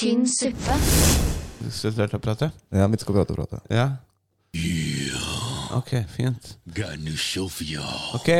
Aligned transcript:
tynn 0.00 0.22
suppe. 0.28 0.76
Skal 1.70 1.90
du 1.92 1.96
starte 1.98 2.16
å 2.16 2.22
prate? 2.24 2.46
Ja, 2.72 2.86
vi 2.88 2.98
skal 3.02 3.18
prate 3.18 3.34
og 3.34 3.42
prate. 3.42 3.58
Ja. 3.68 3.90
Ok, 5.76 5.90
fint. 6.10 6.48
Got 6.74 6.96
a 6.96 6.98
new 6.98 7.14
show 7.20 7.44
for 7.52 7.62
y'all. 7.68 8.16
Ok, 8.16 8.30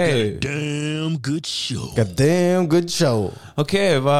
Damn 0.42 1.18
good 1.22 1.46
show. 1.46 1.92
God 1.94 2.16
damn 2.18 2.66
good 2.66 2.88
show! 2.90 3.28
ok, 3.60 3.74
hva, 4.02 4.16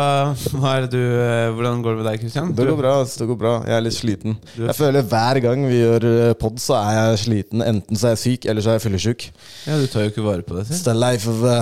hva 0.53 0.75
er 0.77 0.85
det 0.87 0.91
du 0.93 1.01
eh, 1.01 1.49
Hvordan 1.57 1.81
går 1.83 1.97
det 1.97 2.03
med 2.03 2.07
deg, 2.11 2.21
Kristian? 2.23 2.53
Det 2.55 2.69
går 2.69 2.79
bra. 2.79 2.93
ass, 3.03 3.17
det 3.19 3.27
går 3.27 3.39
bra 3.41 3.55
Jeg 3.67 3.75
er 3.81 3.83
litt 3.89 3.97
sliten. 3.97 4.37
Jeg 4.61 4.77
føler 4.79 5.09
hver 5.11 5.41
gang 5.43 5.65
vi 5.67 5.81
gjør 5.81 6.07
eh, 6.13 6.37
pod, 6.39 6.61
så 6.63 6.77
er 6.85 6.93
jeg 7.01 7.23
sliten. 7.25 7.65
Enten 7.67 7.99
så 7.99 8.13
er 8.13 8.15
jeg 8.15 8.23
syk, 8.27 8.47
eller 8.53 8.63
så 8.63 8.75
er 8.75 8.79
jeg 8.79 8.85
fyllesyk. 8.87 9.27
Ja, 9.67 9.81
du 9.81 9.89
tar 9.91 10.07
jo 10.07 10.13
ikke 10.15 10.29
vare 10.29 10.47
på 10.47 10.61
det 10.61 10.69
It's 10.69 10.85
the 10.87 10.95
life 10.95 11.27
of 11.27 11.43
a 11.43 11.59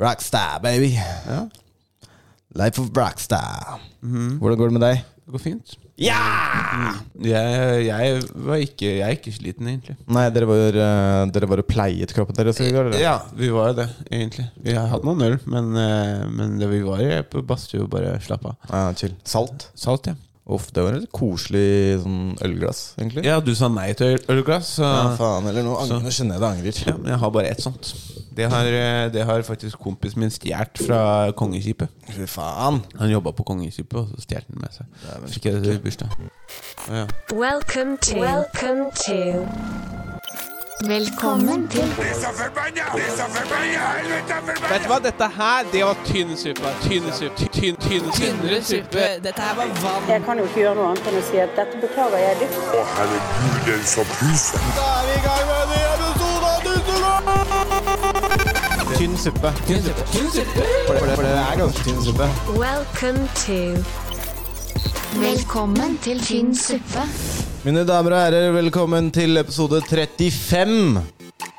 rockstar, 0.00 0.58
baby. 0.64 0.94
Ja, 0.96 1.44
Life 2.56 2.80
of 2.80 2.90
rockstar. 2.96 3.78
Mhm. 4.00 4.38
Hvordan 4.40 4.58
går 4.58 4.72
det 4.72 4.78
med 4.78 4.86
deg? 4.88 5.06
det 5.28 5.34
går 5.36 5.42
fint. 5.44 5.72
Ja! 6.00 6.18
Jeg, 7.20 7.80
jeg, 7.84 8.20
var 8.48 8.62
ikke, 8.64 8.86
jeg 8.86 9.04
er 9.04 9.16
ikke 9.18 9.32
sliten, 9.34 9.66
egentlig. 9.68 9.96
Nei, 10.08 10.22
dere 10.32 10.46
var, 10.48 10.78
uh, 10.80 11.24
dere 11.34 11.48
var 11.50 11.60
og 11.60 11.68
pleiet 11.68 12.14
kroppen 12.16 12.38
deres 12.38 12.62
i 12.64 12.70
går? 12.72 12.94
Ja, 12.96 13.18
vi 13.36 13.50
var 13.52 13.74
jo 13.74 13.76
det, 13.82 13.86
egentlig. 14.08 14.46
Vi 14.64 14.72
har 14.78 14.88
hatt 14.88 15.04
noen 15.04 15.26
øl, 15.26 15.36
men, 15.44 15.68
eh, 15.76 16.24
men 16.32 16.56
det, 16.56 16.70
vi 16.72 16.80
var 16.86 17.04
på 17.28 17.42
badstue 17.44 17.82
og 17.84 17.90
bare 17.92 18.14
slapp 18.24 18.48
av. 18.48 18.56
Ja, 18.70 18.86
chill. 18.96 19.12
Salt? 19.28 19.68
Salt, 19.76 20.08
ja. 20.08 20.16
Uff, 20.48 20.70
det 20.72 20.80
var 20.82 20.94
et 20.96 21.10
koselig 21.12 21.98
sånn 22.00 22.30
ølglass, 22.40 22.94
egentlig. 22.96 23.24
Ja, 23.26 23.34
du 23.44 23.50
sa 23.54 23.68
nei 23.68 23.90
til 23.92 24.14
øl- 24.14 24.24
ølglass, 24.32 24.70
så 24.78 24.86
Ja, 24.86 25.10
faen, 25.18 25.44
eller 25.50 25.62
nå 25.66 25.74
angrer, 25.76 26.00
nå 26.00 26.08
skjønner 26.14 26.38
jeg 26.38 26.40
det 26.40 26.48
angrer. 26.48 26.78
ja, 26.88 26.94
men 26.96 27.10
jeg 27.12 27.18
har 27.20 27.30
bare 27.30 27.50
ett 27.50 27.60
sånt. 27.60 27.90
Det 28.38 28.48
har, 28.50 28.64
eh, 28.64 29.08
det 29.10 29.24
har 29.26 29.42
faktisk 29.42 29.76
kompisen 29.82 30.20
min 30.20 30.30
stjålet 30.30 30.78
fra 30.86 31.32
Kongeskipet. 31.32 31.88
Fy 32.14 32.24
faen. 32.26 32.80
Han 32.98 33.10
jobba 33.10 33.32
på 33.32 33.44
Kongeskipet, 33.44 33.98
og 33.98 34.08
så 34.14 34.24
stjal 34.24 34.44
han 34.48 34.60
med 34.62 34.72
seg. 34.72 34.86
Fikk 35.28 35.44
jeg 35.50 35.54
det 35.60 35.64
til 35.64 35.80
bursdag. 35.84 36.16
Ja. 36.88 37.06
Welcome 37.34 37.98
to. 38.00 38.16
Welcome 38.22 38.90
to. 39.04 40.07
Velkommen 40.86 41.68
til 41.68 41.82
Vet 44.70 44.82
du 44.82 44.88
hva, 44.88 44.98
dette 45.02 45.26
her, 45.36 45.64
det 45.72 45.84
var 45.84 45.96
tynn 46.06 46.36
suppe. 46.38 46.70
Tynn 46.84 47.12
suppe. 47.12 47.48
Tynn, 47.56 47.76
tynn, 47.82 48.10
tynnere 48.14 48.62
suppe. 48.62 49.06
Dette 49.24 49.42
her 49.42 49.54
var 49.58 49.66
vann. 49.82 50.02
Jeg 50.08 50.22
kan 50.26 50.38
jo 50.38 50.44
ikke 50.46 50.60
gjøre 50.62 50.74
noe 50.78 50.86
annet 50.92 51.08
enn 51.10 51.18
å 51.18 51.22
si 51.30 51.36
at 51.42 51.50
dette 51.58 51.74
beklager 51.82 52.18
jeg 52.22 52.34
dypt. 52.44 52.58
Da 52.70 52.82
er 53.02 53.06
vi 53.10 53.16
i 55.16 55.22
gang 55.26 55.42
med 55.50 55.58
en 55.58 55.68
ny 55.72 55.80
episode 55.96 56.46
av 56.52 56.58
Tynn 58.98 59.16
suppe! 59.24 59.50
Tynn 59.66 59.82
suppe. 59.82 59.82
Tynn 59.82 59.82
suppe. 59.88 60.02
Tynn 60.14 60.30
suppe. 60.36 60.62
For 60.86 60.94
det, 60.94 61.02
for 61.10 61.22
det 61.26 61.34
er 61.42 61.54
ganske 61.64 61.80
tynn 61.88 62.00
suppe. 62.06 62.26
Welcome 62.54 63.22
to. 63.42 63.60
Velkommen 65.26 65.98
til 66.06 66.22
tynn 66.22 66.54
suppe. 66.56 67.02
Mine 67.68 67.82
damer 67.84 68.14
og 68.16 68.22
herrer, 68.22 68.46
velkommen 68.54 69.10
til 69.12 69.36
episode 69.36 69.82
35 69.84 71.02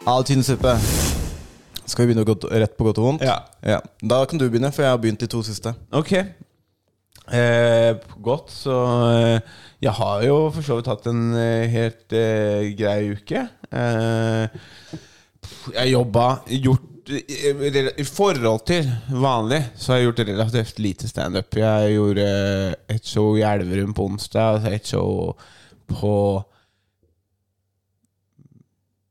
av 0.10 0.24
Tynn 0.26 0.42
suppe. 0.42 0.72
Skal 1.86 2.02
vi 2.02 2.08
begynne 2.08 2.24
godt, 2.26 2.48
rett 2.50 2.72
på 2.74 2.88
godt 2.88 2.98
og 2.98 3.06
vondt? 3.06 3.26
Ja. 3.62 3.76
Da 4.02 4.18
kan 4.26 4.42
du 4.42 4.48
begynne, 4.48 4.72
for 4.74 4.82
jeg 4.82 4.90
har 4.90 4.98
begynt 5.04 5.22
de 5.22 5.28
to 5.30 5.44
siste. 5.46 5.76
Ok. 5.94 6.16
Eh, 7.30 7.92
godt, 8.26 8.50
så 8.50 8.78
eh, 9.12 9.52
Jeg 9.86 9.94
har 10.00 10.24
jo 10.26 10.40
for 10.56 10.66
så 10.66 10.80
vidt 10.80 10.90
hatt 10.90 11.06
en 11.12 11.22
eh, 11.38 11.68
helt 11.76 12.18
eh, 12.18 12.72
grei 12.80 13.12
uke. 13.14 13.46
Eh, 13.70 14.98
jeg 15.76 15.94
jobba 15.94 16.26
gjort 16.56 17.14
i, 17.20 18.08
forhold 18.10 18.66
til 18.66 18.90
vanlig 19.14 19.62
så 19.78 19.94
har 19.94 20.02
jeg 20.02 20.10
gjort 20.10 20.26
relativt 20.34 20.82
lite 20.82 21.14
standup. 21.14 21.62
Jeg 21.62 21.94
gjorde 22.00 22.28
et 22.98 23.06
show 23.06 23.38
i 23.38 23.46
Elverum 23.46 23.94
på 23.94 24.10
onsdag, 24.10 24.58
og 24.58 24.74
et 24.74 24.90
show 24.90 25.38
på 25.90 26.14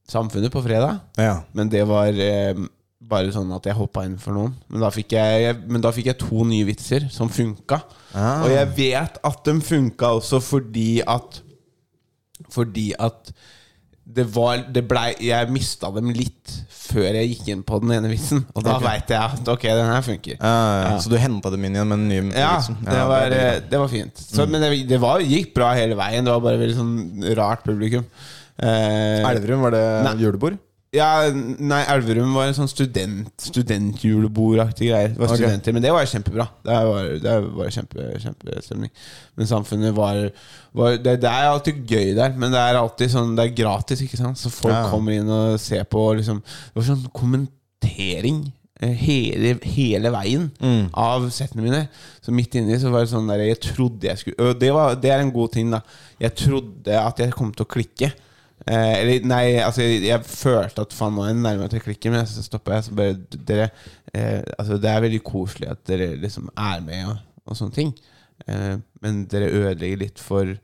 Samfunnet 0.09 0.48
på 0.48 0.62
fredag. 0.65 1.03
Ja. 1.20 1.42
Men 1.52 1.69
det 1.69 1.83
var 1.85 2.17
eh, 2.17 2.57
bare 3.08 3.33
sånn 3.33 3.51
at 3.52 3.67
jeg 3.69 3.77
hoppa 3.77 4.07
inn 4.08 4.17
for 4.20 4.36
noen. 4.36 4.55
Men 4.73 4.85
da, 4.85 4.89
fikk 4.92 5.13
jeg, 5.17 5.57
men 5.69 5.85
da 5.85 5.92
fikk 5.92 6.08
jeg 6.08 6.20
to 6.23 6.47
nye 6.48 6.64
vitser 6.69 7.05
som 7.13 7.29
funka. 7.33 7.83
Ah. 8.17 8.47
Og 8.47 8.52
jeg 8.55 8.70
vet 8.79 9.19
at 9.29 9.42
de 9.45 9.55
funka 9.64 10.14
også 10.20 10.41
fordi 10.45 11.02
at 11.05 11.42
Fordi 12.55 12.92
at 12.97 13.33
det 14.08 14.24
var 14.33 14.63
det 14.73 14.83
ble, 14.89 15.02
Jeg 15.20 15.51
mista 15.52 15.91
dem 15.92 16.08
litt 16.17 16.55
før 16.89 17.11
jeg 17.19 17.29
gikk 17.35 17.51
inn 17.52 17.64
på 17.67 17.80
den 17.83 17.92
ene 17.98 18.08
vitsen. 18.11 18.41
Og 18.57 18.64
da 18.64 18.79
okay. 18.79 18.86
veit 18.86 19.13
jeg 19.13 19.36
at 19.36 19.51
ok, 19.52 19.67
den 19.69 19.91
her 19.92 20.05
funker. 20.07 20.39
Ja, 20.39 20.52
ja. 20.55 20.79
Ja. 20.86 20.95
Så 21.05 21.13
du 21.13 21.19
henta 21.20 21.52
dem 21.52 21.67
inn 21.69 21.77
igjen 21.77 21.91
med 21.91 22.01
den 22.01 22.08
nye 22.08 22.24
vitsen? 22.30 22.79
Ja, 22.80 22.95
det 22.95 23.02
var, 23.11 23.27
det 23.33 23.42
eh, 23.45 23.61
det 23.69 23.83
var 23.83 23.92
fint. 23.92 24.23
Så, 24.23 24.46
Men 24.48 24.64
det, 24.64 24.70
det 24.89 25.01
var, 25.02 25.24
gikk 25.24 25.52
bra 25.57 25.74
hele 25.77 25.98
veien. 25.98 26.24
Det 26.24 26.33
var 26.33 26.46
bare 26.46 26.63
veldig 26.63 26.79
sånn 26.79 26.96
rart 27.39 27.67
publikum. 27.67 28.07
Eh, 28.58 29.29
Elverum, 29.29 29.67
var 29.67 29.77
det 29.77 29.85
Nei. 30.08 30.17
julebord? 30.25 30.57
Ja, 30.97 31.29
nei, 31.61 31.83
Elverum 31.93 32.31
var 32.33 32.47
en 32.49 32.55
sånn 32.57 32.71
student 32.71 33.29
studentjulebordaktig 33.45 34.89
greier. 34.89 35.09
Det 35.13 35.19
var 35.21 35.29
Ok. 35.29 35.37
studenter, 35.37 35.73
Men 35.75 35.83
det 35.83 35.91
var 35.93 36.07
kjempebra. 36.09 36.47
Det 36.65 36.77
var, 36.89 37.05
det 37.21 37.35
var 37.59 37.69
kjempe, 37.75 38.07
kjempestemning. 38.23 38.91
Men 39.37 39.47
samfunnet 39.47 39.95
var, 39.95 40.31
var 40.73 40.97
det, 40.97 41.21
det 41.21 41.29
er 41.29 41.49
alltid 41.51 41.85
gøy 41.87 42.15
der, 42.17 42.33
men 42.37 42.51
det 42.53 42.59
er 42.59 42.75
alltid 42.81 43.11
sånn 43.13 43.37
Det 43.37 43.45
er 43.51 43.55
gratis, 43.65 44.01
ikke 44.01 44.17
sant? 44.17 44.39
Så 44.39 44.51
folk 44.51 44.73
Ja. 44.75 44.91
kommer 44.91 45.13
inn 45.13 45.29
og 45.29 45.61
ser 45.61 45.85
på 45.85 46.15
liksom, 46.17 46.41
Det 46.43 46.75
var 46.75 46.95
sånn 46.95 47.11
kommentering 47.13 48.53
eh, 48.81 48.93
hele, 48.95 49.59
hele 49.63 50.11
veien 50.11 50.51
Mm. 50.61 50.89
av 50.95 51.29
settene 51.31 51.63
mine. 51.63 51.89
Så 52.23 52.33
midt 52.33 52.55
inni 52.55 52.79
så 52.79 52.91
var 52.91 53.01
det 53.05 53.11
sånn 53.11 53.29
der 53.29 53.41
Jeg 53.45 53.61
trodde 53.61 54.01
jeg 54.09 54.17
skulle 54.19 54.55
det, 54.59 54.73
var, 54.73 54.95
det 54.95 55.11
er 55.11 55.20
en 55.20 55.33
god 55.33 55.53
ting, 55.53 55.70
da. 55.70 55.83
Jeg 56.19 56.35
trodde 56.35 56.89
at 56.89 57.19
jeg 57.19 57.31
kom 57.33 57.53
til 57.53 57.67
å 57.67 57.69
klikke. 57.69 58.13
Eh, 58.67 59.23
nei, 59.24 59.45
altså 59.63 59.85
jeg, 59.86 60.19
følte 60.27 60.83
at 60.85 60.95
faen 60.96 61.14
nå 61.17 61.24
er 61.24 61.30
jeg 61.30 61.41
nærmere 61.41 61.73
til 61.73 61.80
å 61.80 61.86
klikke, 61.86 62.13
men 62.13 62.27
så 62.29 62.45
stoppa 62.45 62.77
jeg. 62.77 62.89
Så 62.89 62.96
bare 62.98 63.17
dere 63.48 63.69
eh, 64.13 64.42
Altså 64.58 64.79
Det 64.83 64.91
er 64.91 65.05
veldig 65.05 65.23
koselig 65.27 65.70
at 65.73 65.85
dere 65.89 66.11
liksom 66.20 66.51
er 66.52 66.83
med 66.85 67.13
og, 67.13 67.20
og 67.46 67.58
sånne 67.58 67.77
ting. 67.79 67.95
Eh, 68.46 68.74
men 69.05 69.23
dere 69.30 69.52
ødelegger 69.52 70.02
litt 70.05 70.23
for, 70.23 70.57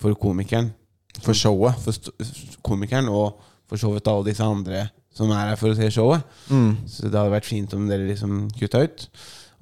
for 0.00 0.18
komikeren. 0.18 0.72
For 1.20 1.36
showet. 1.36 1.78
For 1.84 2.58
komikeren 2.64 3.10
og 3.12 3.38
for 3.68 3.80
så 3.80 3.92
vidt 3.94 4.10
alle 4.10 4.28
disse 4.30 4.44
andre 4.44 4.88
som 5.12 5.30
er 5.32 5.50
her 5.50 5.60
for 5.60 5.72
å 5.72 5.76
se 5.76 5.90
showet. 5.92 6.24
Mm. 6.48 6.72
Så 6.88 7.08
det 7.08 7.18
hadde 7.18 7.34
vært 7.34 7.48
fint 7.48 7.74
om 7.76 7.84
dere 7.88 8.08
liksom 8.08 8.46
kutta 8.56 8.84
ut. 8.86 9.06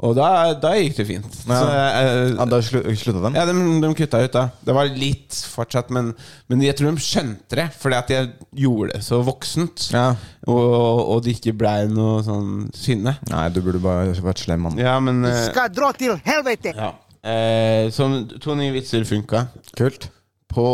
Og 0.01 0.15
da, 0.17 0.27
da 0.57 0.71
gikk 0.79 0.95
det 0.97 1.05
fint. 1.11 1.27
Ja. 1.45 1.57
Så, 1.61 1.65
eh, 1.77 2.31
Ja, 2.39 2.45
da 2.49 2.61
slu, 2.65 2.79
slutta 2.97 3.21
dem? 3.27 3.35
ja, 3.37 3.43
de, 3.45 3.53
de 3.83 3.91
kutta 3.99 4.23
ut 4.25 4.33
da. 4.33 4.47
Det 4.65 4.73
var 4.77 4.89
litt 4.97 5.37
fortsatt, 5.53 5.91
men, 5.93 6.15
men 6.49 6.63
jeg 6.65 6.79
tror 6.79 6.95
de 6.97 7.05
skjønte 7.05 7.59
det. 7.59 7.67
Fordi 7.83 7.99
at 7.99 8.13
jeg 8.15 8.31
gjorde 8.63 8.95
det 8.95 9.03
så 9.05 9.19
voksent. 9.27 9.91
Ja. 9.93 10.07
Og, 10.49 11.03
og 11.05 11.21
det 11.27 11.35
ikke 11.37 11.53
blei 11.61 11.85
noe 11.93 12.23
sånn 12.25 12.71
sinne. 12.73 13.19
Nei, 13.29 13.45
du 13.53 13.61
burde 13.67 13.83
bare 13.85 14.15
vært 14.25 14.41
slem, 14.47 14.65
mann. 14.65 14.81
Ja, 14.81 14.95
men 15.05 15.21
eh, 15.29 15.43
Skal 15.51 15.69
dra 15.77 15.93
til 16.01 16.17
helvete! 16.25 16.73
ja. 16.79 16.95
eh, 17.21 17.91
Så 17.93 18.09
to 18.41 18.57
nye 18.57 18.73
vitser 18.79 19.05
funka. 19.05 19.45
Kult. 19.77 20.09
På 20.51 20.65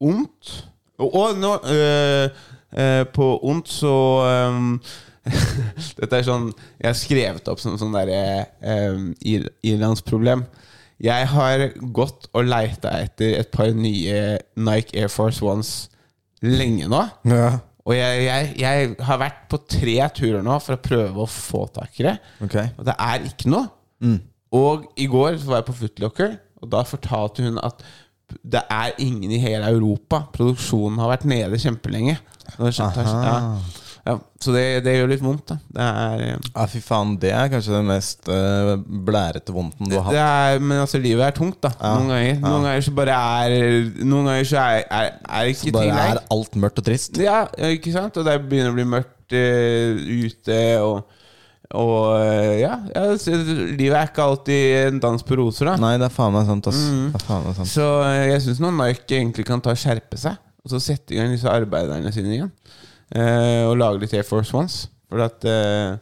ondt 0.00 0.54
Og, 0.98 1.12
og 1.20 1.36
nå 1.38 1.52
eh, 1.70 2.32
eh, 2.72 3.02
På 3.14 3.28
ondt 3.46 3.68
så 3.70 3.92
ehm, 4.26 4.72
Dette 6.00 6.18
er 6.18 6.26
sånn 6.26 6.50
Jeg 6.80 6.88
har 6.88 6.98
skrevet 6.98 7.48
opp 7.52 7.62
som 7.62 7.78
sånn 7.80 7.94
derre 7.94 8.46
um, 8.60 9.10
irlandsproblem. 9.22 10.44
Jeg 11.00 11.28
har 11.32 11.64
gått 11.96 12.28
og 12.36 12.44
leita 12.48 12.92
etter 13.00 13.38
et 13.40 13.50
par 13.54 13.70
nye 13.72 14.38
Nike 14.60 14.98
Air 15.00 15.12
Force 15.12 15.40
Ones 15.44 15.72
lenge 16.44 16.88
nå. 16.90 17.00
Ja. 17.28 17.58
Og 17.88 17.96
jeg, 17.96 18.24
jeg, 18.26 18.50
jeg 18.60 18.90
har 19.08 19.20
vært 19.22 19.46
på 19.50 19.62
tre 19.64 19.96
turer 20.16 20.44
nå 20.44 20.58
for 20.62 20.76
å 20.76 20.82
prøve 20.84 21.24
å 21.24 21.30
få 21.30 21.64
tak 21.72 21.96
i 22.02 22.06
det. 22.10 22.18
Ok. 22.44 22.58
Og 22.76 22.84
det 22.86 22.96
er 23.00 23.24
ikke 23.30 23.50
noe. 23.52 23.72
Og 24.56 24.86
i 25.00 25.08
går 25.10 25.38
så 25.40 25.50
var 25.50 25.60
jeg 25.62 25.68
på 25.70 25.78
Footlocker, 25.80 26.36
og 26.60 26.70
da 26.72 26.84
fortalte 26.86 27.44
hun 27.46 27.58
at 27.62 27.84
det 28.46 28.62
er 28.70 28.92
ingen 29.02 29.32
i 29.32 29.40
hele 29.42 29.68
Europa. 29.72 30.24
Produksjonen 30.34 31.00
har 31.02 31.10
vært 31.14 31.26
nede 31.30 31.58
kjempelenge. 31.58 32.18
Det 32.44 32.74
Ja. 33.26 33.80
Ja, 34.10 34.16
så 34.42 34.54
det, 34.54 34.62
det 34.86 34.94
gjør 34.96 35.10
litt 35.12 35.22
vondt, 35.22 35.52
da. 35.52 35.56
Det 35.76 35.84
er, 35.86 36.22
eh, 36.24 36.48
Ja, 36.48 36.64
fy 36.70 36.80
faen, 36.82 37.12
det 37.20 37.30
er 37.36 37.50
kanskje 37.52 37.76
det 37.76 37.82
mest 37.86 38.30
uh, 38.32 38.72
blærete 38.80 39.54
vondten 39.54 39.90
du 39.90 39.94
har 39.98 40.08
hatt. 40.08 40.16
det 40.16 40.24
er 40.24 40.64
Men 40.64 40.82
altså, 40.82 41.00
livet 41.02 41.26
er 41.26 41.36
tungt, 41.36 41.60
da. 41.62 41.70
Ja. 41.76 41.92
Noen 41.98 42.10
ganger 42.14 42.42
Noen 42.42 42.66
ganger 42.66 42.86
så 42.86 42.94
bare 42.96 43.20
er 43.44 43.54
Noen 44.00 44.30
ganger 44.30 44.50
så 44.50 44.64
er, 44.64 44.82
er, 44.88 45.14
er 45.28 45.52
ikke 45.52 45.74
Bare 45.76 45.86
ting 45.86 46.02
er 46.02 46.22
alt 46.36 46.58
mørkt 46.64 46.82
og 46.82 46.88
trist. 46.88 47.20
Ja, 47.20 47.44
ikke 47.70 47.94
sant? 47.94 48.18
Og 48.18 48.26
det 48.26 48.36
begynner 48.48 48.72
å 48.72 48.78
bli 48.78 48.86
mørkt 48.96 49.36
uh, 49.36 50.04
ute, 50.24 50.60
og, 50.82 51.20
og 51.78 52.00
ja, 52.58 52.80
ja 52.90 53.06
så 53.20 53.36
Livet 53.36 53.98
er 54.00 54.08
ikke 54.08 54.24
alltid 54.24 54.76
en 54.86 55.02
dans 55.04 55.26
på 55.26 55.38
roser, 55.38 55.68
da. 55.70 55.76
Nei, 55.84 55.94
det 56.00 56.08
er 56.08 56.16
faen 56.16 56.34
meg 56.34 56.48
sant. 56.48 56.72
Mm. 56.74 57.20
Faen 57.28 57.44
meg 57.46 57.60
sant. 57.60 57.74
Så 57.76 57.90
jeg 58.24 58.40
syns 58.48 58.64
Nike 58.64 59.20
egentlig 59.20 59.46
kan 59.52 59.62
ta 59.62 59.76
og 59.76 59.84
skjerpe 59.84 60.18
seg, 60.18 60.40
og 60.64 60.72
så 60.72 60.80
sette 60.82 61.14
i 61.14 61.20
gang 61.20 61.36
disse 61.36 61.52
arbeiderne 61.52 62.10
sine 62.16 62.38
igjen. 62.38 62.54
Eh, 63.16 63.64
og 63.66 63.76
lage 63.80 64.02
litt 64.04 64.14
Air 64.14 64.26
Force 64.26 64.54
Ones. 64.56 64.84
For 65.10 65.22
at 65.24 65.44
eh, 65.48 65.96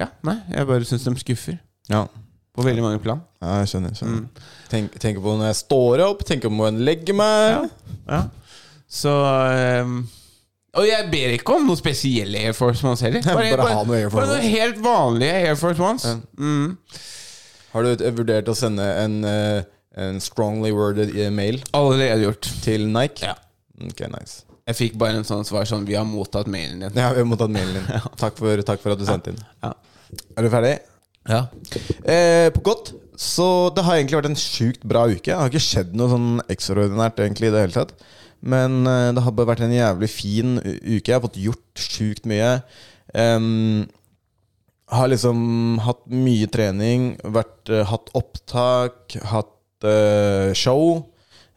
Ja, 0.00 0.06
nei, 0.24 0.38
jeg 0.54 0.68
bare 0.70 0.86
syns 0.88 1.04
de 1.04 1.12
skuffer. 1.20 1.58
Ja. 1.90 2.06
På 2.56 2.64
veldig 2.66 2.82
mange 2.82 3.00
plan. 3.02 3.20
Ja, 3.42 3.58
jeg 3.60 3.70
skjønner. 3.72 3.92
skjønner. 3.96 4.46
Tenk, 4.70 4.96
tenker 5.02 5.22
på 5.24 5.34
når 5.36 5.50
jeg 5.50 5.58
står 5.60 6.02
opp, 6.06 6.24
tenker 6.28 6.50
på 6.50 6.56
når 6.56 6.72
jeg 6.72 6.86
legger 6.88 7.18
meg. 7.20 7.68
Ja. 8.08 8.22
Så 8.90 9.12
eh, 9.52 9.92
Og 10.80 10.86
jeg 10.88 11.06
ber 11.12 11.36
ikke 11.36 11.56
om 11.58 11.68
noe 11.68 11.78
spesielle 11.78 12.40
Air 12.48 12.56
Force 12.56 12.82
Ones 12.86 13.04
heller. 13.06 13.22
Bare 13.26 13.52
ha 13.60 13.84
noe 13.84 14.00
Air 14.00 14.10
Force 14.10 14.24
bare 14.24 14.40
noe 14.40 14.52
helt 14.56 14.80
vanlige 14.84 15.44
Air 15.50 15.60
Force 15.60 15.82
Ones. 15.82 16.06
Mm. 16.40 16.76
Har 17.70 17.86
du 17.86 18.04
vurdert 18.18 18.48
å 18.50 18.56
sende 18.58 18.86
en, 19.04 19.20
eh, 19.28 19.60
en 20.00 20.18
strongly 20.22 20.72
worded 20.74 21.12
mail 21.36 21.60
Allerede 21.76 22.24
gjort. 22.24 22.48
til 22.64 22.88
Nike? 22.90 23.28
Ja. 23.28 23.36
Ok, 23.80 24.02
nice. 24.10 24.42
Jeg 24.70 24.76
fikk 24.78 24.96
bare 25.00 25.18
en 25.20 25.26
sånn 25.26 25.42
svar 25.48 25.66
sånn 25.68 25.84
Vi 25.88 25.96
har 25.98 26.06
mottatt 26.08 26.48
mailen 26.50 26.84
din. 26.84 26.98
Ja, 27.00 27.10
vi 27.16 27.22
har 27.24 27.28
mottatt 27.28 27.50
mailen 27.52 27.76
din. 27.80 27.88
Takk 28.22 28.38
for, 28.38 28.62
takk 28.66 28.82
for 28.84 28.94
at 28.94 29.00
du 29.00 29.06
sendte 29.08 29.34
inn. 29.34 29.40
Ja. 29.64 29.72
Er 30.38 30.46
du 30.46 30.50
ferdig? 30.52 30.76
Ja. 31.28 31.42
Eh, 32.08 32.48
på 32.54 32.62
godt. 32.70 32.92
Så 33.20 33.46
det 33.76 33.82
har 33.84 33.98
egentlig 33.98 34.16
vært 34.20 34.30
en 34.30 34.38
sjukt 34.40 34.86
bra 34.88 35.02
uke. 35.10 35.26
Det 35.28 35.36
har 35.36 35.50
ikke 35.52 35.60
skjedd 35.62 35.92
noe 35.98 36.08
sånn 36.12 36.28
ekstraordinært 36.52 37.20
egentlig 37.20 37.50
i 37.50 37.54
det 37.54 37.64
hele 37.66 37.76
tatt. 37.76 37.92
Men 38.40 38.78
eh, 38.88 39.10
det 39.16 39.24
har 39.26 39.34
bare 39.36 39.50
vært 39.52 39.64
en 39.66 39.74
jævlig 39.76 40.08
fin 40.12 40.54
uke. 40.62 41.04
Jeg 41.10 41.16
har 41.18 41.24
fått 41.26 41.40
gjort 41.42 41.82
sjukt 41.84 42.28
mye. 42.30 42.54
Em, 43.20 43.84
har 44.90 45.10
liksom 45.12 45.42
hatt 45.84 46.06
mye 46.10 46.48
trening, 46.50 47.10
vært, 47.36 47.68
eh, 47.70 47.84
hatt 47.90 48.08
opptak, 48.18 49.18
hatt 49.34 49.86
eh, 49.86 50.54
show. 50.58 51.04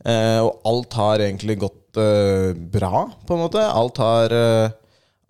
eh, 0.06 0.40
og 0.44 0.60
alt 0.68 0.94
har 1.00 1.24
egentlig 1.24 1.56
gått 1.64 1.80
eh, 2.00 2.54
bra, 2.54 3.06
på 3.28 3.36
en 3.36 3.44
måte. 3.44 3.64
Alt 3.64 4.00
har 4.02 4.34
uh, 4.34 4.74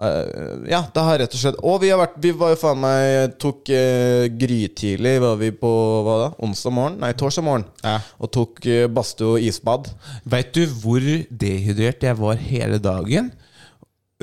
uh, 0.02 0.64
Ja, 0.70 0.84
det 0.94 1.06
har 1.08 1.20
rett 1.22 1.36
og 1.36 1.42
slett 1.42 1.60
Og 1.62 1.80
vi 1.84 1.92
har 1.92 2.00
vært 2.02 2.18
Vi 2.24 2.34
var 2.38 2.54
jo 2.54 2.60
faen 2.62 2.82
meg 2.82 3.36
Tok 3.42 3.72
uh, 3.74 4.26
grytidlig 4.30 5.16
Var 5.24 5.40
vi 5.42 5.52
på 5.58 5.72
hva 6.06 6.18
da? 6.24 6.30
Onsdag 6.44 6.76
morgen? 6.76 7.00
Nei, 7.04 7.14
torsdag 7.20 7.46
morgen. 7.46 7.68
Ja. 7.84 7.98
Og 8.20 8.32
tok 8.34 8.64
uh, 8.68 8.86
badstue 8.92 9.38
og 9.38 9.48
isbad. 9.48 9.92
Veit 10.30 10.54
du 10.56 10.64
hvor 10.82 11.04
dehydrert 11.30 12.06
jeg 12.06 12.20
var 12.20 12.40
hele 12.42 12.82
dagen? 12.84 13.34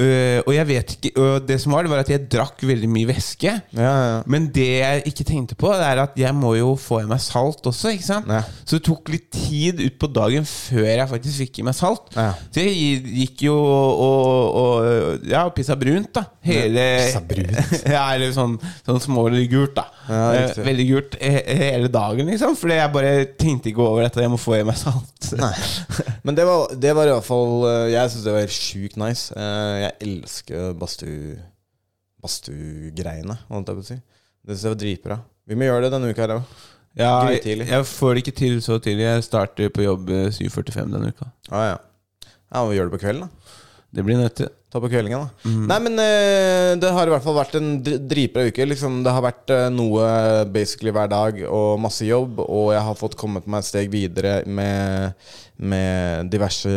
Øh, 0.01 0.41
og 0.47 0.55
jeg 0.55 0.69
vet 0.69 0.93
ikke 0.97 1.11
og 1.21 1.45
Det 1.45 1.59
som 1.61 1.75
var, 1.75 1.85
det 1.85 1.93
var 1.93 2.01
at 2.01 2.11
jeg 2.13 2.25
drakk 2.33 2.63
veldig 2.65 2.89
mye 2.89 3.09
væske. 3.11 3.53
Ja, 3.77 3.91
ja. 3.91 4.19
Men 4.31 4.49
det 4.55 4.69
jeg 4.81 5.03
ikke 5.11 5.27
tenkte 5.29 5.59
på, 5.59 5.73
Det 5.77 5.87
er 5.87 6.03
at 6.03 6.17
jeg 6.17 6.35
må 6.35 6.55
jo 6.57 6.75
få 6.81 7.03
i 7.03 7.09
meg 7.11 7.21
salt 7.21 7.67
også. 7.67 7.93
ikke 7.95 8.07
sant? 8.07 8.31
Ja. 8.31 8.43
Så 8.65 8.79
det 8.79 8.85
tok 8.89 9.11
litt 9.13 9.29
tid 9.35 9.83
ut 9.83 9.99
på 10.01 10.09
dagen 10.11 10.47
før 10.49 10.89
jeg 10.89 11.09
faktisk 11.11 11.45
fikk 11.45 11.61
i 11.61 11.67
meg 11.69 11.77
salt. 11.77 12.13
Så 12.15 12.65
jeg 12.65 13.03
gikk 13.05 13.47
jo 13.51 13.57
og, 13.61 14.01
og, 14.01 14.61
og 14.63 15.29
Ja, 15.31 15.45
pissa 15.55 15.77
brunt, 15.79 16.13
da. 16.17 16.25
Hele 16.45 16.87
pissa 17.05 17.21
brunt? 17.21 17.75
ja, 17.95 18.05
eller 18.15 18.33
sånn, 18.35 18.57
sånn 18.87 19.03
smålig 19.05 19.47
gult, 19.53 19.77
da. 19.77 19.87
Eh. 20.11 20.57
Veldig 20.65 20.87
gult 20.89 21.17
he 21.21 21.43
hele 21.61 21.91
dagen, 21.93 22.31
liksom. 22.31 22.57
Fordi 22.59 22.79
jeg 22.79 22.95
bare 22.95 23.13
tenkte 23.39 23.71
ikke 23.71 23.85
over 23.85 24.07
dette. 24.07 24.23
Jeg 24.25 24.33
må 24.33 24.41
få 24.41 24.57
i 24.59 24.65
meg 24.67 24.79
salt. 24.81 25.31
Men 26.27 26.37
det 26.37 26.47
var, 26.49 26.73
det 26.81 26.95
var 26.97 27.09
i 27.09 27.15
hvert 27.15 27.27
fall 27.27 27.65
uh, 27.65 27.87
Jeg 27.91 28.13
syns 28.13 28.27
det 28.27 28.35
var 28.35 28.55
sjukt 28.55 28.99
nice. 29.01 29.35
Uh, 29.37 29.90
jeg 29.91 30.09
elsker 30.09 30.77
badstue 30.81 31.39
badstuegreiene, 32.21 33.37
holdt 33.49 33.71
jeg 33.71 33.79
på 33.79 33.85
å 33.85 33.87
si. 33.87 33.97
Det 34.41 34.55
synes 34.55 34.67
jeg 34.67 34.75
var 34.75 34.81
dritbra. 34.83 35.17
Vi 35.49 35.57
må 35.59 35.67
gjøre 35.67 35.87
det 35.87 35.93
denne 35.95 36.11
uka 36.13 36.25
her 36.25 36.35
òg. 36.37 36.59
Ja, 36.99 37.13
jeg, 37.31 37.63
jeg 37.63 37.87
får 37.87 38.17
det 38.17 38.23
ikke 38.25 38.37
til 38.41 38.57
så 38.65 38.81
tidlig. 38.83 39.07
Jeg 39.07 39.25
starter 39.27 39.71
på 39.73 39.85
jobb 39.85 40.11
eh, 40.13 40.27
7.45 40.35 40.95
denne 40.97 41.13
uka. 41.15 41.29
Ah, 41.49 41.67
ja. 41.71 41.77
ja, 42.27 42.65
vi 42.67 42.77
gjør 42.77 42.91
det 42.91 42.97
på 42.97 43.03
kvelden, 43.05 43.29
da. 43.29 43.57
Det 43.91 44.05
blir 44.07 44.19
nødt 44.21 44.37
til. 44.39 44.49
Ta 44.71 44.79
på 44.79 44.87
kveldingen, 44.87 45.25
da. 45.27 45.51
Nei, 45.67 45.79
men 45.83 45.97
eh, 45.99 46.77
det 46.79 46.93
har 46.95 47.09
i 47.09 47.11
hvert 47.11 47.25
fall 47.25 47.35
vært 47.41 47.57
en 47.59 47.71
dr- 47.83 47.99
dritbra 48.07 48.45
uke. 48.47 48.67
Liksom, 48.71 49.01
det 49.03 49.11
har 49.17 49.25
vært 49.25 49.51
eh, 49.51 49.65
noe 49.75 50.05
basically 50.55 50.93
hver 50.95 51.09
dag 51.11 51.41
og 51.49 51.81
masse 51.83 52.07
jobb, 52.07 52.39
og 52.45 52.69
jeg 52.77 52.85
har 52.87 52.99
fått 53.01 53.17
kommet 53.19 53.49
meg 53.51 53.65
et 53.65 53.71
steg 53.73 53.91
videre 53.91 54.37
med, 54.47 55.17
med 55.59 56.31
diverse 56.31 56.71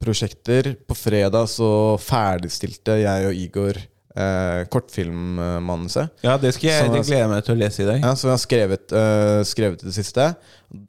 prosjekter. 0.00 0.72
På 0.88 0.96
fredag 0.96 1.50
så 1.52 1.68
ferdigstilte 2.00 2.96
jeg 3.02 3.28
og 3.28 3.42
Igor 3.44 3.76
eh, 4.16 4.62
kortfilmmanuset. 4.72 6.16
Ja, 6.24 6.38
det, 6.40 6.54
skal 6.56 6.70
jeg, 6.70 6.94
det 6.94 7.02
gleder 7.06 7.22
jeg 7.26 7.32
meg 7.34 7.44
til 7.46 7.56
å 7.56 7.60
lese 7.60 7.84
i 7.84 7.90
dag. 7.90 8.00
Ja, 8.08 8.14
som 8.16 8.30
jeg 8.30 8.38
har 8.38 8.44
skrevet, 8.46 8.96
eh, 9.02 9.42
skrevet 9.52 9.84
i 9.84 9.90
det 9.90 9.96
siste. 9.96 10.30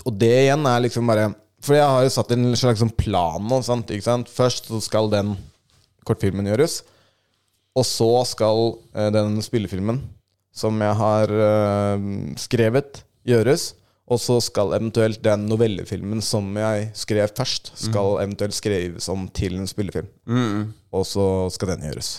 Og 0.08 0.16
det 0.24 0.32
igjen 0.46 0.64
er 0.72 0.86
liksom 0.88 1.12
bare 1.12 1.34
For 1.64 1.78
jeg 1.78 1.88
har 1.90 2.04
jo 2.06 2.14
satt 2.14 2.34
en 2.36 2.52
slags 2.58 2.84
sånn 2.84 2.94
plan 2.98 3.48
nå. 3.50 3.62
Sant? 3.66 3.92
Sant? 4.06 4.30
Først 4.30 4.70
så 4.72 4.82
skal 4.84 5.10
den 5.14 5.36
kortfilmen 6.08 6.48
gjøres. 6.50 6.82
Og 7.78 7.86
så 7.86 8.12
skal 8.30 8.78
eh, 8.98 9.10
den 9.14 9.40
spillefilmen 9.46 10.02
som 10.58 10.80
jeg 10.82 10.96
har 10.98 11.34
eh, 11.34 12.06
skrevet, 12.42 13.04
gjøres. 13.28 13.72
Og 14.08 14.22
så 14.24 14.38
skal 14.40 14.72
eventuelt 14.78 15.20
den 15.20 15.44
novellefilmen 15.50 16.22
som 16.24 16.46
jeg 16.56 16.86
skrev 16.96 17.28
først, 17.36 17.74
skal 17.76 18.22
eventuelt 18.24 18.56
skrives 18.56 19.10
om 19.12 19.26
til 19.36 19.58
en 19.60 19.68
spillefilm. 19.68 20.08
Og 20.96 21.04
så 21.06 21.26
skal 21.52 21.74
den 21.74 21.84
gjøres. 21.90 22.14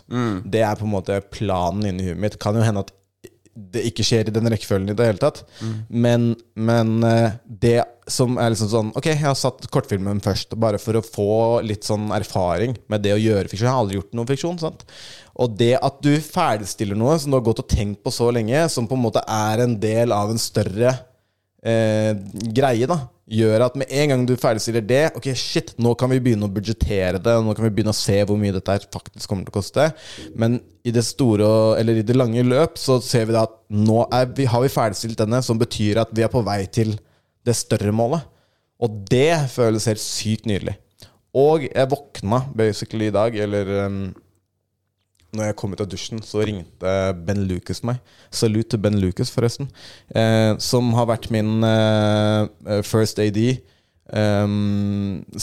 Det 0.45 0.61
er 0.69 0.77
på 0.77 0.85
en 0.85 0.93
måte 0.93 1.17
planen 1.33 1.89
inni 1.89 2.11
huet 2.11 2.21
mitt. 2.21 2.37
Kan 2.43 2.59
jo 2.61 2.67
hende 2.67 2.85
at 2.85 2.93
det 3.59 3.83
ikke 3.89 4.05
skjer 4.07 4.29
i 4.31 4.35
den 4.35 4.49
rekkefølgen 4.53 4.93
i 4.93 4.97
det 4.97 5.07
hele 5.09 5.23
tatt. 5.23 5.43
Men, 5.89 6.31
men 6.55 6.99
eh, 7.07 7.39
det 7.45 7.81
som 8.09 8.39
er 8.41 8.55
liksom 8.55 8.71
sånn 8.73 8.93
Ok, 8.97 9.11
jeg 9.11 9.21
har 9.21 9.37
satt 9.37 9.67
kortfilmen 9.73 10.23
først, 10.25 10.55
bare 10.61 10.81
for 10.81 10.97
å 10.99 11.05
få 11.05 11.33
litt 11.67 11.85
sånn 11.89 12.09
erfaring 12.17 12.77
med 12.89 13.05
det 13.05 13.15
å 13.17 13.21
gjøre 13.21 13.51
fiksjon. 13.51 13.67
Jeg 13.67 13.75
har 13.75 13.83
aldri 13.83 13.99
gjort 13.99 14.17
noe 14.17 14.31
fiksjon. 14.31 14.61
sant? 14.63 14.87
Og 15.39 15.59
det 15.59 15.75
at 15.77 16.01
du 16.05 16.13
ferdigstiller 16.23 16.99
noe 16.99 17.19
som 17.21 17.33
du 17.33 17.39
har 17.39 17.47
gått 17.47 17.65
og 17.65 17.71
tenkt 17.71 18.03
på 18.05 18.15
så 18.15 18.31
lenge, 18.35 18.65
som 18.73 18.89
på 18.91 18.97
en 18.99 19.05
måte 19.05 19.23
er 19.23 19.65
en 19.65 19.77
del 19.83 20.15
av 20.15 20.33
en 20.33 20.41
større 20.43 20.95
eh, 21.67 22.13
greie, 22.55 22.89
da 22.91 22.99
gjør 23.29 23.67
at 23.67 23.77
med 23.77 23.91
en 23.93 24.13
gang 24.13 24.23
du 24.25 24.33
ferdigstiller 24.41 24.85
det 24.89 25.03
Ok, 25.19 25.27
shit, 25.37 25.75
nå 25.77 25.93
kan 26.01 26.09
vi 26.09 26.21
begynne 26.25 26.49
å 26.49 26.53
budsjettere 26.53 27.21
det, 27.21 27.35
nå 27.45 27.55
kan 27.57 27.67
vi 27.67 27.73
begynne 27.77 27.93
å 27.93 27.99
se 27.99 28.17
hvor 28.25 28.39
mye 28.41 28.55
dette 28.57 28.79
faktisk 28.95 29.29
kommer 29.29 29.45
til 29.45 29.53
å 29.53 29.59
koste. 29.59 29.91
Men 30.39 30.59
i 30.87 30.95
det 30.95 31.05
store, 31.05 31.51
eller 31.81 32.01
i 32.01 32.07
det 32.07 32.17
lange 32.17 32.45
løp 32.47 32.81
så 32.81 32.99
ser 33.05 33.29
vi 33.29 33.37
da 33.37 33.45
at 33.45 33.55
nå 33.69 34.01
vi, 34.37 34.49
har 34.49 34.65
vi 34.65 34.73
ferdigstilt 34.73 35.21
denne, 35.21 35.43
som 35.45 35.61
betyr 35.61 36.01
at 36.05 36.15
vi 36.17 36.25
er 36.25 36.33
på 36.33 36.45
vei 36.47 36.63
til 36.73 36.97
det 37.45 37.57
større 37.59 37.93
målet. 37.95 38.25
Og 38.81 39.03
det 39.11 39.35
føles 39.53 39.89
helt 39.91 40.03
sykt 40.03 40.47
nydelig. 40.49 40.79
Og 41.37 41.67
jeg 41.67 41.91
våkna 41.91 42.45
basically 42.57 43.11
i 43.11 43.15
dag, 43.15 43.37
eller 43.37 43.75
um, 43.85 44.01
når 45.37 45.51
jeg 45.51 45.57
kom 45.61 45.75
ut 45.75 45.83
av 45.85 45.89
dusjen, 45.91 46.21
så 46.25 46.43
ringte 46.47 46.93
Ben 47.27 47.43
Lucas 47.49 47.83
meg. 47.87 48.01
Salut 48.33 48.71
til 48.73 48.81
Ben 48.81 48.97
Lucas, 49.01 49.33
forresten. 49.35 49.69
Eh, 50.17 50.55
som 50.63 50.93
har 50.97 51.09
vært 51.11 51.29
min 51.35 51.59
eh, 51.69 52.49
eh, 52.69 52.83
first 52.87 53.21
AD 53.21 53.41
eh, 53.45 54.55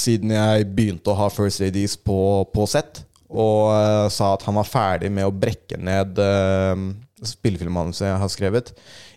siden 0.05 0.33
jeg 0.35 0.69
begynte 0.73 1.13
å 1.13 1.19
ha 1.19 1.29
first 1.33 1.61
ADs 1.65 1.97
på, 2.01 2.19
på 2.53 2.67
sett. 2.71 3.03
Og 3.29 3.73
eh, 3.75 4.05
sa 4.13 4.33
at 4.33 4.45
han 4.47 4.57
var 4.57 4.69
ferdig 4.69 5.11
med 5.13 5.27
å 5.27 5.33
brekke 5.33 5.77
ned 5.81 6.17
eh, 6.21 6.85
spillefilmmanuset 7.25 8.09
jeg 8.09 8.21
har 8.21 8.31
skrevet, 8.31 8.71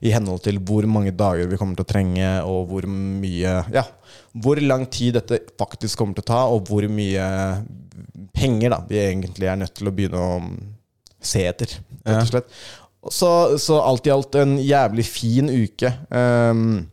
i 0.04 0.12
henhold 0.14 0.44
til 0.44 0.60
hvor 0.64 0.86
mange 0.88 1.12
dager 1.16 1.48
vi 1.50 1.58
kommer 1.60 1.78
til 1.78 1.86
å 1.86 1.92
trenge, 1.92 2.28
og 2.46 2.68
hvor 2.70 2.86
mye 2.88 3.56
Ja, 3.74 3.84
hvor 4.32 4.60
lang 4.60 4.84
tid 4.92 5.16
dette 5.18 5.40
faktisk 5.58 5.98
kommer 6.00 6.18
til 6.18 6.26
å 6.26 6.30
ta, 6.30 6.40
og 6.52 6.68
hvor 6.68 6.84
mye 6.92 7.28
penger 8.36 8.74
da 8.74 8.82
vi 8.88 9.00
egentlig 9.02 9.48
er 9.50 9.58
nødt 9.60 9.74
til 9.78 9.90
å 9.90 9.94
begynne 9.94 10.20
å 10.20 10.36
se 11.18 11.42
etter, 11.48 11.78
rett 12.04 12.22
og 12.22 12.30
slett. 12.30 12.52
Så, 13.14 13.30
så 13.62 13.78
alt 13.80 14.06
i 14.06 14.12
alt 14.12 14.36
en 14.38 14.56
jævlig 14.60 15.04
fin 15.06 15.48
uke. 15.50 15.90
Um, 16.10 16.84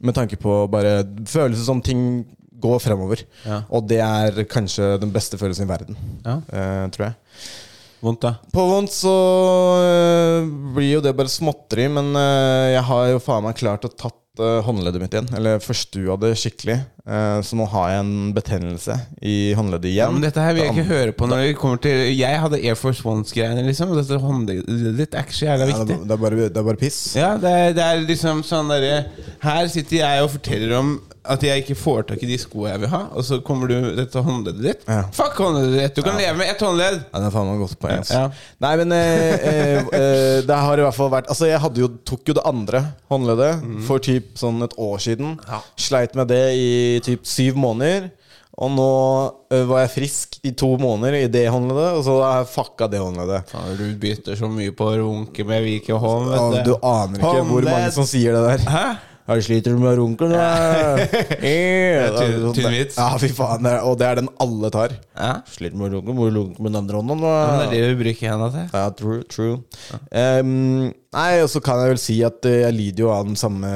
med 0.00 0.16
tanke 0.16 0.38
på 0.40 0.60
bare 0.70 1.00
følelser 1.28 1.64
som 1.66 1.80
ting 1.84 2.02
går 2.58 2.80
fremover. 2.82 3.22
Ja. 3.46 3.62
Og 3.70 3.86
det 3.90 4.00
er 4.02 4.42
kanskje 4.50 4.96
den 5.02 5.12
beste 5.14 5.38
følelsen 5.38 5.66
i 5.66 5.70
verden, 5.70 5.98
Ja. 6.24 6.38
uh, 6.50 6.84
tror 6.94 7.10
jeg. 7.10 7.18
Vondt, 7.98 8.22
da. 8.22 8.32
På 8.54 8.62
vondt 8.70 8.92
så 8.94 9.12
uh, 9.82 10.46
blir 10.74 10.96
jo 10.96 11.02
det 11.02 11.14
bare 11.18 11.30
småtteri, 11.32 11.88
men 11.90 12.12
uh, 12.14 12.68
jeg 12.70 12.84
har 12.90 13.08
jo 13.12 13.22
faen 13.22 13.46
meg 13.46 13.58
klart 13.58 13.86
å 13.88 13.90
tatt 13.90 14.18
håndleddet 14.38 15.02
mitt 15.02 15.14
igjen. 15.14 15.30
Eller 15.36 15.62
forstua 15.62 16.16
det 16.20 16.34
skikkelig. 16.38 16.78
Eh, 17.08 17.40
så 17.40 17.56
nå 17.56 17.64
har 17.72 17.92
jeg 17.92 18.00
en 18.02 18.32
betennelse 18.36 18.98
i 19.24 19.54
håndleddet 19.56 19.94
Ja, 19.94 20.04
igjen. 20.04 20.18
men 20.18 20.26
dette 20.26 20.42
her 20.44 20.52
vil 20.52 20.66
jeg 20.66 20.74
ikke 20.74 20.90
høre 20.90 21.14
på 21.16 21.28
når 21.30 21.44
det 21.46 21.54
kommer 21.56 21.80
til 21.80 22.02
Jeg 22.12 22.40
hadde 22.42 22.60
Air 22.60 22.76
Force 22.76 23.00
Ones-greiene, 23.00 23.64
liksom. 23.64 23.94
og 23.94 24.02
Dette 24.02 24.20
håndleddet 24.20 24.98
ditt 24.98 25.16
er 25.16 25.24
ikke 25.24 25.38
så 25.38 25.46
jævla 25.48 25.70
viktig. 25.70 25.96
Ja, 25.96 26.04
det, 26.04 26.12
er 26.12 26.22
bare, 26.26 26.48
det 26.52 26.60
er 26.60 26.66
bare 26.68 26.80
piss. 26.80 27.00
Ja, 27.16 27.30
det 27.40 27.54
er, 27.60 27.76
det 27.78 27.86
er 27.86 28.04
liksom 28.04 28.44
sånn 28.44 28.68
derre 28.68 29.06
Her 29.40 29.70
sitter 29.72 30.02
jeg 30.02 30.26
og 30.26 30.34
forteller 30.36 30.76
om 30.82 30.98
at 31.28 31.44
jeg 31.44 31.62
ikke 31.62 31.76
får 31.76 32.06
tak 32.08 32.22
i 32.24 32.28
de 32.30 32.38
skoene 32.40 32.72
jeg 32.72 32.82
vil 32.84 32.90
ha, 32.92 33.00
og 33.12 33.24
så 33.26 33.38
kommer 33.44 33.70
du 33.70 33.76
dette 33.96 34.22
håndleddet 34.24 34.64
ditt. 34.64 34.84
Ja. 34.88 35.02
Fuck 35.14 35.36
håndleddet 35.42 35.76
ditt! 35.82 35.98
Du 35.98 36.06
kan 36.06 36.16
leve 36.18 36.36
med 36.40 36.52
ett 36.52 36.62
håndledd! 36.64 37.02
Ja, 37.02 37.20
det 37.20 37.28
er 37.28 37.34
faen 37.34 37.50
meg 37.50 37.62
godt 37.62 37.76
poeng. 37.82 38.04
Ja. 38.08 38.24
Nei, 38.64 38.72
men 38.80 38.94
eh, 38.96 39.34
eh, 39.50 39.90
eh, 39.98 40.38
det 40.48 40.60
har 40.64 40.80
i 40.80 40.86
hvert 40.86 40.96
fall 40.96 41.12
vært 41.12 41.28
Altså, 41.28 41.48
jeg 41.50 41.60
jo, 41.82 41.90
tok 42.08 42.30
jo 42.30 42.36
det 42.38 42.44
andre 42.48 42.82
håndleddet 43.12 43.64
mm. 43.64 43.80
for 43.88 44.02
typ 44.04 44.30
sånn 44.40 44.64
et 44.64 44.76
år 44.80 45.02
siden. 45.04 45.36
Sleit 45.78 46.16
med 46.18 46.30
det 46.32 46.42
i 46.56 46.70
typ 47.04 47.26
syv 47.28 47.58
måneder. 47.60 48.10
Og 48.58 48.72
nå 48.74 48.86
ø, 49.54 49.58
var 49.70 49.84
jeg 49.84 49.90
frisk 49.92 50.38
i 50.42 50.50
to 50.58 50.72
måneder 50.82 51.14
i 51.20 51.26
det 51.30 51.44
håndleddet, 51.54 51.92
og 51.94 52.00
så 52.02 52.16
har 52.24 52.40
jeg 52.40 52.48
fucka 52.56 52.88
det 52.90 52.98
håndleddet. 52.98 53.52
Faen, 53.52 53.76
Du 53.78 53.84
bytter 54.02 54.34
så 54.40 54.48
mye 54.50 54.72
på 54.74 54.88
å 54.88 54.96
runke 54.98 55.46
med 55.46 55.62
Vike 55.62 55.94
Holm. 55.94 56.26
Ja, 56.34 56.64
du 56.66 56.72
aner 56.82 57.22
ikke 57.22 57.44
hvor 57.46 57.68
mange 57.68 57.92
som 57.94 58.08
sier 58.08 58.34
det 58.34 58.42
der. 58.48 58.66
Hæ? 58.72 58.86
Jeg 59.28 59.42
sliter 59.44 59.74
du 59.74 59.80
med 59.82 59.98
runkelen, 59.98 60.32
da? 60.32 61.04
Eh, 61.48 62.06
tynn- 62.16 62.54
tynn 62.56 62.70
vits. 62.72 62.96
Ja, 62.96 63.10
fy 63.20 63.28
faen. 63.36 63.66
Og 63.84 63.98
det 64.00 64.06
er 64.08 64.20
den 64.22 64.30
alle 64.40 64.70
tar. 64.72 64.94
Ja? 65.12 65.34
Sliter 65.52 65.76
med 65.76 65.92
runkelen, 65.92 66.16
må 66.16 66.28
du 66.30 66.38
runke 66.38 66.62
med 66.64 66.72
den 66.72 66.78
andre 66.80 66.96
hånden, 67.02 67.20
Ja, 67.26 67.58
det 67.60 67.66
er 67.66 67.74
det 67.74 67.90
vi 67.92 67.98
bruker 68.06 68.32
henda 68.32 68.48
til. 68.54 68.64
Ja, 68.72 68.86
true. 68.96 69.18
true. 69.28 69.58
Ehm, 70.16 70.88
nei, 71.12 71.28
og 71.44 71.50
så 71.52 71.60
kan 71.64 71.82
jeg 71.82 71.92
vel 71.92 72.00
si 72.00 72.16
at 72.24 72.48
eh, 72.48 72.62
jeg 72.64 72.76
lider 72.78 73.04
jo 73.04 73.12
av 73.12 73.28
den 73.28 73.36
samme 73.36 73.68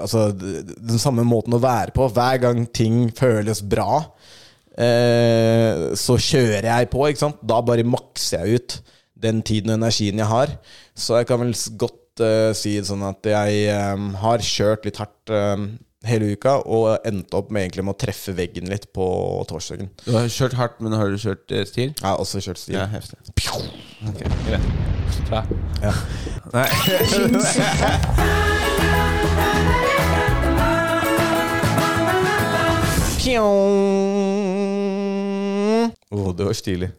Altså 0.00 0.24
den 0.32 0.98
samme 1.02 1.24
måten 1.28 1.52
å 1.56 1.60
være 1.62 1.92
på. 1.96 2.08
Hver 2.16 2.40
gang 2.48 2.64
ting 2.72 3.04
føles 3.18 3.60
bra, 3.62 4.00
uh, 4.80 5.92
så 5.98 6.16
kjører 6.16 6.68
jeg 6.70 6.90
på, 6.92 7.04
ikke 7.10 7.26
sant. 7.26 7.42
Da 7.44 7.60
bare 7.64 7.84
makser 7.86 8.46
jeg 8.46 8.62
ut 8.62 8.78
den 9.22 9.42
tiden 9.46 9.70
og 9.74 9.78
energien 9.82 10.18
jeg 10.18 10.30
har. 10.32 10.56
Så 10.98 11.20
jeg 11.20 11.28
kan 11.28 11.40
vel 11.44 11.52
godt 11.80 11.98
eh, 12.26 12.52
si 12.56 12.76
det 12.78 12.88
sånn 12.88 13.02
at 13.06 13.26
jeg 13.26 13.66
um, 13.94 14.12
har 14.22 14.44
kjørt 14.44 14.86
litt 14.88 15.00
hardt 15.02 15.32
um, 15.34 15.66
hele 16.06 16.32
uka, 16.34 16.56
og 16.66 17.06
endte 17.06 17.38
opp 17.38 17.52
med 17.54 17.66
egentlig 17.66 17.84
med 17.86 17.94
å 17.94 18.00
treffe 18.02 18.34
veggen 18.36 18.70
litt 18.70 18.88
på 18.96 19.06
torsdagen. 19.50 19.92
Du 20.06 20.12
har 20.16 20.26
kjørt 20.32 20.56
hardt, 20.58 20.80
men 20.82 20.96
har 20.98 21.12
du 21.12 21.18
kjørt 21.20 21.46
uh, 21.54 21.62
stil? 21.68 21.92
Jeg 21.92 22.06
har 22.06 22.22
også 22.22 22.42
kjørt 22.42 22.62
stil. 22.62 22.78
Ja, 22.80 22.88
heftig. 22.90 23.18
Ok, 24.08 24.24
greit. 24.48 24.66
Bra. 25.28 25.44
Ja. 25.82 25.92
Nei. 26.52 26.68
Åh, 36.10 36.34
det 36.36 36.44
var 36.44 36.52
stilig. 36.52 36.90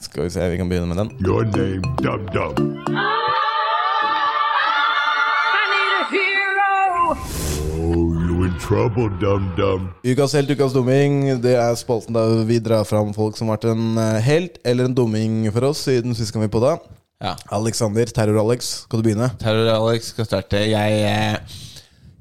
Skal 0.00 0.24
vi 0.24 0.30
se, 0.30 0.48
vi 0.48 0.56
kan 0.56 0.68
begynne 0.68 0.86
med 0.86 0.96
den. 0.96 1.10
Your 1.26 1.44
name, 1.44 1.82
Dum 2.02 2.26
Dum. 2.32 3.21
Oh, 7.92 8.08
you 8.24 8.44
in 8.46 8.54
trouble, 8.56 9.10
Dum 9.20 9.50
Dum. 9.56 9.90
Ukas 10.00 10.32
helt, 10.32 10.48
ukas 10.48 10.72
dumming. 10.72 11.26
Det 11.44 11.52
er 11.60 11.74
spalten 11.76 12.16
der 12.16 12.38
vi 12.48 12.56
drar 12.62 12.86
fram 12.88 13.10
folk 13.12 13.36
som 13.36 13.50
har 13.50 13.58
vært 13.58 13.66
en 13.74 13.98
eh, 14.00 14.20
helt 14.24 14.54
eller 14.64 14.88
en 14.88 14.94
dumming 14.96 15.42
for 15.52 15.66
oss 15.68 15.82
siden 15.84 16.16
sist 16.16 16.32
gang 16.32 16.46
vi 16.46 16.48
på 16.54 16.62
det. 16.62 16.70
Ja. 17.20 17.34
Alexander, 17.52 18.08
Terror-Alex, 18.08 18.70
skal 18.86 19.02
du 19.02 19.08
begynne? 19.10 19.28
Terror-Alex 19.42 20.08
skal 20.14 20.28
starte. 20.30 20.62
Jeg, 20.70 21.02
eh, 21.10 21.58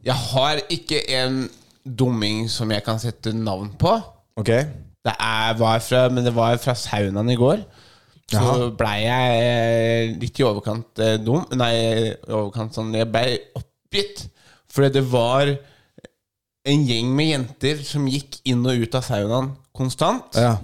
jeg 0.09 0.17
har 0.33 0.59
ikke 0.75 1.05
en 1.21 1.39
dumming 1.85 2.49
som 2.51 2.75
jeg 2.75 2.83
kan 2.83 2.99
sette 2.99 3.31
navn 3.37 3.71
på. 3.79 3.95
Ok. 4.43 4.51
Det 4.51 5.15
er, 5.15 5.55
var 5.61 5.79
fra, 5.87 6.03
men 6.11 6.27
det 6.27 6.35
var 6.35 6.59
fra 6.59 6.75
saunaen 6.75 7.31
i 7.31 7.39
går. 7.39 7.63
Så 8.33 8.73
blei 8.75 9.05
jeg 9.05 9.39
eh, 9.47 10.19
litt 10.19 10.43
i 10.43 10.49
overkant 10.51 11.05
dum. 11.23 11.47
Nei, 11.55 11.73
i 11.79 12.13
overkant 12.27 12.75
sånn 12.75 12.91
Jeg 12.99 13.07
blei 13.13 13.39
oppgitt. 13.55 14.27
Fordi 14.71 14.93
det 14.97 15.03
var 15.11 15.51
en 16.71 16.83
gjeng 16.87 17.13
med 17.17 17.31
jenter 17.31 17.79
som 17.85 18.09
gikk 18.09 18.39
inn 18.49 18.61
og 18.67 18.83
ut 18.83 18.97
av 18.97 19.05
saunaen 19.05 19.53
konstant. 19.75 20.37
Ja. 20.37 20.57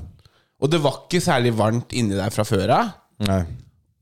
Og 0.61 0.71
det 0.73 0.81
var 0.83 1.03
ikke 1.03 1.21
særlig 1.23 1.53
varmt 1.57 1.93
inni 1.97 2.17
der 2.17 2.33
fra 2.33 2.45
før 2.47 2.73
av. 2.75 2.91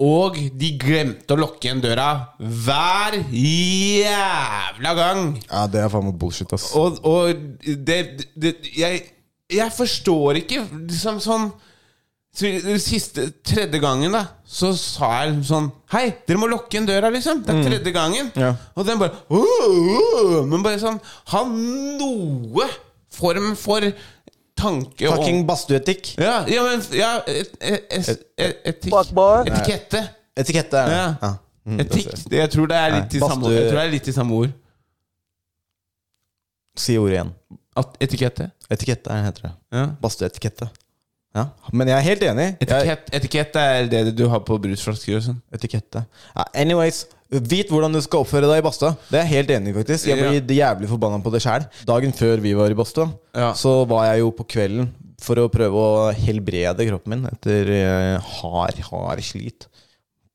Og 0.05 0.35
de 0.59 0.69
glemte 0.79 1.35
å 1.35 1.39
lukke 1.39 1.69
igjen 1.69 1.83
døra 1.83 2.09
hver 2.39 3.15
jævla 3.31 4.95
gang. 4.97 5.21
Ja, 5.47 5.65
det 5.71 5.85
er 5.85 5.91
faen 5.91 6.09
meg 6.09 6.17
bullshit, 6.19 6.51
ass. 6.55 6.73
Og, 6.75 6.99
og 7.07 7.31
det, 7.63 7.99
det 8.35 8.57
jeg, 8.75 9.05
jeg 9.51 9.75
forstår 9.75 10.41
ikke 10.43 10.65
liksom 10.73 11.21
sånn 11.23 11.47
siste, 12.35 13.29
tredje 13.47 13.79
gangen 13.79 14.11
da 14.11 14.25
Så 14.45 14.73
sa 14.77 15.09
jeg 15.23 15.35
liksom 15.37 15.45
sånn 15.49 15.69
Hei, 15.93 16.09
dere 16.27 16.37
må 16.41 16.49
lukke 16.51 16.73
igjen 16.75 16.87
døra 16.89 17.09
liksom 17.13 17.43
Det 17.45 17.53
er 17.55 17.63
tredje 17.69 17.93
gangen 17.95 18.31
Ja. 18.35 18.53
Og 18.75 18.85
den 18.87 18.99
bare 18.99 19.13
Men 20.49 20.63
bare 20.65 20.79
sånn 20.81 20.99
Ha 21.31 21.43
noe 21.47 22.67
form 23.15 23.53
for 23.55 23.81
Tanke 24.55 25.07
om- 25.09 25.17
Fucking 25.17 25.41
badstueetikk. 25.47 26.13
Ja, 26.17 26.45
ja, 26.47 26.61
men 26.63 26.83
ja, 26.95 27.09
et, 27.27 27.49
et, 27.59 27.89
et, 27.91 28.21
et, 28.39 28.61
etikk. 28.71 28.93
Etikette 29.51 29.99
Etikette. 30.39 30.83
Ja. 30.91 31.07
Ja. 31.21 31.31
Mm, 31.65 31.79
Etikk, 31.83 32.05
jeg. 32.11 32.21
det, 32.31 32.37
jeg 32.39 32.51
tror 32.53 32.67
det 32.71 32.77
er 32.77 32.93
litt 32.95 33.13
i 33.15 33.19
samme 33.19 33.45
ord. 33.49 33.51
Jeg 33.55 33.65
tror 33.67 33.79
det 33.79 33.83
er 33.87 33.91
litt 33.91 34.07
i 34.07 34.13
samme 34.15 34.37
ord 34.37 34.53
Si 36.77 36.95
ordet 36.99 37.17
igjen. 37.17 37.33
At 37.75 37.97
etikette 38.03 38.49
Etikette 38.71 39.11
er- 39.11 39.23
heter 39.27 39.41
det. 39.49 39.53
ja. 39.75 39.85
Badstueetikette. 40.01 40.69
Ja. 41.35 41.49
Men 41.75 41.89
jeg 41.91 41.97
er 41.97 42.05
helt 42.05 42.23
enig. 42.29 42.47
Etikett, 42.63 43.09
etikett 43.17 43.57
er 43.59 43.89
det 43.91 44.01
du 44.15 44.23
har 44.31 44.39
på 44.47 44.55
brusflasker 44.63 45.17
og 45.17 45.23
sånn 45.25 45.41
etikette. 45.53 46.05
Ja, 46.31 46.45
anyways, 46.63 47.01
vit 47.29 47.69
hvordan 47.73 47.91
du 47.91 47.99
skal 48.05 48.23
oppføre 48.23 48.47
deg 48.47 48.61
i 48.61 48.65
badstua. 48.65 48.93
Det 49.09 49.19
er 49.19 49.25
jeg 49.25 49.33
helt 49.33 49.51
enig 49.57 49.73
i, 49.73 49.77
faktisk. 49.81 50.07
Jeg 50.07 50.17
Ja. 50.21 50.29
blir 50.31 50.55
jævlig 50.61 50.87
forbanna 50.93 51.19
på 51.21 51.31
det 51.33 51.41
sjæl. 51.43 51.67
Dagen 51.85 52.13
før 52.15 52.39
vi 52.39 52.53
var 52.55 52.71
i 52.71 52.77
badstua, 52.79 53.09
Ja. 53.35 53.51
så 53.53 53.85
var 53.87 54.05
jeg 54.13 54.19
jo 54.23 54.31
på 54.31 54.47
kvelden 54.47 54.89
for 55.19 55.35
å 55.35 55.49
prøve 55.51 55.73
å 55.75 56.13
helbrede 56.15 56.87
kroppen 56.87 57.09
min 57.09 57.25
etter 57.27 57.69
eh, 57.69 58.19
hard, 58.19 58.79
hard 58.91 59.21
slit 59.23 59.67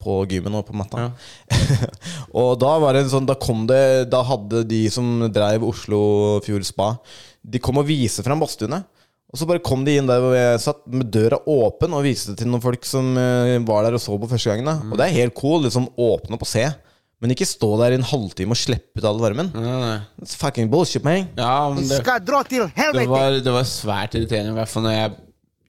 på 0.00 0.26
gymmen 0.28 0.54
og 0.56 0.66
på 0.66 0.74
matta. 0.74 1.12
og 2.34 2.58
da 2.60 2.78
var 2.80 2.94
det 2.96 3.06
sånn 3.12 3.26
Da 3.28 3.34
kom 3.34 3.66
det 3.68 4.08
Da 4.10 4.22
hadde 4.24 4.62
de 4.66 4.88
som 4.88 5.30
drev 5.32 5.62
Oslo 5.68 6.40
Fjord 6.40 6.64
Spa 6.64 6.98
De 7.44 7.58
kom 7.58 7.76
og 7.76 7.84
viste 7.86 8.24
fram 8.24 8.40
badstuene. 8.40 8.82
Og 9.30 9.38
så 9.38 9.46
bare 9.46 9.62
kom 9.62 9.84
de 9.86 9.94
inn 10.00 10.08
der 10.10 10.22
hvor 10.22 10.34
jeg 10.34 10.62
satt 10.62 10.80
med 10.90 11.10
døra 11.14 11.38
åpen 11.46 11.92
og 11.94 12.02
viste 12.02 12.32
det 12.32 12.42
til 12.42 12.50
noen 12.50 12.62
folk 12.64 12.86
som 12.88 13.12
eh, 13.20 13.56
var 13.66 13.86
der 13.86 13.94
og 13.94 14.02
så 14.02 14.16
på 14.18 14.28
første 14.30 14.50
gangen. 14.50 14.66
Da. 14.66 14.90
Og 14.90 14.98
det 14.98 15.06
er 15.06 15.18
helt 15.20 15.36
cool. 15.38 15.62
Liksom 15.68 15.86
Åpne 15.94 16.34
opp 16.34 16.46
og 16.46 16.50
se. 16.50 16.64
Men 17.20 17.34
ikke 17.34 17.46
stå 17.46 17.68
der 17.82 17.94
i 17.94 17.98
en 18.00 18.06
halvtime 18.08 18.56
og 18.56 18.58
slippe 18.58 18.98
ut 18.98 19.06
all 19.06 19.20
varmen. 19.20 19.50
Nei, 19.54 19.74
nei. 19.84 19.96
It's 20.24 20.34
fucking 20.40 20.70
bullshit, 20.72 21.04
man. 21.04 21.28
Ja, 21.36 21.68
men 21.70 21.84
det, 21.84 22.00
Skal 22.00 22.22
dra 22.24 22.40
til 22.48 22.64
det, 22.64 23.04
var, 23.12 23.36
det 23.44 23.54
var 23.54 23.68
svært 23.68 24.16
irriterende, 24.16 24.54
i 24.54 24.58
hvert 24.58 24.72
fall 24.72 24.88
når 24.88 24.96
jeg 24.96 25.18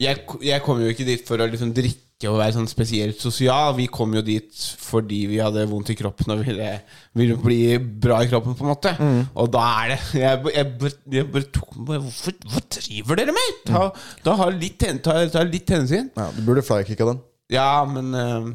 Jeg, 0.01 0.24
jeg 0.48 0.63
kom 0.65 0.80
jo 0.82 0.89
ikke 0.89 1.06
dit 1.06 1.27
for 1.27 1.44
å 1.44 1.46
liksom 1.51 1.75
drikke 1.77 2.00
og 2.30 2.38
være 2.40 2.54
sånn 2.58 2.70
spesielt 2.70 3.22
sosial. 3.24 3.74
Vi 3.78 3.88
kom 3.92 4.13
jo 4.13 4.22
dit 4.25 4.62
fordi 4.82 5.24
vi 5.32 5.40
hadde 5.42 5.63
vondt 5.70 5.90
i 5.94 5.96
kroppen 5.98 6.34
og 6.36 6.44
ville, 6.46 6.70
ville 7.18 7.38
bli 7.42 7.60
bra 7.80 8.20
i 8.22 8.30
kroppen, 8.32 8.56
på 8.58 8.66
en 8.66 8.72
måte. 8.74 8.94
Og 9.34 9.50
da 9.54 9.63
er 9.82 9.94
det 9.94 10.00
Jeg, 10.22 10.42
jeg, 10.54 10.94
jeg 11.16 11.28
bare 11.34 11.48
tok 11.56 11.75
Hvorfor 11.88 12.36
Hva 12.51 12.62
driver 12.78 13.20
dere 13.22 13.36
med? 13.36 13.62
Ta, 13.68 13.84
da 14.25 14.36
har 14.44 14.54
litt, 14.56 14.86
ta, 15.06 15.18
ta 15.34 15.46
litt 15.48 15.72
hensyn. 15.74 16.12
Ja, 16.18 16.28
du 16.36 16.42
burde 16.46 16.66
flykicka 16.66 17.08
den. 17.10 17.22
Ja, 17.51 17.70
men 17.90 18.13
uh, 18.16 18.51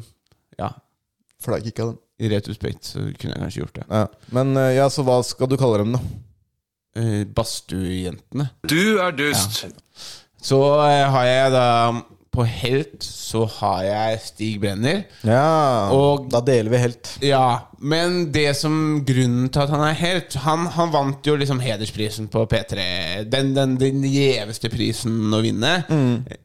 Ja. 0.59 0.71
Flykicka 1.43 1.91
den. 1.91 1.97
I 2.17 2.31
retrospekt 2.31 2.87
så 2.89 3.03
kunne 3.13 3.35
jeg 3.35 3.41
kanskje 3.43 3.61
gjort 3.61 3.75
det. 3.77 3.83
Ja. 3.91 4.05
Men 4.33 4.55
uh, 4.57 4.71
ja, 4.73 4.87
så 4.89 5.05
hva 5.05 5.19
skal 5.25 5.51
du 5.51 5.57
kalle 5.59 5.83
dem, 5.83 5.97
da? 5.97 6.01
Uh, 6.97 7.25
Badstuejentene. 7.37 8.47
Du 8.65 8.97
er 9.03 9.13
dust. 9.13 9.67
Så 10.47 10.57
eh, 10.85 11.03
har 11.11 11.25
jeg 11.27 11.51
da 11.53 11.67
På 12.37 12.43
Helt 12.45 13.01
så 13.01 13.39
har 13.49 13.79
jeg 13.81 14.19
Stig 14.21 14.59
Brenner. 14.61 14.99
Ja, 15.25 15.89
Og- 15.89 16.27
da 16.29 16.37
deler 16.45 16.69
vi 16.69 16.77
helt. 16.83 17.09
Ja, 17.25 17.63
men 17.81 18.31
det 18.31 18.51
som 18.59 19.03
grunnen 19.07 19.49
til 19.49 19.63
at 19.63 19.69
han 19.73 19.81
er 19.87 19.93
helt 19.97 20.35
Han, 20.43 20.67
han 20.75 20.91
vant 20.93 21.25
jo 21.25 21.33
liksom 21.35 21.59
hedersprisen 21.59 22.27
på 22.29 22.43
P3. 22.51 23.23
Den, 23.29 23.55
den, 23.55 23.73
den 23.81 24.03
gjeveste 24.05 24.69
prisen 24.69 25.33
å 25.33 25.41
vinne. 25.41 25.73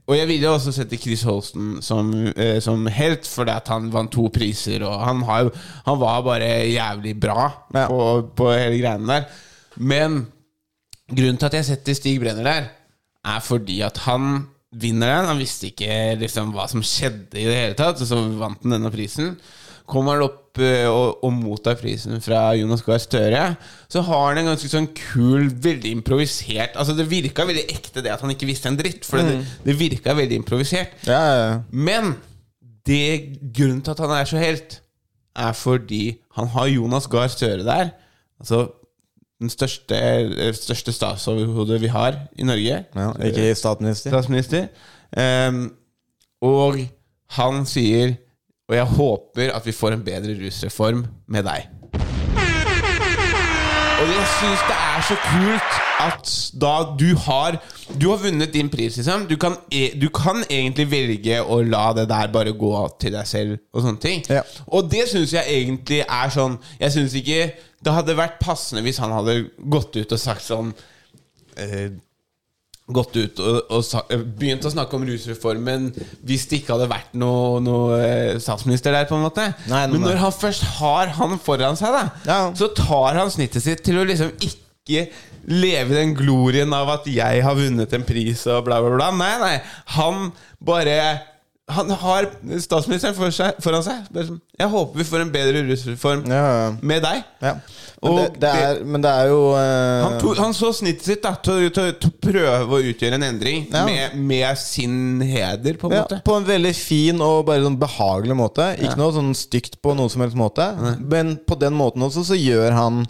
Og 0.09 0.17
jeg 0.17 0.29
ville 0.33 0.49
også 0.49 0.73
sette 0.73 0.97
Chris 1.01 1.23
Holsten 1.29 1.83
som, 1.85 2.11
eh, 2.37 2.59
som 2.65 2.87
helt, 2.87 3.29
fordi 3.29 3.53
at 3.53 3.69
han 3.69 3.91
vant 3.93 4.11
to 4.17 4.29
priser. 4.33 4.83
Og 4.89 4.97
han, 5.05 5.21
har, 5.29 5.51
han 5.87 6.01
var 6.01 6.23
bare 6.25 6.49
jævlig 6.73 7.19
bra 7.21 7.51
Ja. 7.75 7.87
på, 7.93 8.31
på 8.35 8.49
hele 8.57 8.81
greiene 8.81 9.07
der. 9.07 9.29
Men 9.77 10.23
grunnen 11.13 11.37
til 11.39 11.47
at 11.53 11.59
jeg 11.61 11.65
setter 11.69 11.95
Stig 12.01 12.19
Brenner 12.25 12.45
der, 12.49 12.71
er 13.25 13.41
fordi 13.45 13.83
at 13.85 13.99
han 14.09 14.47
vinner 14.73 15.11
den. 15.12 15.29
Han 15.31 15.41
visste 15.43 15.69
ikke 15.71 16.17
liksom 16.21 16.55
hva 16.57 16.69
som 16.71 16.85
skjedde 16.85 17.38
i 17.41 17.49
det 17.49 17.59
hele 17.59 17.76
tatt, 17.79 18.00
og 18.00 18.09
så 18.09 18.21
vant 18.41 18.62
han 18.64 18.76
denne 18.76 18.93
prisen. 18.95 19.35
Kommer 19.88 20.17
han 20.17 20.25
opp 20.25 20.61
eh, 20.62 20.87
og, 20.88 21.23
og 21.26 21.33
mottar 21.35 21.76
prisen 21.81 22.23
fra 22.25 22.45
Jonas 22.57 22.85
Gahr 22.87 23.00
Støre, 23.02 23.43
så 23.93 24.05
har 24.07 24.29
han 24.29 24.43
en 24.43 24.52
ganske 24.52 24.71
sånn 24.71 24.88
kul, 24.97 25.49
veldig 25.64 25.91
improvisert 25.99 26.79
Altså 26.81 26.95
Det 26.97 27.09
virka 27.11 27.45
veldig 27.49 27.64
ekte, 27.75 28.05
det 28.05 28.12
at 28.14 28.23
han 28.23 28.33
ikke 28.33 28.49
visste 28.49 28.71
en 28.71 28.79
dritt. 28.79 29.05
For 29.09 29.21
det, 29.21 29.41
det 29.67 29.79
virka 29.81 30.14
veldig 30.17 30.38
improvisert. 30.43 30.95
Ja, 31.09 31.19
ja, 31.19 31.35
ja. 31.43 31.59
Men 31.71 32.14
det 32.88 33.41
grunnen 33.55 33.83
til 33.85 33.95
at 33.95 34.02
han 34.02 34.14
er 34.17 34.31
så 34.31 34.41
helt, 34.41 34.79
er 35.33 35.52
fordi 35.57 36.05
han 36.37 36.49
har 36.55 36.71
Jonas 36.71 37.09
Gahr 37.11 37.31
Støre 37.33 37.67
der. 37.67 37.93
Altså 38.41 38.67
den 39.43 39.51
største, 39.53 39.99
eh, 39.99 40.55
største 40.55 40.95
statsoverhodet 40.95 41.81
vi 41.83 41.91
har 41.93 42.19
i 42.39 42.47
Norge. 42.47 42.85
ja 42.95 43.13
ikke 43.29 43.55
statsminister. 43.59 44.15
Statsminister. 44.15 44.69
Um, 45.13 45.73
og 46.43 46.79
han 47.37 47.67
sier 47.69 48.15
Og 48.71 48.77
jeg 48.77 48.85
håper 48.89 49.51
at 49.53 49.67
vi 49.67 49.73
får 49.73 49.93
en 49.93 50.05
bedre 50.05 50.33
rusreform 50.39 51.03
med 51.29 51.45
deg. 51.45 51.67
Og 54.01 54.09
jeg 54.09 54.29
syns 54.39 54.63
det 54.71 54.79
er 54.79 55.03
så 55.11 55.17
kult 55.27 55.82
at 56.02 56.30
da 56.61 56.73
du 56.99 57.09
har 57.26 57.59
Du 57.99 58.09
har 58.11 58.21
vunnet 58.23 58.52
din 58.54 58.68
pris, 58.73 58.97
liksom. 58.97 59.26
Du 59.28 59.37
kan, 59.37 59.56
e- 59.71 59.92
du 60.00 60.09
kan 60.14 60.42
egentlig 60.49 60.87
velge 60.90 61.40
å 61.42 61.61
la 61.64 61.92
det 61.97 62.06
der 62.11 62.30
bare 62.32 62.52
gå 62.56 62.73
til 63.02 63.12
deg 63.16 63.26
selv 63.28 63.59
og 63.73 63.82
sånne 63.85 64.00
ting. 64.00 64.23
Ja. 64.32 64.42
Og 64.73 64.88
det 64.92 65.09
syns 65.11 65.32
jeg 65.37 65.44
egentlig 65.62 66.00
er 66.06 66.32
sånn 66.32 66.59
Jeg 66.80 66.92
syns 66.97 67.14
ikke 67.21 67.42
det 67.82 67.92
hadde 67.97 68.14
vært 68.14 68.37
passende 68.38 68.82
hvis 68.87 69.00
han 69.02 69.11
hadde 69.11 69.40
gått 69.71 69.97
ut 69.99 70.12
og 70.14 70.21
sagt 70.23 70.44
sånn 70.47 70.73
eh, 71.59 71.90
Gått 72.92 73.14
ut 73.16 73.38
og, 73.40 73.59
og 73.73 74.11
eh, 74.11 74.23
begynt 74.38 74.64
å 74.66 74.71
snakke 74.73 74.97
om 74.99 75.04
rusreformen 75.06 75.85
hvis 76.26 76.49
det 76.50 76.59
ikke 76.61 76.75
hadde 76.75 76.88
vært 76.90 77.12
noe, 77.18 77.61
noe 77.62 77.99
eh, 78.02 78.38
statsminister 78.42 78.92
der. 78.94 79.06
på 79.09 79.14
en 79.18 79.23
måte 79.26 79.44
Nei, 79.71 79.85
nei, 79.87 79.92
Men 79.94 80.02
når 80.09 80.18
han 80.25 80.35
først 80.35 80.66
har 80.80 81.12
han 81.18 81.37
foran 81.42 81.78
seg, 81.78 81.94
da 81.94 82.02
Ja. 82.26 82.40
så 82.59 82.68
tar 82.75 83.18
han 83.21 83.30
snittet 83.32 83.62
sitt 83.64 83.85
til 83.87 84.00
å 84.02 84.06
liksom 84.09 84.35
ikke 84.38 84.62
leve 84.89 85.95
i 85.95 85.99
den 85.99 86.15
glorien 86.19 86.73
av 86.75 86.91
at 86.97 87.11
jeg 87.11 87.43
har 87.45 87.59
vunnet 87.59 87.93
en 87.95 88.07
pris 88.07 88.47
og 88.51 88.65
bla, 88.67 88.81
bla, 88.83 88.97
bla. 88.97 89.11
Nei, 89.15 89.35
nei. 89.43 89.59
Han 89.99 90.33
bare 90.62 90.97
Han 91.73 91.89
har 91.95 92.27
statsministeren 92.61 93.15
for 93.17 93.33
seg, 93.33 93.55
foran 93.62 93.85
seg. 93.87 94.09
Jeg 94.59 94.69
håper 94.69 94.99
vi 94.99 95.07
får 95.09 95.23
en 95.23 95.31
bedre 95.33 95.62
rusreform 95.69 96.27
Ja, 96.29 96.41
ja. 96.43 96.65
med 96.83 97.05
deg. 97.07 97.23
Ja. 97.41 97.53
Men, 98.03 98.17
det, 98.19 98.25
det 98.43 98.49
er, 98.51 98.81
men 98.83 99.05
det 99.05 99.12
er 99.15 99.29
jo 99.31 99.39
uh... 99.55 100.03
Han, 100.03 100.17
to, 100.19 100.33
han 100.35 100.57
så 100.59 100.73
snittet 100.75 101.07
sitt 101.07 101.23
da 101.23 101.37
til, 101.39 101.69
å 101.71 102.11
prøve 102.27 102.75
å 102.75 102.81
utgjøre 102.91 103.15
en 103.15 103.27
endring 103.29 103.69
med, 103.71 104.17
med 104.19 104.59
sin 104.59 105.23
heder, 105.23 105.79
på 105.79 105.87
en 105.87 106.01
måte. 106.01 106.19
På 106.27 106.35
en 106.41 106.49
veldig 106.49 106.75
fin 106.77 107.23
og 107.23 107.47
bare 107.47 107.62
sånn 107.62 107.79
behagelig 107.81 108.37
måte. 108.37 108.73
Ikke 108.83 108.99
noe 108.99 109.15
sånn 109.15 109.31
stygt 109.39 109.79
på 109.79 109.95
noen 109.95 110.11
som 110.12 110.27
helst 110.27 110.37
måte. 110.37 110.67
Men 110.99 111.37
på 111.47 111.57
den 111.62 111.79
måten 111.79 112.03
også 112.09 112.27
så 112.33 112.39
gjør 112.41 112.75
han 112.75 113.05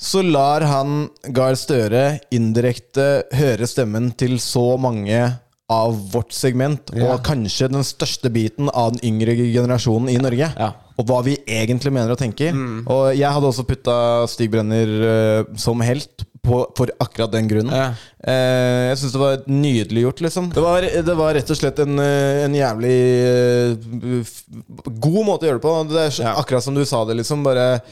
Så 0.00 0.22
lar 0.24 0.64
han 0.64 1.10
Gahr 1.28 1.58
Støre 1.60 2.04
indirekte 2.32 3.26
høre 3.36 3.66
stemmen 3.68 4.08
til 4.16 4.38
så 4.40 4.78
mange 4.80 5.20
av 5.70 5.98
vårt 6.10 6.32
segment, 6.34 6.90
Ja. 6.96 7.12
og 7.12 7.22
kanskje 7.22 7.68
den 7.70 7.84
største 7.86 8.32
biten 8.32 8.70
av 8.72 8.96
den 8.96 9.04
yngre 9.06 9.36
generasjonen 9.36 10.08
i 10.08 10.16
Norge. 10.18 10.48
Ja. 10.56 10.72
Og 10.98 11.06
hva 11.06 11.20
vi 11.22 11.36
egentlig 11.46 11.92
mener 11.92 12.10
og 12.10 12.18
tenker. 12.18 12.56
Og 12.88 13.14
jeg 13.14 13.30
hadde 13.30 13.46
også 13.46 13.66
putta 13.68 14.26
Stig 14.26 14.50
Brenner 14.50 14.88
uh, 14.88 15.56
som 15.56 15.80
helt 15.80 16.24
på, 16.42 16.64
for 16.74 16.90
akkurat 16.98 17.30
den 17.32 17.46
grunnen. 17.46 17.70
Ja. 17.70 17.92
Eh, 18.24 18.88
jeg 18.88 18.98
syns 18.98 19.12
det 19.12 19.20
var 19.20 19.42
nydelig 19.46 20.02
gjort, 20.06 20.20
liksom. 20.24 20.50
Det 20.56 20.64
var, 20.64 20.80
det 20.80 21.16
var 21.16 21.34
rett 21.36 21.50
og 21.52 21.56
slett 21.60 21.78
en, 21.84 21.98
eh, 22.00 22.44
en 22.46 22.56
jævlig 22.56 22.98
uh, 23.76 24.36
god 24.88 25.24
måte 25.28 25.44
å 25.44 25.50
gjøre 25.50 25.60
det 25.60 25.66
på. 25.68 25.74
Det 25.92 26.06
er 26.08 26.30
akkurat 26.32 26.64
som 26.64 26.74
du 26.74 26.86
sa 26.88 27.04
det, 27.04 27.20
liksom. 27.20 27.44
Bare 27.44 27.82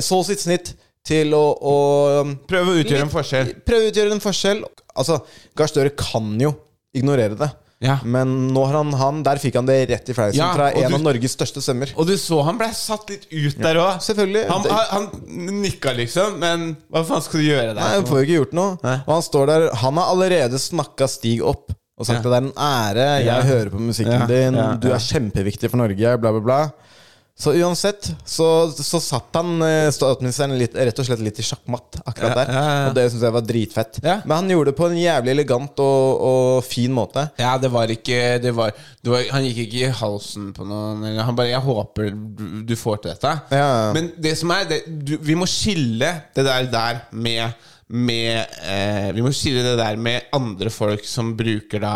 så 0.00 0.22
sitt 0.24 0.40
snitt 0.46 0.76
til 1.08 1.32
å, 1.36 1.44
å 1.56 1.76
um, 2.22 2.34
Prøve 2.48 2.74
å 2.74 2.82
utgjøre 2.82 3.06
en 3.06 3.12
forskjell. 3.14 3.54
Prøve 3.66 3.86
å 3.86 3.92
utgjøre 3.92 4.12
en 4.18 4.24
forskjell. 4.24 4.60
Altså, 4.98 5.20
Gahr 5.56 5.70
Støre 5.72 5.94
kan 5.96 6.34
jo 6.42 6.52
ignorere 6.96 7.36
det. 7.38 7.48
Ja. 7.78 8.00
Men 8.02 8.32
nå 8.50 8.64
har 8.66 8.74
han, 8.80 8.88
han 8.98 9.18
Der 9.22 9.38
fikk 9.38 9.54
han 9.54 9.66
det 9.68 9.76
rett 9.86 10.08
i 10.10 10.14
fleisen 10.16 10.40
Ja, 10.40 10.48
fra 10.56 10.72
en 10.74 10.88
du- 10.90 10.96
av 10.96 11.02
Norges 11.04 11.36
største 11.36 11.62
stemmer. 11.62 11.92
Og 11.94 12.08
du 12.08 12.16
så 12.18 12.40
han 12.42 12.58
ble 12.58 12.66
satt 12.74 13.06
litt 13.12 13.28
ut 13.30 13.60
der 13.62 13.78
òg. 13.78 14.00
Selvfølgelig. 14.02 14.42
Han, 14.50 14.64
han, 14.66 14.88
han 14.90 15.60
nikka, 15.62 15.92
liksom, 15.94 16.40
men 16.42 16.64
hva 16.90 17.04
faen 17.06 17.22
skal 17.22 17.38
du 17.38 17.46
gjøre 17.46 17.68
der? 17.76 17.78
Nei, 17.78 17.92
han 18.00 18.08
får 18.08 18.18
jo 18.18 18.26
ikke 18.26 18.38
gjort 18.40 18.56
noe. 18.58 18.94
Og 19.06 19.12
han 19.14 19.22
står 19.28 19.52
der 19.52 19.68
Han 19.84 20.00
har 20.02 20.10
allerede 20.16 20.58
snakka 20.58 21.06
Stig 21.12 21.38
opp 21.46 21.70
og 21.98 22.06
sagt 22.06 22.18
Ja. 22.18 22.26
at 22.26 22.26
det 22.30 22.36
er 22.38 22.44
en 22.48 22.52
ære. 22.66 23.06
Jeg 23.26 23.46
hører 23.52 23.70
på 23.74 23.80
musikken 23.82 24.26
din. 24.30 24.58
Du 24.82 24.90
er 24.94 25.02
kjempeviktig 25.02 25.70
for 25.70 25.78
Norge. 25.80 26.16
Bla, 26.22 26.34
bla, 26.34 26.42
bla. 26.50 26.58
Så 27.38 27.52
uansett 27.54 28.08
så, 28.26 28.46
så 28.74 28.98
satt 28.98 29.36
han 29.38 29.62
eh, 29.62 29.88
statsministeren 29.94 30.56
litt, 30.58 30.72
rett 30.74 30.98
og 30.98 31.06
slett 31.06 31.20
litt 31.22 31.36
i 31.38 31.44
sjakkmatt 31.46 32.00
akkurat 32.02 32.34
der. 32.34 32.48
ja, 32.50 32.62
ja. 32.66 32.80
Og 32.88 32.96
det 32.96 33.04
syns 33.12 33.22
jeg 33.28 33.34
var 33.36 33.44
dritfett. 33.46 34.00
Ja. 34.02 34.16
Men 34.24 34.40
han 34.40 34.50
gjorde 34.50 34.72
det 34.72 34.78
på 34.80 34.88
en 34.88 34.96
jævlig 34.98 35.34
elegant 35.36 35.82
og, 35.84 36.24
og 36.30 36.66
fin 36.66 36.96
måte. 36.96 37.28
Ja, 37.38 37.52
det 37.62 37.70
var 37.70 37.92
ikke 37.94 38.18
det 38.42 38.50
var, 38.58 38.74
det 38.74 39.12
var, 39.12 39.22
Han 39.36 39.46
gikk 39.46 39.60
ikke 39.68 39.84
i 39.84 39.92
halsen 40.00 40.50
på 40.56 40.66
noen. 40.66 41.06
Han 41.14 41.38
bare 41.38 41.52
'Jeg 41.52 41.62
håper 41.68 42.10
du, 42.66 42.74
får 42.76 43.02
til 43.04 43.12
dette'. 43.14 43.36
Ja. 43.54 43.70
Men 43.94 44.10
det 44.18 44.34
som 44.42 44.50
er 44.50 44.66
det, 44.72 44.82
du, 44.88 45.14
Vi 45.22 45.38
må 45.38 45.46
skille 45.46 46.10
det 46.34 46.42
der, 46.42 46.66
der 46.72 47.04
med, 47.12 47.54
med 47.86 48.58
eh, 48.66 49.14
Vi 49.14 49.22
må 49.22 49.30
skille 49.30 49.62
det 49.62 49.78
der 49.78 49.94
med 49.94 50.26
andre 50.34 50.74
folk 50.74 51.06
som 51.06 51.36
bruker 51.38 51.86
da 51.86 51.94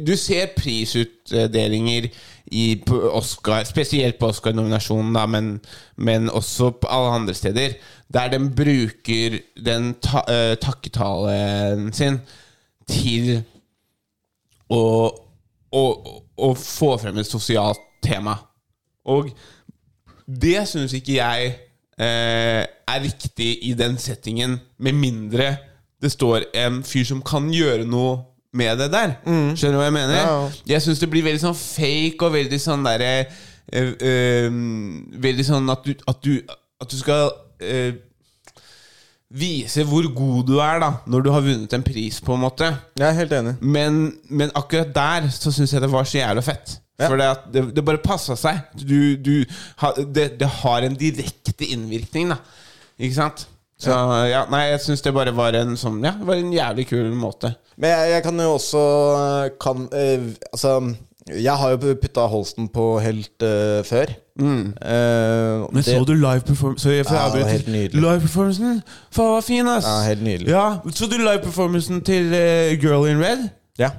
Du 0.00 0.16
ser 0.16 0.48
prisutdelinger 0.56 2.08
i, 2.50 2.82
Oscar, 2.88 3.64
spesielt 3.68 4.18
på 4.18 4.30
Oscar-nominasjonen, 4.32 5.18
men, 5.30 5.50
men 5.96 6.30
også 6.30 6.70
på 6.80 6.90
alle 6.90 7.14
andre 7.20 7.34
steder, 7.34 7.76
der 8.14 8.32
den 8.32 8.50
bruker 8.56 9.38
den 9.64 9.94
ta, 10.02 10.24
uh, 10.28 10.54
takketalen 10.60 11.92
sin 11.92 12.20
til 12.88 13.38
å, 14.72 14.82
å, 15.72 15.84
å 16.36 16.50
få 16.56 16.94
frem 17.00 17.20
et 17.20 17.28
sosialt 17.28 17.82
tema. 18.04 18.38
Og 19.08 19.30
det 20.26 20.60
syns 20.68 20.96
ikke 20.96 21.18
jeg 21.18 21.54
uh, 22.00 22.64
er 22.64 23.04
riktig 23.04 23.54
i 23.68 23.74
den 23.76 23.98
settingen, 24.00 24.58
med 24.78 24.96
mindre 24.96 25.56
det 26.02 26.12
står 26.14 26.48
en 26.54 26.82
fyr 26.86 27.06
som 27.06 27.22
kan 27.26 27.48
gjøre 27.52 27.86
noe 27.88 28.18
med 28.58 28.82
det 28.82 28.88
der. 28.92 29.14
Skjønner 29.26 29.76
du 29.76 29.80
hva 29.82 29.86
jeg 29.88 29.96
mener? 29.96 30.18
Ja. 30.18 30.34
Jeg 30.74 30.84
syns 30.84 31.02
det 31.02 31.10
blir 31.12 31.26
veldig 31.26 31.44
sånn 31.46 31.56
fake 31.58 32.26
og 32.26 32.34
veldig 32.34 32.60
sånn 32.62 32.84
derre 32.86 33.12
øh, 33.22 33.94
øh, 33.94 34.60
Veldig 35.28 35.46
sånn 35.48 35.72
at 35.74 35.86
du, 35.86 35.94
at 36.10 36.20
du, 36.24 36.34
at 36.82 36.92
du 36.92 36.98
skal 36.98 37.30
øh, 37.62 37.96
vise 39.28 39.84
hvor 39.84 40.08
god 40.16 40.48
du 40.48 40.56
er 40.64 40.80
da 40.82 40.90
når 41.10 41.24
du 41.24 41.30
har 41.34 41.44
vunnet 41.44 41.74
en 41.76 41.84
pris, 41.84 42.20
på 42.24 42.34
en 42.34 42.44
måte. 42.46 42.68
Jeg 42.98 43.08
er 43.10 43.18
helt 43.18 43.34
enig. 43.38 43.56
Men, 43.60 44.02
men 44.30 44.52
akkurat 44.56 44.94
der 44.94 45.28
så 45.34 45.52
syns 45.54 45.74
jeg 45.74 45.84
det 45.84 45.92
var 45.92 46.08
så 46.08 46.20
jævla 46.20 46.44
fett. 46.44 46.78
Ja. 46.98 47.06
For 47.06 47.20
det, 47.20 47.28
det, 47.54 47.66
det 47.76 47.84
bare 47.86 48.02
passa 48.02 48.34
seg. 48.38 48.64
Du, 48.74 49.14
du, 49.22 49.44
det, 50.14 50.32
det 50.40 50.48
har 50.62 50.86
en 50.86 50.96
direkte 50.98 51.68
innvirkning, 51.68 52.32
da. 52.32 52.40
Ikke 52.98 53.14
sant? 53.20 53.44
Så 53.78 53.94
ja, 54.26 54.40
nei, 54.50 54.64
jeg 54.72 54.80
syns 54.82 55.02
det 55.04 55.12
bare 55.14 55.30
var 55.36 55.54
en 55.54 55.76
sånn 55.78 56.00
Ja, 56.02 56.10
det 56.18 56.26
var 56.26 56.34
en 56.40 56.52
jævlig 56.52 56.88
kul 56.90 57.12
måte. 57.14 57.52
Men 57.78 57.90
jeg, 57.94 58.10
jeg 58.16 58.22
kan 58.24 58.40
jo 58.42 58.54
også 58.56 58.80
kan, 59.62 59.84
eh, 59.94 60.24
Altså, 60.52 60.72
jeg 61.28 61.54
har 61.60 61.70
jo 61.76 61.94
putta 62.02 62.24
Holsten 62.26 62.66
på 62.74 62.88
helt 63.04 63.42
eh, 63.46 63.82
før. 63.86 64.10
Eh, 64.38 65.68
Men 65.72 65.82
det- 65.82 65.84
så 65.84 66.04
du 66.06 66.14
live 66.14 66.40
performance 66.46 66.82
Sorry 66.82 66.96
jeg 66.96 67.06
Ja, 67.10 67.28
det 67.34 67.42
var 67.42 67.48
helt 67.50 67.68
nydelig. 67.68 68.02
Live 68.02 68.20
performancen 68.20 68.82
Faen, 69.10 69.32
var 69.34 69.40
fin, 69.42 69.66
ass! 69.68 69.84
Ja, 69.84 70.02
helt 70.08 70.22
nydelig. 70.22 70.48
Ja, 70.48 70.78
Så 70.90 71.06
du 71.10 71.16
live 71.18 71.38
performancen 71.42 72.02
til 72.04 72.32
eh, 72.34 72.74
Girl 72.82 73.06
in 73.08 73.18
Red? 73.22 73.48
Ja. 73.78 73.90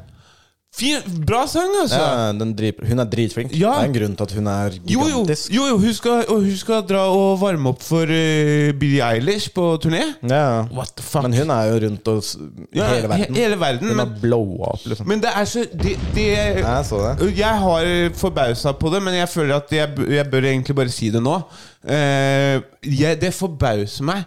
Fin, 0.72 1.02
bra 1.26 1.42
sang, 1.50 1.72
altså! 1.82 1.98
ja 1.98 2.28
den 2.38 2.52
drit, 2.56 2.78
hun 2.86 3.02
er 3.02 3.08
dritflink. 3.10 3.50
Ja. 3.58 3.72
Det 3.74 3.82
er 3.82 3.88
en 3.90 3.94
grunn 3.96 4.12
til 4.20 4.26
at 4.28 4.34
hun 4.38 4.48
er 4.52 4.76
gigantisk. 4.86 5.50
jo, 5.52 5.64
jo, 5.66 5.72
jo 5.74 5.78
hun, 5.82 5.96
skal, 5.98 6.22
hun 6.30 6.46
skal 6.62 6.84
dra 6.88 7.02
og 7.10 7.40
varme 7.42 7.72
opp 7.74 7.82
for 7.84 8.06
uh, 8.06 8.70
Billie 8.80 9.02
Eilish 9.04 9.50
på 9.56 9.66
turné. 9.82 10.04
Ja. 10.30 10.68
What 10.72 10.94
the 10.96 11.04
fuck? 11.04 11.26
Men 11.26 11.34
hun 11.40 11.50
er 11.56 11.72
jo 11.72 11.80
rundt 11.88 12.12
oss 12.14 12.36
Ja, 12.78 12.86
hele 12.94 13.10
verden. 13.10 13.34
he- 13.36 13.42
hele 13.42 13.58
verden, 13.60 13.88
Hun 13.90 13.98
men- 13.98 14.06
er 14.14 14.22
blowa 14.22 14.72
opp, 14.76 14.86
liksom. 14.86 15.10
Men 15.10 15.26
det 15.26 15.34
er 15.42 15.50
så 15.50 15.66
Det, 15.74 15.98
det 16.16 16.28
jeg 16.38 16.86
så 16.86 17.02
det. 17.18 17.32
Jeg 17.42 17.60
har 17.66 17.92
forbausa 18.22 18.72
på 18.78 18.94
det, 18.94 19.02
men 19.04 19.14
jeg 19.18 19.30
føler 19.34 19.56
at 19.58 19.72
jeg, 19.74 19.90
jeg 20.16 20.30
bør 20.32 20.46
egentlig 20.54 20.76
bare 20.76 20.90
si 20.94 21.10
det 21.10 21.24
nå. 21.26 21.40
Uh, 21.84 22.62
jeg, 22.86 23.18
det 23.26 23.34
forbauser 23.34 24.06
meg 24.06 24.24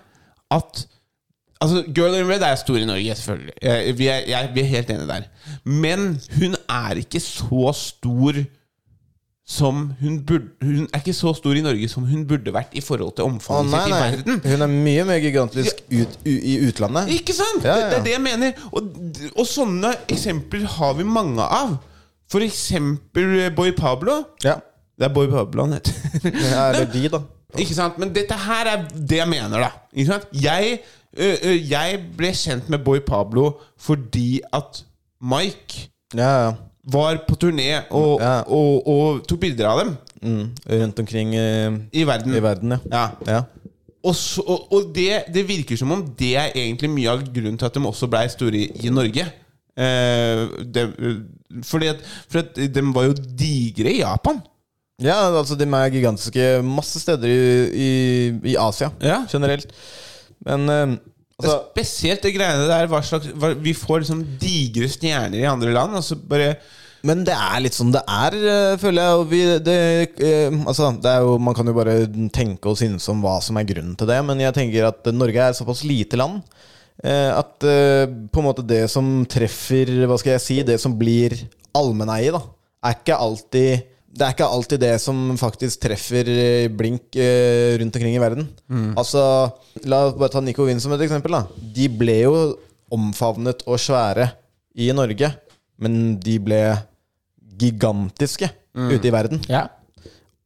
at 0.53 0.87
Altså, 1.63 1.85
Girl 1.95 2.17
in 2.19 2.27
Red 2.29 2.43
er 2.47 2.59
stor 2.59 2.81
i 2.81 2.89
Norge, 2.89 3.15
selvfølgelig. 3.21 3.55
Vi, 3.99 4.09
er, 4.11 4.25
jeg, 4.29 4.51
vi 4.55 4.65
er 4.65 4.71
helt 4.73 4.91
enige 4.91 5.07
der. 5.07 5.29
Men 5.65 6.09
hun 6.39 6.59
er 6.69 6.99
ikke 7.05 7.21
så 7.23 7.71
stor 7.79 8.43
som 9.53 9.93
hun 10.01 10.21
burde 10.27 10.49
Hun 10.63 10.87
er 10.95 11.01
ikke 11.01 11.13
så 11.13 11.33
stor 11.35 11.57
i 11.59 11.63
Norge 11.65 11.89
som 11.91 12.05
hun 12.07 12.23
burde 12.29 12.53
vært 12.55 12.75
i 12.79 12.81
forhold 12.81 13.17
til 13.19 13.27
omfanget 13.27 13.75
sitt 13.75 13.91
i 13.91 13.97
verden. 13.99 14.41
Hun 14.45 14.65
er 14.67 14.71
mye 14.73 15.07
mer 15.09 15.23
gigantisk 15.23 15.83
ut, 15.91 16.19
u, 16.25 16.31
i 16.31 16.55
utlandet. 16.69 17.11
Ikke 17.19 17.35
sant? 17.37 17.65
Ja, 17.67 17.75
ja. 17.77 17.85
Det, 17.85 17.91
det 17.91 17.99
er 17.99 18.05
det 18.07 18.15
jeg 18.15 18.25
mener. 18.27 18.67
Og, 18.73 18.93
og 19.37 19.49
sånne 19.51 19.93
eksempler 20.09 20.67
har 20.79 20.95
vi 20.99 21.07
mange 21.09 21.43
av. 21.43 21.75
For 22.33 22.45
eksempel 22.47 23.51
Boy 23.57 23.75
Pablo. 23.77 24.23
Ja. 24.47 24.61
Det 24.99 25.09
er 25.09 25.15
Boy 25.15 25.29
Pablo 25.31 25.67
han 25.67 25.77
heter. 25.77 25.95
ja 26.23 26.69
eller 26.71 26.89
de, 26.95 27.05
da. 27.13 27.23
Ikke 27.59 27.75
sant? 27.77 27.99
Men 28.01 28.13
dette 28.15 28.37
her 28.47 28.69
er 28.73 28.85
det 28.95 29.19
jeg 29.19 29.29
mener, 29.29 29.61
da. 29.67 29.71
Ikke 29.93 30.13
sant? 30.15 30.29
Jeg, 30.33 30.79
ø, 31.17 31.31
ø, 31.45 31.57
jeg 31.69 31.99
ble 32.17 32.31
kjent 32.33 32.69
med 32.73 32.85
Boy 32.85 33.01
Pablo 33.05 33.59
fordi 33.81 34.41
at 34.53 34.85
Mike 35.23 35.89
Ja, 36.17 36.31
ja. 36.47 36.53
var 36.93 37.21
på 37.29 37.37
turné 37.37 37.83
og, 37.91 38.21
Ja. 38.21 38.41
og, 38.47 38.87
og 38.89 39.27
tok 39.29 39.41
bilder 39.47 39.69
av 39.75 39.85
dem 39.85 39.97
Mm. 40.23 40.53
Rundt 40.71 40.99
omkring 41.03 41.33
eh, 41.35 41.73
i 41.99 42.05
verden. 42.07 42.35
i 42.37 42.41
verden, 42.43 42.71
ja. 42.71 42.79
Ja. 42.93 43.09
ja. 43.27 43.41
Og, 44.07 44.15
så, 44.15 44.43
og, 44.47 44.69
og 44.73 44.93
det, 44.95 45.25
det 45.35 45.43
virker 45.49 45.77
som 45.77 45.91
om 45.91 46.05
det 46.19 46.37
er 46.39 46.53
egentlig 46.55 46.91
mye 46.91 47.11
av 47.11 47.25
grunnen 47.35 47.59
til 47.59 47.67
at 47.67 47.75
de 47.75 47.83
også 47.89 48.07
ble 48.11 48.21
store 48.31 48.55
i, 48.61 48.69
i 48.87 48.93
Norge. 48.95 49.25
Eh, 49.75 50.45
det, 50.75 50.85
fordi 51.67 51.87
at, 51.91 52.05
for 52.31 52.39
at 52.45 52.55
de 52.75 52.85
var 52.95 53.09
jo 53.09 53.17
digre 53.19 53.91
i 53.97 53.99
Japan. 54.05 54.39
Ja, 55.03 55.17
altså 55.35 55.57
de 55.59 55.67
er 55.67 55.93
gigantiske 55.95 56.49
masse 56.67 57.01
steder 57.03 57.31
i, 57.31 57.41
i, 57.73 57.91
i 58.53 58.59
Asia 58.61 58.93
Ja. 59.03 59.23
generelt. 59.31 59.73
Men 60.47 60.69
eh, 60.71 60.95
altså 61.41 61.57
Spesielt 61.73 62.23
det 62.23 62.35
greiene 62.37 62.69
der 62.71 62.89
hva 62.91 63.01
slags, 63.07 63.29
hva, 63.35 63.53
Vi 63.59 63.75
får 63.79 64.03
liksom 64.05 64.23
digre 64.43 64.89
stjerner 64.91 65.41
i 65.43 65.49
andre 65.51 65.75
land, 65.75 65.95
og 65.99 66.05
så 66.07 66.17
bare 66.19 66.57
Men 67.03 67.25
det 67.27 67.35
er 67.35 67.63
litt 67.65 67.75
sånn 67.75 67.91
det 67.95 68.03
er, 68.07 68.37
eh, 68.39 68.77
føler 68.79 69.03
jeg. 69.03 69.21
Og 69.23 69.31
vi, 69.33 69.41
det, 69.67 69.79
eh, 70.23 70.59
altså, 70.71 70.93
det 71.03 71.11
er 71.17 71.25
jo, 71.27 71.39
man 71.43 71.57
kan 71.59 71.67
jo 71.67 71.75
bare 71.75 71.97
tenke 72.35 72.71
og 72.71 72.79
synes 72.79 73.09
om 73.11 73.25
hva 73.25 73.41
som 73.43 73.59
er 73.59 73.67
grunnen 73.67 73.97
til 73.99 74.07
det, 74.11 74.21
men 74.29 74.39
jeg 74.45 74.55
tenker 74.55 74.87
at 74.93 75.11
Norge 75.15 75.49
er 75.49 75.57
såpass 75.59 75.83
lite 75.89 76.19
land 76.21 76.39
eh, 77.03 77.31
at 77.35 77.67
eh, 77.67 78.05
på 78.07 78.39
en 78.43 78.47
måte 78.47 78.63
det 78.67 78.85
som 78.93 79.25
treffer 79.27 79.91
Hva 80.07 80.19
skal 80.23 80.37
jeg 80.37 80.45
si? 80.47 80.61
Det 80.67 80.79
som 80.83 80.95
blir 80.99 81.35
allmenneie, 81.75 82.31
da, 82.35 82.43
er 82.87 82.99
ikke 83.01 83.19
alltid 83.19 83.89
det 84.13 84.27
er 84.27 84.35
ikke 84.35 84.45
alltid 84.53 84.81
det 84.83 84.93
som 85.01 85.21
faktisk 85.41 85.81
treffer 85.87 86.29
eh, 86.29 86.67
blink 86.69 87.17
eh, 87.17 87.79
rundt 87.81 87.97
omkring 87.97 88.17
i 88.17 88.21
verden. 88.21 88.49
Altså, 89.01 89.23
La 89.89 90.03
oss 90.11 90.19
bare 90.21 90.29
ta 90.35 90.43
Nico 90.45 90.67
Wien 90.69 90.81
som 90.85 90.93
et 90.93 91.01
eksempel. 91.07 91.33
da 91.33 91.47
De 91.77 91.87
ble 91.89 92.19
jo 92.27 92.35
omfavnet 92.93 93.65
og 93.67 93.81
svære 93.81 94.27
i 94.77 94.91
Norge, 94.93 95.31
men 95.81 96.19
de 96.21 96.35
ble 96.45 96.61
gigantiske 97.61 98.51
ute 98.77 99.09
i 99.09 99.13
verden. 99.15 99.41
Ja. 99.49 99.67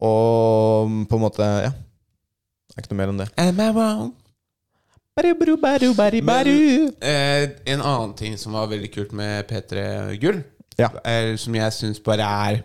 Og 0.02 0.90
på 1.11 1.18
en 1.18 1.24
måte 1.26 1.42
Ja. 1.46 1.72
Det 2.76 2.83
er 2.83 2.85
ikke 2.85 2.92
noe 2.92 2.98
mer 3.00 3.11
enn 3.12 3.20
det. 3.22 3.29
Am 3.40 3.61
I 3.64 3.68
wrong? 3.72 4.09
Baru, 5.16 5.33
baru, 5.57 5.57
baru, 5.96 6.20
Men 6.22 6.92
eh, 7.00 7.46
en 7.72 7.81
annen 7.81 8.12
ting 8.18 8.35
som 8.37 8.52
var 8.52 8.66
veldig 8.68 8.90
kult 8.92 9.12
med 9.16 9.46
P3 9.48 10.18
Gull, 10.20 10.42
Ja. 10.76 10.90
er, 11.02 11.37
som 11.40 11.55
jeg 11.57 11.72
syns 11.72 12.02
bare 12.05 12.20
er 12.20 12.59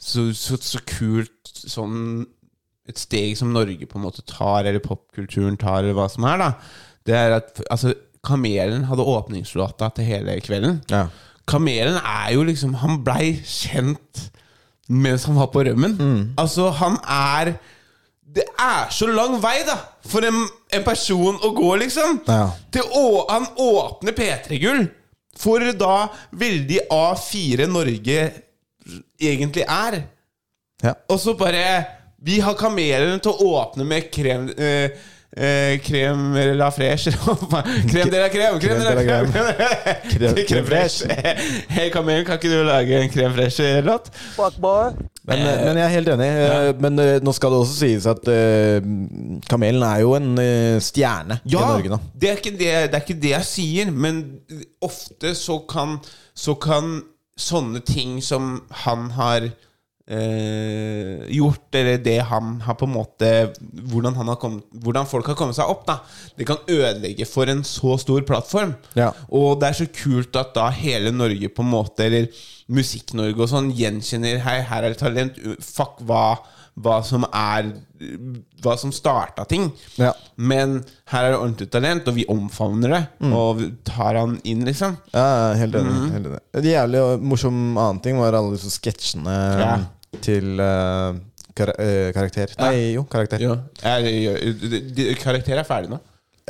så, 0.00 0.30
så, 0.36 0.56
så 0.64 0.80
kult 0.88 1.50
sånn 1.50 2.24
Et 2.88 2.98
steg 2.98 3.36
som 3.38 3.52
Norge 3.54 3.86
på 3.86 3.98
en 4.00 4.06
måte 4.06 4.24
tar, 4.26 4.64
eller 4.66 4.82
popkulturen 4.82 5.58
tar, 5.60 5.84
eller 5.84 5.94
hva 5.94 6.08
som 6.10 6.24
er, 6.26 6.40
da, 6.40 6.48
det 7.06 7.14
er 7.14 7.34
at 7.36 7.60
altså, 7.70 7.92
Kamelen 8.26 8.88
hadde 8.88 9.06
åpningslåta 9.06 9.92
til 9.94 10.08
hele 10.08 10.34
kvelden. 10.42 10.80
Ja. 10.90 11.04
Kamelen 11.48 12.00
er 12.00 12.32
jo 12.34 12.42
liksom 12.44 12.74
Han 12.82 12.98
blei 13.06 13.36
kjent 13.46 14.26
mens 14.90 15.24
han 15.28 15.38
var 15.38 15.52
på 15.54 15.62
rømmen. 15.62 15.94
Altså, 16.38 16.72
han 16.74 16.96
er 17.06 17.52
Det 18.26 18.42
er 18.58 18.90
så 18.90 19.06
lang 19.06 19.36
vei, 19.42 19.60
da, 19.66 19.76
for 20.06 20.26
en, 20.26 20.42
en 20.74 20.84
person 20.86 21.38
å 21.46 21.52
gå, 21.54 21.70
liksom. 21.82 22.20
Ja. 22.26 22.50
Til 22.74 22.86
å, 22.94 23.24
han 23.30 23.46
åpner 23.58 24.14
P3-gull 24.14 24.84
for 25.40 25.64
da 25.78 26.10
veldig 26.38 26.84
A4 26.94 27.66
Norge 27.70 28.20
egentlig 29.20 29.64
er. 29.68 30.02
Ja. 30.84 30.94
Og 31.12 31.20
så 31.20 31.34
bare 31.36 31.84
Vi 32.24 32.38
har 32.40 32.54
kamelen 32.56 33.20
til 33.20 33.32
å 33.32 33.50
åpne 33.60 33.84
med 33.88 34.06
krem 34.12 34.46
eh, 34.56 34.90
eh, 35.36 35.74
Krem 35.84 36.34
la 36.56 36.70
fresh 36.72 37.12
Krem 37.90 38.10
de 38.12 38.18
la 38.20 38.28
krem! 38.32 38.58
Krem 38.60 38.80
de 38.80 38.86
la 38.88 39.04
krem! 39.04 39.30
Krem- 40.12 40.40
Krem 40.48 40.66
fresh. 40.68 41.04
Hei, 41.68 41.88
kamelen, 41.92 42.24
kan 42.28 42.36
ikke 42.40 42.50
du 42.52 42.62
lage 42.66 42.96
en 43.02 43.12
krem 43.12 43.32
fresh-låt? 43.36 44.10
Men, 45.28 45.44
men 45.44 45.76
jeg 45.78 45.84
er 45.84 45.92
helt 45.94 46.08
enig. 46.14 46.26
Ja. 46.32 46.58
Men 46.80 46.98
eh, 47.04 47.12
nå 47.22 47.32
skal 47.36 47.52
det 47.52 47.60
også 47.60 47.76
sies 47.84 48.06
at 48.08 48.24
uh, 48.32 48.80
Kamelen 49.52 49.84
er 49.86 50.00
jo 50.02 50.14
en 50.16 50.32
uh, 50.40 50.80
stjerne 50.82 51.36
i 51.44 51.54
Norge 51.54 51.92
nå. 51.92 52.00
det 52.16 52.32
er, 52.32 52.40
ikke 52.40 52.56
det, 52.56 52.72
det 52.90 52.98
er 52.98 53.04
ikke 53.04 53.20
det 53.22 53.32
jeg 53.36 53.48
sier, 53.50 53.92
men 53.92 54.22
ofte 54.84 55.34
så 55.38 55.60
kan, 55.70 55.98
så 56.34 56.56
kan 56.60 56.98
sånne 57.40 57.82
ting 57.86 58.18
som 58.24 58.60
han 58.84 59.10
har 59.16 59.48
eh, 60.10 61.24
gjort, 61.32 61.68
eller 61.76 62.00
det 62.02 62.18
han 62.30 62.58
har 62.66 62.76
på 62.78 62.88
en 62.88 62.94
måte 62.94 63.30
hvordan, 63.60 64.16
han 64.18 64.32
har 64.32 64.38
kommet, 64.42 64.66
hvordan 64.84 65.08
folk 65.10 65.30
har 65.30 65.38
kommet 65.38 65.58
seg 65.58 65.70
opp, 65.70 65.86
da 65.88 66.00
det 66.38 66.46
kan 66.48 66.62
ødelegge 66.66 67.28
for 67.28 67.50
en 67.50 67.62
så 67.66 67.96
stor 68.00 68.24
plattform. 68.28 68.74
Ja. 68.98 69.10
Og 69.28 69.60
det 69.60 69.70
er 69.70 69.80
så 69.82 69.90
kult 69.94 70.36
at 70.40 70.54
da 70.56 70.70
hele 70.74 71.12
Norge 71.14 71.52
på 71.52 71.66
en 71.66 71.74
måte, 71.74 72.08
eller 72.08 72.30
Musikk-Norge 72.70 73.42
og 73.42 73.50
sånn, 73.50 73.72
gjenkjenner 73.74 74.42
Hei, 74.44 74.60
her 74.68 74.86
er 74.86 74.94
det 74.94 75.00
talent. 75.00 75.38
Fuck 75.64 75.98
hva, 76.06 76.38
hva 76.80 77.00
som 77.04 77.24
er 77.28 77.72
Hva 78.64 78.76
som 78.80 78.92
starta 78.94 79.44
ting. 79.44 79.66
Ja. 80.00 80.14
Men 80.36 80.78
her 81.12 81.26
er 81.26 81.34
det 81.34 81.38
ordentlig 81.40 81.66
talent, 81.72 82.06
og 82.08 82.14
vi 82.16 82.24
omfavner 82.32 82.94
det. 82.94 83.00
Og 83.28 83.58
vi 83.58 83.66
tar 83.84 84.16
han 84.16 84.38
inn, 84.48 84.62
liksom. 84.64 84.94
Ja, 85.12 85.52
helt 85.60 85.76
enig. 85.76 85.92
Mm. 85.92 86.06
helt 86.14 86.30
enig. 86.30 86.40
En 86.56 86.68
jævlig 86.70 87.02
morsom 87.32 87.58
annen 87.76 88.00
ting 88.04 88.16
var 88.20 88.38
alle 88.38 88.54
disse 88.56 88.72
sketsjene 88.72 89.36
Ja. 89.60 89.74
til 90.24 90.56
uh, 90.60 91.12
kar 91.54 91.74
uh, 91.76 92.08
karakter. 92.16 92.54
Nei, 92.62 92.94
jo, 92.94 93.04
karakter. 93.04 93.44
Jo. 93.44 93.58
Karakter 95.20 95.60
er 95.60 95.68
ferdig 95.68 95.92
nå. 95.92 96.00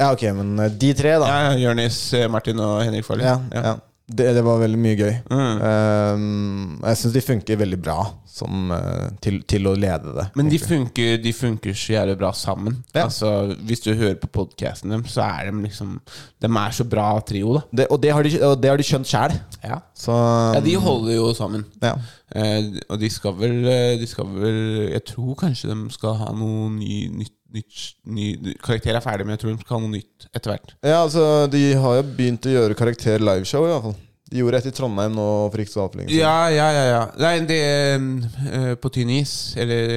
Ja, 0.00 0.12
ok, 0.14 0.22
men 0.36 0.54
eh, 0.64 0.70
de 0.80 0.94
tre, 0.96 1.16
da. 1.20 1.28
Ja, 1.28 1.56
Jonis, 1.60 1.98
eh, 2.16 2.28
Martin 2.32 2.60
og 2.62 2.78
Henrik 2.86 3.04
Farley. 3.04 3.26
Ja, 3.26 3.36
ja. 3.52 3.74
Det, 4.10 4.26
det 4.36 4.42
var 4.46 4.58
veldig 4.62 4.80
mye 4.80 4.96
gøy. 4.98 5.12
Mm. 5.30 5.60
Um, 5.62 6.80
jeg 6.82 7.00
syns 7.00 7.14
de 7.14 7.22
funker 7.24 7.60
veldig 7.60 7.78
bra 7.82 8.00
som, 8.30 8.70
eh, 8.74 9.08
til, 9.22 9.40
til 9.48 9.68
å 9.68 9.74
lede 9.78 10.14
det. 10.16 10.26
Men 10.38 10.50
de 10.50 10.58
funker, 10.62 11.18
de 11.22 11.32
funker 11.34 11.76
så 11.76 11.96
jævlig 11.96 12.16
bra 12.20 12.30
sammen. 12.36 12.78
Ja. 12.94 13.06
Altså, 13.06 13.56
Hvis 13.66 13.82
du 13.84 13.92
hører 13.92 14.18
på 14.22 14.30
podkasten 14.40 14.94
dem, 14.94 15.04
så 15.10 15.26
er 15.26 15.50
de 15.50 15.64
liksom 15.66 15.98
De 16.40 16.48
er 16.48 16.76
så 16.76 16.86
bra 16.88 17.08
trio, 17.26 17.56
da. 17.58 17.62
det, 17.80 17.86
og, 17.90 18.00
det 18.02 18.14
har 18.14 18.26
de, 18.26 18.32
og 18.46 18.56
det 18.62 18.70
har 18.70 18.80
de 18.80 18.86
skjønt 18.86 19.10
sjæl. 19.10 19.36
Ja. 19.64 19.80
Så 19.94 20.14
ja, 20.56 20.62
de 20.64 20.76
holder 20.80 21.16
jo 21.18 21.34
sammen. 21.36 21.66
ja. 21.82 21.96
Uh, 22.30 22.76
og 22.86 23.00
de 23.02 23.08
skal 23.10 23.32
vel 23.34 23.64
eh, 23.66 23.96
De 23.98 24.06
skal 24.06 24.28
vel 24.30 24.58
Jeg 24.92 25.02
tror 25.08 25.32
kanskje 25.40 25.72
de 25.72 25.88
skal 25.90 26.12
ha 26.20 26.28
noe 26.30 26.68
ny, 26.76 27.08
nytt, 27.10 27.34
nytt 27.54 27.80
ny, 28.06 28.26
Karakter 28.62 28.94
er 28.98 29.04
ferdig, 29.04 29.26
men 29.26 29.36
jeg 29.36 29.42
tror 29.44 29.54
de 29.56 29.64
skal 29.64 29.76
ha 29.78 29.82
noe 29.86 29.94
nytt 29.96 30.28
etter 30.34 30.54
hvert. 30.54 30.76
Ja, 30.86 31.00
altså, 31.04 31.24
de 31.52 31.64
har 31.82 31.98
jo 32.00 32.06
begynt 32.16 32.46
å 32.46 32.54
gjøre 32.54 32.78
karakter 32.78 33.22
liveshow, 33.22 33.66
i 33.66 33.72
hvert 33.74 33.88
fall. 33.90 33.98
De 34.30 34.38
gjorde 34.38 34.60
et 34.60 34.66
i 34.70 34.70
Trondheim 34.70 35.14
nå 35.18 35.24
for 35.50 35.58
ikke 35.58 35.72
så 35.72 35.80
altfor 35.82 35.98
lenge 35.98 36.12
siden. 36.12 36.20
Ja, 36.22 36.50
ja, 36.54 36.66
ja. 36.70 36.82
ja. 36.86 37.00
Nei, 37.18 37.32
det 37.48 37.56
eh, 37.66 38.68
på 38.78 38.90
tynn 38.94 39.10
is. 39.16 39.32
Eller 39.58 39.90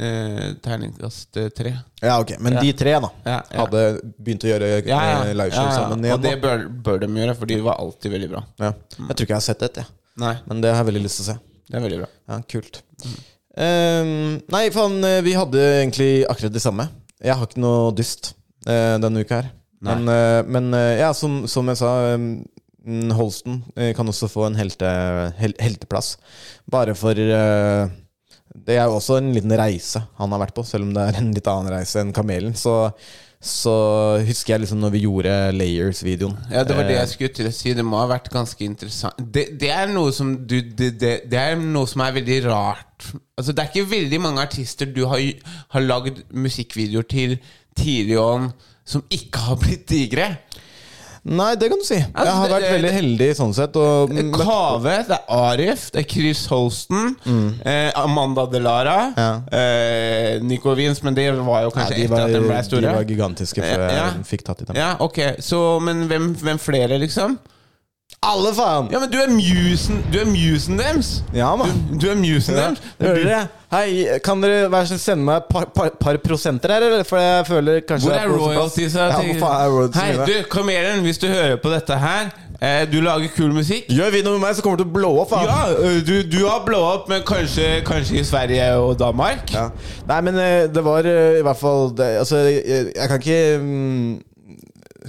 eh, 0.00 0.46
terningkast 0.64 1.36
eh, 1.42 1.50
tre. 1.52 1.74
Ja, 2.00 2.14
ok, 2.22 2.38
Men 2.40 2.56
Ja. 2.56 2.62
de 2.64 2.72
tre 2.72 2.94
da 3.04 3.10
Ja, 3.26 3.34
ja. 3.52 3.58
hadde 3.66 3.82
begynt 4.16 4.46
å 4.48 4.48
gjøre 4.48 4.70
Ja, 4.88 5.02
ja. 5.10 5.20
liveshow 5.28 5.60
ja, 5.66 5.68
ja. 5.68 5.76
sammen 5.76 6.08
Og 6.08 6.24
det 6.24 6.32
bør, 6.40 6.64
bør 6.88 7.04
de 7.04 7.10
gjøre, 7.20 7.36
for 7.36 7.52
de 7.52 7.60
var 7.68 7.76
alltid 7.84 8.16
veldig 8.16 8.30
bra. 8.32 8.42
Ja. 8.64 8.72
Jeg 8.96 9.12
tror 9.12 9.26
ikke 9.28 9.34
jeg 9.36 9.42
har 9.42 9.48
sett 9.50 9.68
et, 9.68 9.82
jeg. 9.84 9.92
Nei, 10.24 10.34
men 10.48 10.64
det 10.64 10.72
har 10.72 10.80
jeg 10.80 10.88
veldig 10.94 11.04
lyst 11.10 11.20
til 11.20 11.26
å 11.26 11.30
se. 11.34 11.38
det 11.68 11.76
er 11.76 11.84
veldig 11.90 12.00
bra. 12.06 12.08
Ja, 12.32 12.40
Kult. 12.48 12.80
Ehm, 13.56 14.42
nei, 14.52 14.66
faen, 14.72 14.98
eh, 15.04 15.22
vi 15.24 15.32
hadde 15.36 15.62
egentlig 15.80 16.10
akkurat 16.28 16.52
det 16.52 16.62
samme. 16.62 16.88
Jeg 17.24 17.36
har 17.38 17.48
ikke 17.48 17.62
noe 17.64 17.94
dyst 17.96 18.34
uh, 18.68 18.96
denne 19.00 19.22
uka 19.24 19.40
her. 19.40 19.46
Nei. 19.80 19.94
Men, 19.94 20.10
uh, 20.10 20.40
men 20.44 20.68
uh, 20.76 20.92
ja, 20.98 21.08
som, 21.16 21.46
som 21.48 21.68
jeg 21.72 21.80
sa 21.80 21.92
mm, 22.20 23.14
Holsten 23.16 23.62
kan 23.96 24.12
også 24.12 24.28
få 24.30 24.44
en 24.46 24.58
helte, 24.58 24.86
hel, 25.40 25.56
helteplass. 25.58 26.12
Bare 26.70 26.94
for 26.94 27.18
Det 28.66 28.78
er 28.78 28.88
jo 28.88 28.96
også 28.96 29.20
en 29.20 29.32
liten 29.34 29.52
reise 29.58 30.02
han 30.18 30.32
har 30.34 30.42
vært 30.46 30.56
på, 30.56 30.64
selv 30.66 30.88
om 30.88 30.92
det 30.96 31.04
er 31.04 31.20
en 31.20 31.32
litt 31.36 31.48
annen 31.50 31.72
reise 31.74 32.00
enn 32.02 32.12
Kamelen. 32.16 32.56
Så, 32.58 32.74
så 33.42 33.74
husker 34.26 34.54
jeg 34.54 34.64
liksom 34.64 34.80
når 34.82 34.94
vi 34.94 35.02
gjorde 35.04 35.34
Layers-videoen. 35.56 36.36
Ja, 36.50 36.64
det 36.64 36.78
var 36.78 36.88
det 36.88 36.96
Eh, 36.96 37.00
jeg 37.02 37.12
skulle 37.12 37.36
til 37.36 37.50
å 37.50 37.54
si. 37.54 37.74
Det 37.76 37.84
må 37.86 38.00
ha 38.00 38.06
vært 38.10 38.30
ganske 38.32 38.64
interessant. 38.64 39.20
Det, 39.20 39.48
det 39.60 39.72
er 39.74 39.90
noe 39.92 40.14
som 40.16 40.32
du 40.48 40.56
det, 40.62 40.94
det, 41.02 41.14
det 41.30 41.42
er 41.42 41.58
noe 41.60 41.90
som 41.90 42.04
er 42.06 42.16
veldig 42.16 42.40
rart. 42.48 43.10
Altså, 43.36 43.52
det 43.52 43.62
er 43.62 43.72
ikke 43.72 43.92
veldig 43.92 44.22
mange 44.24 44.46
artister 44.46 44.88
du 44.88 45.04
har, 45.10 45.20
har 45.74 45.84
lagd 45.84 46.24
musikkvideoer 46.32 47.10
til 47.12 47.36
tidlig 47.76 48.16
on 48.22 48.50
som 48.86 49.02
ikke 49.12 49.42
har 49.48 49.58
blitt 49.60 49.88
digre. 49.90 50.30
Nei, 51.26 51.54
det 51.58 51.68
kan 51.72 51.78
du 51.80 51.84
si. 51.84 51.96
Altså, 51.98 52.24
Jeg 52.24 52.34
har 52.38 52.48
vært 52.48 52.60
det- 52.62 52.72
veldig 52.76 52.90
heldig 52.94 53.30
sånn 53.34 53.54
sett. 53.54 53.76
Og, 53.76 54.10
Kave, 54.36 54.92
det 55.08 55.16
er 55.16 55.24
Arif, 55.28 55.90
det 55.90 56.04
er 56.04 56.08
Chris 56.12 56.46
Holsten, 56.46 57.16
eh, 57.64 57.90
Amanda 57.96 58.46
Delara, 58.46 59.12
Mm. 59.12 59.16
Ja. 59.16 59.58
eh, 59.58 60.38
Nico 60.42 60.74
Wins, 60.74 61.02
men 61.02 61.14
det 61.14 61.32
var 61.34 61.62
jo 61.62 61.70
kanskje 61.70 61.96
kanskje 61.96 61.96
de, 61.96 62.06
var, 62.06 62.18
etter 62.18 62.24
at 62.24 62.70
de 62.70 62.76
ble 62.78 62.80
de 62.80 62.94
var 62.94 63.04
gigantiske 63.04 63.60
før 63.62 63.90
Ja. 63.90 64.12
jeg 64.12 64.24
fikk 64.24 64.44
tatt 64.44 64.62
i 64.62 64.64
dem. 64.66 64.76
Ja, 64.76 64.96
ok, 65.00 65.18
så, 65.40 65.80
Men 65.82 66.06
hvem, 66.08 66.34
hvem 66.36 66.58
flere, 66.58 66.98
liksom? 66.98 67.38
Alle, 68.26 68.50
faen! 68.56 68.88
Ja, 68.90 68.98
men 69.02 69.10
du 69.12 69.18
er 69.22 69.30
musen 69.30 70.00
Du 70.12 70.18
er 70.18 70.26
musen 70.26 70.80
deres! 70.80 71.10
Ja, 71.34 71.52
man. 71.58 71.70
Du, 71.92 71.98
du 72.02 72.08
er 72.10 72.18
musen 72.18 72.56
Ja. 72.56 72.68
deres! 72.70 72.82
Hører 73.00 73.22
dere? 73.22 73.44
Hei, 73.70 74.18
kan 74.24 74.42
dere 74.42 74.70
være 74.72 74.86
snill 74.90 75.00
sende 75.02 75.26
meg 75.26 75.42
et 75.42 75.46
par, 75.50 75.68
par, 75.74 75.92
par 76.00 76.18
prosenter 76.22 76.70
her, 76.74 76.86
eller? 76.86 77.06
For 77.06 77.22
jeg 77.22 77.46
føler 77.48 77.80
kanskje 77.86 78.10
Hvor 78.10 78.18
er 78.18 78.28
royalties? 78.30 78.94
Ja, 78.94 79.06
royalties 79.12 80.02
Hei, 80.02 80.10
du, 80.26 80.34
Kamelen, 80.50 81.02
hvis 81.06 81.18
du 81.22 81.26
hører 81.30 81.56
på 81.62 81.70
dette 81.70 81.98
her 82.02 82.30
eh, 82.60 82.84
Du 82.90 83.00
lager 83.04 83.30
kul 83.36 83.54
musikk. 83.54 83.90
Gjør 83.92 84.14
vi 84.14 84.22
noe 84.26 84.38
med 84.38 84.46
meg, 84.48 84.58
så 84.58 84.64
kommer 84.64 84.80
du 84.80 84.86
til 84.86 84.90
å 84.90 84.96
blå 84.98 85.10
opp, 85.22 85.34
faen. 85.34 85.50
Ja, 85.50 85.98
du, 86.06 86.14
du 86.30 86.38
har 86.46 86.62
blå 86.66 86.78
opp, 86.92 87.10
men 87.12 87.26
kanskje, 87.26 87.80
kanskje 87.86 88.22
i 88.22 88.24
Sverige 88.26 88.70
og 88.82 88.96
Danmark? 89.02 89.50
Ja. 89.54 89.68
Nei, 90.08 90.22
men 90.30 90.38
det 90.74 90.86
var 90.86 91.06
i 91.06 91.42
hvert 91.46 91.60
fall 91.62 91.92
det, 91.98 92.16
Altså, 92.22 92.46
jeg, 92.50 92.90
jeg 92.96 93.10
kan 93.12 93.22
ikke 93.22 93.42
mm, 93.62 94.08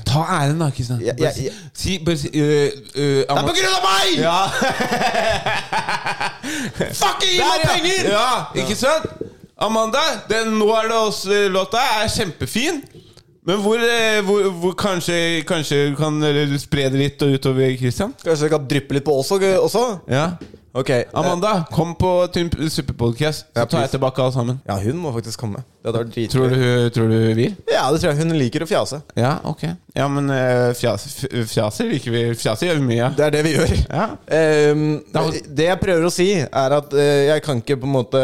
Ta 0.05 0.19
æren, 0.19 0.59
da, 0.59 0.69
Kristian. 0.69 1.01
Ja, 1.01 1.13
ja, 1.19 1.31
ja. 1.43 1.51
Si, 1.73 2.03
bare 2.05 2.17
si 2.17 2.27
øh, 2.33 2.71
øh, 2.95 3.17
Det 3.17 3.25
er 3.29 3.41
på 3.41 3.53
grunn 3.57 3.73
av 3.77 3.81
meg! 3.87 4.19
Ja. 4.19 4.37
Fucking 7.01 7.31
gi 7.31 7.41
meg 7.41 7.65
penger! 7.65 8.11
Ja, 8.11 8.29
ikke 8.55 8.75
sant? 8.75 9.09
Amanda, 9.57 10.03
den 10.29 10.53
Nå 10.59 10.69
er 10.77 10.91
det 10.91 10.97
oss-låta 11.07 11.81
er 12.03 12.09
kjempefin. 12.13 12.83
Men 13.47 13.61
hvor, 13.63 13.79
eh, 13.79 14.19
hvor, 14.27 14.49
hvor 14.59 14.73
kanskje, 14.75 15.41
kanskje 15.47 15.85
du 15.89 15.95
kan 15.95 16.19
eh, 16.27 16.57
spre 16.59 16.89
det 16.91 16.99
litt 16.99 17.21
utover 17.23 17.77
Christian? 17.79 18.11
Kanskje 18.19 18.49
det 18.49 18.53
kan 18.57 18.65
dryppe 18.67 18.97
litt 18.97 19.05
på 19.07 19.15
oss 19.15 19.31
også? 19.31 19.83
Ja. 20.11 20.33
Ok, 20.77 20.89
eh, 20.89 21.05
Amanda, 21.13 21.63
kom 21.71 21.95
på 21.95 22.27
Superpodcast, 22.69 23.47
så 23.53 23.63
Ja, 23.63 23.65
tar 23.65 23.85
jeg 23.85 23.93
tilbake 23.95 24.21
alle 24.21 24.33
sammen. 24.35 24.59
Ja, 24.67 24.75
hun 24.83 24.99
må 24.99 25.13
faktisk 25.15 25.39
komme. 25.39 25.63
Det. 25.81 26.27
Tror 26.29 26.51
du, 26.51 26.89
tror 26.89 27.07
du 27.07 27.15
vil? 27.39 27.55
Ja, 27.71 27.87
det 27.93 28.01
tror 28.01 28.11
jeg. 28.11 28.19
Hun 28.19 28.35
liker 28.37 28.65
å 28.65 28.67
fjase. 28.67 28.99
Ja, 29.15 29.37
ok. 29.47 29.63
Ja, 29.95 30.09
men 30.11 30.27
uh, 30.27 30.75
fjas, 30.75 31.07
fjaser 31.47 31.87
liker 31.87 32.11
vi. 32.11 32.25
Fjaser 32.35 32.67
gjør 32.67 32.81
vi 32.81 32.89
mye 32.91 32.99
Ja. 32.99 33.09
Det 33.15 33.25
er 33.29 33.33
det 33.37 33.45
vi 33.47 33.55
gjør. 33.55 33.73
Ja. 33.87 34.05
Um, 34.75 34.83
det 35.55 35.71
jeg 35.71 35.81
prøver 35.81 36.09
å 36.09 36.13
si, 36.13 36.29
er 36.43 36.77
at 36.81 36.93
eh, 36.99 37.23
jeg 37.31 37.47
kan 37.47 37.63
ikke 37.63 37.79
på 37.79 37.87
en 37.87 37.95
måte 37.95 38.23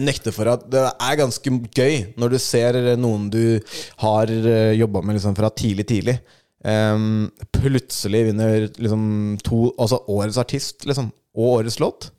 nekte 0.00 0.32
for 0.32 0.48
at 0.54 0.64
det 0.72 0.84
er 0.88 1.18
ganske 1.20 1.52
gøy 1.76 2.14
når 2.16 2.32
du 2.32 2.38
ser 2.40 2.78
noen 3.00 3.28
du 3.32 3.58
har 4.02 4.30
uh, 4.30 4.72
jobba 4.76 5.02
med 5.04 5.18
liksom 5.18 5.36
fra 5.36 5.52
tidlig, 5.52 5.88
tidlig. 5.90 6.16
Um, 6.62 7.26
plutselig 7.50 8.20
vinner 8.28 8.68
liksom 8.78 9.04
to 9.42 9.72
Altså 9.82 9.98
årets 10.06 10.38
artist, 10.38 10.84
liksom. 10.86 11.10
Og 11.34 11.56
årets 11.58 11.80
låt. 11.82 12.12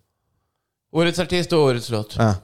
Årets 0.94 1.22
artist 1.24 1.54
og 1.56 1.70
årets 1.70 1.90
låt. 1.94 2.18
Ja. 2.20 2.36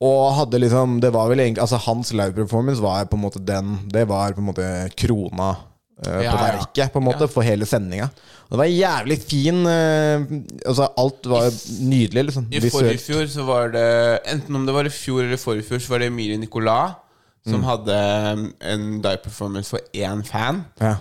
Og 0.00 0.20
hadde 0.38 0.60
liksom 0.62 0.96
Det 1.02 1.10
var 1.12 1.28
vel 1.28 1.42
egentlig 1.44 1.60
Altså 1.60 1.80
Hans 1.84 2.12
live 2.16 2.32
performance 2.32 2.80
var 2.82 3.04
på 3.04 3.18
en 3.18 3.24
måte 3.26 3.42
den 3.44 3.74
Det 3.92 4.06
var 4.08 4.32
på 4.32 4.40
en 4.40 4.48
måte 4.48 4.68
krona 4.96 5.50
eh, 5.50 5.66
Ja, 6.06 6.32
på 6.32 6.38
verket, 6.42 6.92
på 6.92 6.98
en 6.98 7.04
måte, 7.06 7.28
for 7.30 7.42
hele 7.46 7.66
sendinga. 7.68 8.08
Det 8.52 8.58
var 8.58 8.64
jævlig 8.68 9.16
fin 9.22 9.60
eh, 9.66 10.24
Altså 10.66 10.88
Alt 10.98 11.28
var 11.30 11.46
nydelig, 11.80 12.24
liksom. 12.26 12.48
I 12.52 12.60
forrige 12.68 12.98
fjor 13.00 13.26
så 13.32 13.44
var 13.48 13.70
det 13.72 13.84
Enten 14.32 14.56
om 14.56 14.66
det 14.66 14.74
var 14.74 14.84
i 14.84 14.92
fjor 14.92 15.22
eller 15.22 15.36
forrige 15.40 15.64
fjor, 15.68 15.78
så 15.78 15.88
var 15.94 15.98
det 16.02 16.06
Emilie 16.12 16.36
Nicolas 16.40 16.98
som 17.46 17.58
Mm. 17.58 17.64
hadde 17.66 17.94
um, 18.32 18.42
en 18.62 18.82
dive 19.02 19.18
performance 19.24 19.70
for 19.70 19.80
én 19.96 20.20
fan. 20.22 20.60
Ja. 20.80 20.94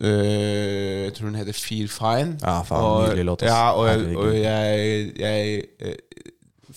Øh, 0.00 1.04
jeg 1.04 1.12
tror 1.14 1.26
den 1.26 1.34
heter 1.34 1.52
Feel 1.52 1.88
Fine. 1.88 2.38
Ja, 2.42 2.60
faen, 2.62 2.84
og, 2.84 3.04
nydelig 3.08 3.24
låt. 3.24 3.42
Ja, 3.42 3.70
og, 3.70 3.86
og 4.16 4.34
jeg, 4.40 5.10
jeg 5.18 5.62
øh, 5.82 5.94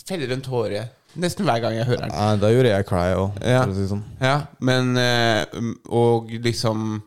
feller 0.07 0.33
en 0.35 0.41
tåre 0.41 0.85
nesten 1.15 1.45
hver 1.45 1.59
gang 1.59 1.75
jeg 1.75 1.85
hører 1.85 2.01
den. 2.07 2.11
Ja, 2.13 2.35
da 2.41 2.51
gjorde 2.53 2.69
jeg 2.75 2.85
cry 2.89 3.11
òg, 3.17 3.31
Ja. 3.45 3.63
si 3.73 3.87
sånn. 3.89 4.03
Ja, 4.21 4.39
men 4.59 4.95
uh, 4.97 5.73
Og 5.89 6.29
liksom 6.41 7.01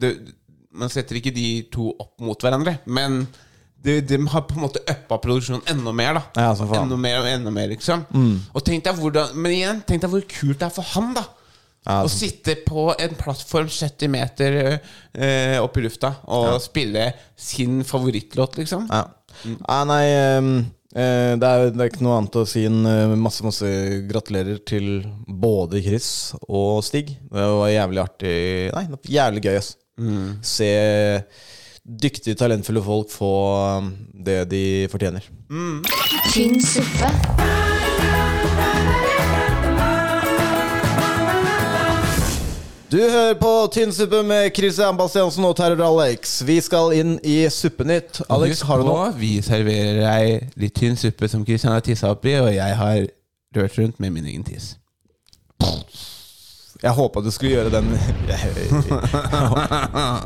det, 0.00 0.10
Man 0.72 0.90
setter 0.92 1.18
ikke 1.18 1.32
de 1.34 1.46
to 1.74 1.88
opp 1.98 2.20
mot 2.22 2.38
hverandre, 2.44 2.76
men 2.86 3.24
de, 3.82 3.96
de 4.04 4.18
har 4.30 4.44
på 4.46 4.54
en 4.58 4.66
måte 4.66 4.82
uppa 4.84 5.16
produksjonen 5.18 5.64
enda 5.72 5.92
mer. 5.96 6.18
da 6.36 6.44
Ja. 6.44 6.82
Enda 6.84 6.98
mer 7.00 7.18
og 7.22 7.28
enda 7.32 7.50
mer, 7.54 7.70
liksom. 7.72 8.04
Og 8.54 8.64
tenk 8.66 8.84
deg 8.86 8.98
hvordan 9.00 9.32
Men 9.40 9.54
igjen, 9.56 9.80
tenk 9.88 10.04
deg 10.04 10.12
hvor 10.12 10.26
kult 10.30 10.58
det 10.60 10.66
er 10.68 10.74
for 10.74 10.90
han, 10.94 11.14
da. 11.16 11.24
Ja, 11.88 12.02
Å 12.04 12.10
sitte 12.12 12.58
på 12.66 12.90
en 12.92 13.14
plattform 13.16 13.70
70 13.72 14.10
meter 14.12 14.56
eh, 14.68 15.56
opp 15.64 15.78
i 15.80 15.84
lufta 15.86 16.10
og 16.28 16.58
spille 16.60 17.06
sin 17.40 17.80
favorittlåt, 17.88 18.58
liksom. 18.60 18.84
Ja. 18.92 19.06
Ja, 19.46 19.78
nei 19.88 20.04
um, 20.36 20.50
eh, 20.92 21.32
det, 21.40 21.48
er, 21.48 21.70
det 21.72 21.80
er 21.80 21.88
ikke 21.88 22.04
noe 22.04 22.18
annet 22.20 22.36
å 22.36 22.44
si 22.50 22.66
enn 22.68 22.82
eh, 22.84 23.14
masse 23.16 23.46
masse 23.46 23.64
gratulerer 24.10 24.60
til 24.68 25.06
både 25.24 25.80
Chris 25.86 26.10
og 26.50 26.82
Stig. 26.84 27.14
Det 27.32 27.48
var 27.62 27.72
jævlig 27.72 28.04
artig 28.04 28.34
Nei, 28.76 28.84
jævlig 29.16 29.46
gøy, 29.48 29.56
ass. 29.62 29.72
Se 30.42 30.70
dyktige, 31.84 32.34
talentfulle 32.38 32.82
folk 32.84 33.10
få 33.10 33.32
um, 33.78 33.90
det 34.24 34.44
de 34.50 34.64
fortjener. 34.92 35.26
tynn 36.32 36.60
suppe, 36.62 37.10
Du 42.90 42.96
hører 42.98 43.36
på 43.38 43.50
Tynnsuppe 43.70 44.18
med 44.26 44.50
Christian 44.56 44.96
Bastiansen 44.98 45.44
og 45.46 45.52
Terror 45.56 45.78
Alex. 45.86 46.40
Vi 46.42 46.56
skal 46.60 46.90
inn 46.98 47.12
i 47.22 47.44
Suppenytt. 47.46 48.18
Alex, 48.26 48.56
Husk 48.56 48.66
har 48.66 48.82
du 48.82 48.88
noe? 48.88 49.04
Vi 49.14 49.36
serverer 49.46 50.00
deg 50.02 50.56
litt 50.58 50.74
tynn 50.74 50.98
suppe 50.98 51.28
som 51.30 51.44
Christian 51.46 51.70
har 51.70 51.84
tissa 51.86 52.10
oppi, 52.10 52.34
og 52.42 52.50
jeg 52.50 52.74
har 52.80 53.04
rørt 53.54 53.78
rundt 53.78 54.02
med 54.02 54.16
min 54.16 54.26
egen 54.26 54.42
tiss. 54.42 54.72
Jeg 56.80 56.92
håpa 56.96 57.20
du 57.20 57.28
skulle 57.30 57.50
gjøre 57.58 57.70
den 57.74 57.90
Jeg, 58.30 58.38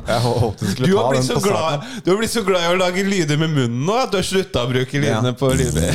jeg 0.07 0.21
håpet 0.23 0.61
du 0.61 0.69
skulle 0.71 0.87
Du 0.87 0.95
ta 0.95 1.05
den 1.11 1.19
på 1.19 1.23
starten. 1.25 1.43
glad, 1.49 1.87
du 2.05 2.11
har 2.13 2.19
blitt 2.21 2.31
så 2.35 2.43
glad 2.47 2.63
i 2.63 2.69
å 2.71 2.77
lage 2.79 3.03
lyder 3.09 3.41
med 3.41 3.51
munnen 3.57 3.81
nå 3.89 3.97
at 4.05 4.13
du 4.15 4.19
har 4.21 4.27
slutta 4.29 4.63
å 4.63 4.71
bruke 4.71 5.01
lydene 5.03 5.33
Ja. 5.33 5.39
på 5.41 5.51
lyder. 5.51 5.91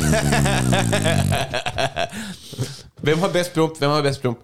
Hvem 3.00 3.22
har 3.24 3.32
best 3.32 3.54
promp? 3.56 3.78
Hvem 3.80 3.90
har 3.94 4.02
best 4.04 4.20
promp? 4.20 4.38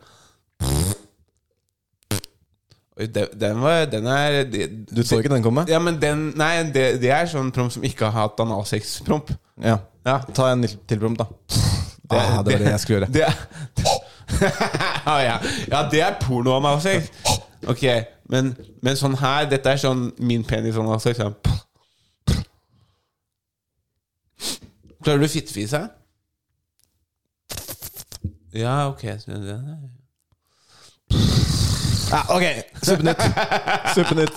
Den, 2.96 3.26
den 3.36 3.58
var 3.60 3.84
Den 3.92 4.06
er 4.08 4.38
de, 4.48 4.62
Du 4.88 5.02
så 5.04 5.18
ikke 5.20 5.28
den 5.34 5.42
komme? 5.44 5.66
Ja, 5.68 5.76
men 5.84 5.98
den 6.00 6.30
Nei, 6.40 6.62
det, 6.72 6.86
det 7.02 7.10
er 7.12 7.28
sånn 7.28 7.50
promp 7.52 7.74
som 7.74 7.84
ikke 7.84 8.08
har 8.08 8.14
hatt 8.30 8.40
analsex-promp. 8.40 9.34
Ja. 9.60 9.76
Ja. 10.06 10.20
Ta 10.32 10.48
en 10.54 10.64
til 10.64 10.98
promp, 11.02 11.18
da. 11.20 11.26
ah, 12.08 12.40
det 12.46 12.54
var 12.56 12.62
det 12.62 12.70
jeg 12.72 12.80
skulle 12.86 12.98
gjøre. 13.02 13.12
Det 13.12 13.24
er 13.26 13.34
ah, 15.10 15.20
ja. 15.22 15.36
ja, 15.70 15.82
det 15.90 16.00
er 16.04 16.16
porno-analsex. 16.20 17.10
Ok, 17.66 17.82
men, 18.30 18.52
men 18.84 18.96
sånn 18.98 19.16
her 19.18 19.46
Dette 19.50 19.72
er 19.74 19.80
sånn 19.80 20.10
min 20.18 20.44
penis-analsex. 20.46 21.18
Sånn. 21.22 21.36
Klarer 25.04 25.22
du 25.22 25.28
fittefise? 25.30 25.80
Ja, 28.56 28.88
ok. 28.88 29.02
Ja, 32.06 32.20
ok, 32.30 32.44
Suppenytt. 32.82 33.22
Suppenytt. 33.94 34.30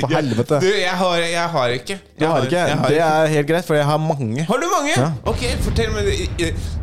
For 0.00 0.08
helvete. 0.16 0.60
Du, 0.62 0.66
jeg 0.66 0.90
har, 1.00 1.16
jeg 1.16 1.48
har 1.50 1.68
ikke. 1.74 1.98
Du 2.20 2.26
har 2.26 2.42
ikke? 2.46 2.56
jeg 2.56 2.76
har 2.78 2.86
Det 2.86 2.94
ikke. 2.94 3.04
er 3.04 3.26
helt 3.26 3.48
greit, 3.48 3.64
for 3.64 3.74
jeg 3.74 3.84
har 3.84 3.96
mange. 3.96 4.44
Har 4.44 4.56
du 4.56 4.66
mange? 4.74 4.92
Ja. 4.96 5.12
Ok, 5.26 5.44
fortell 5.66 5.92
meg 5.92 6.04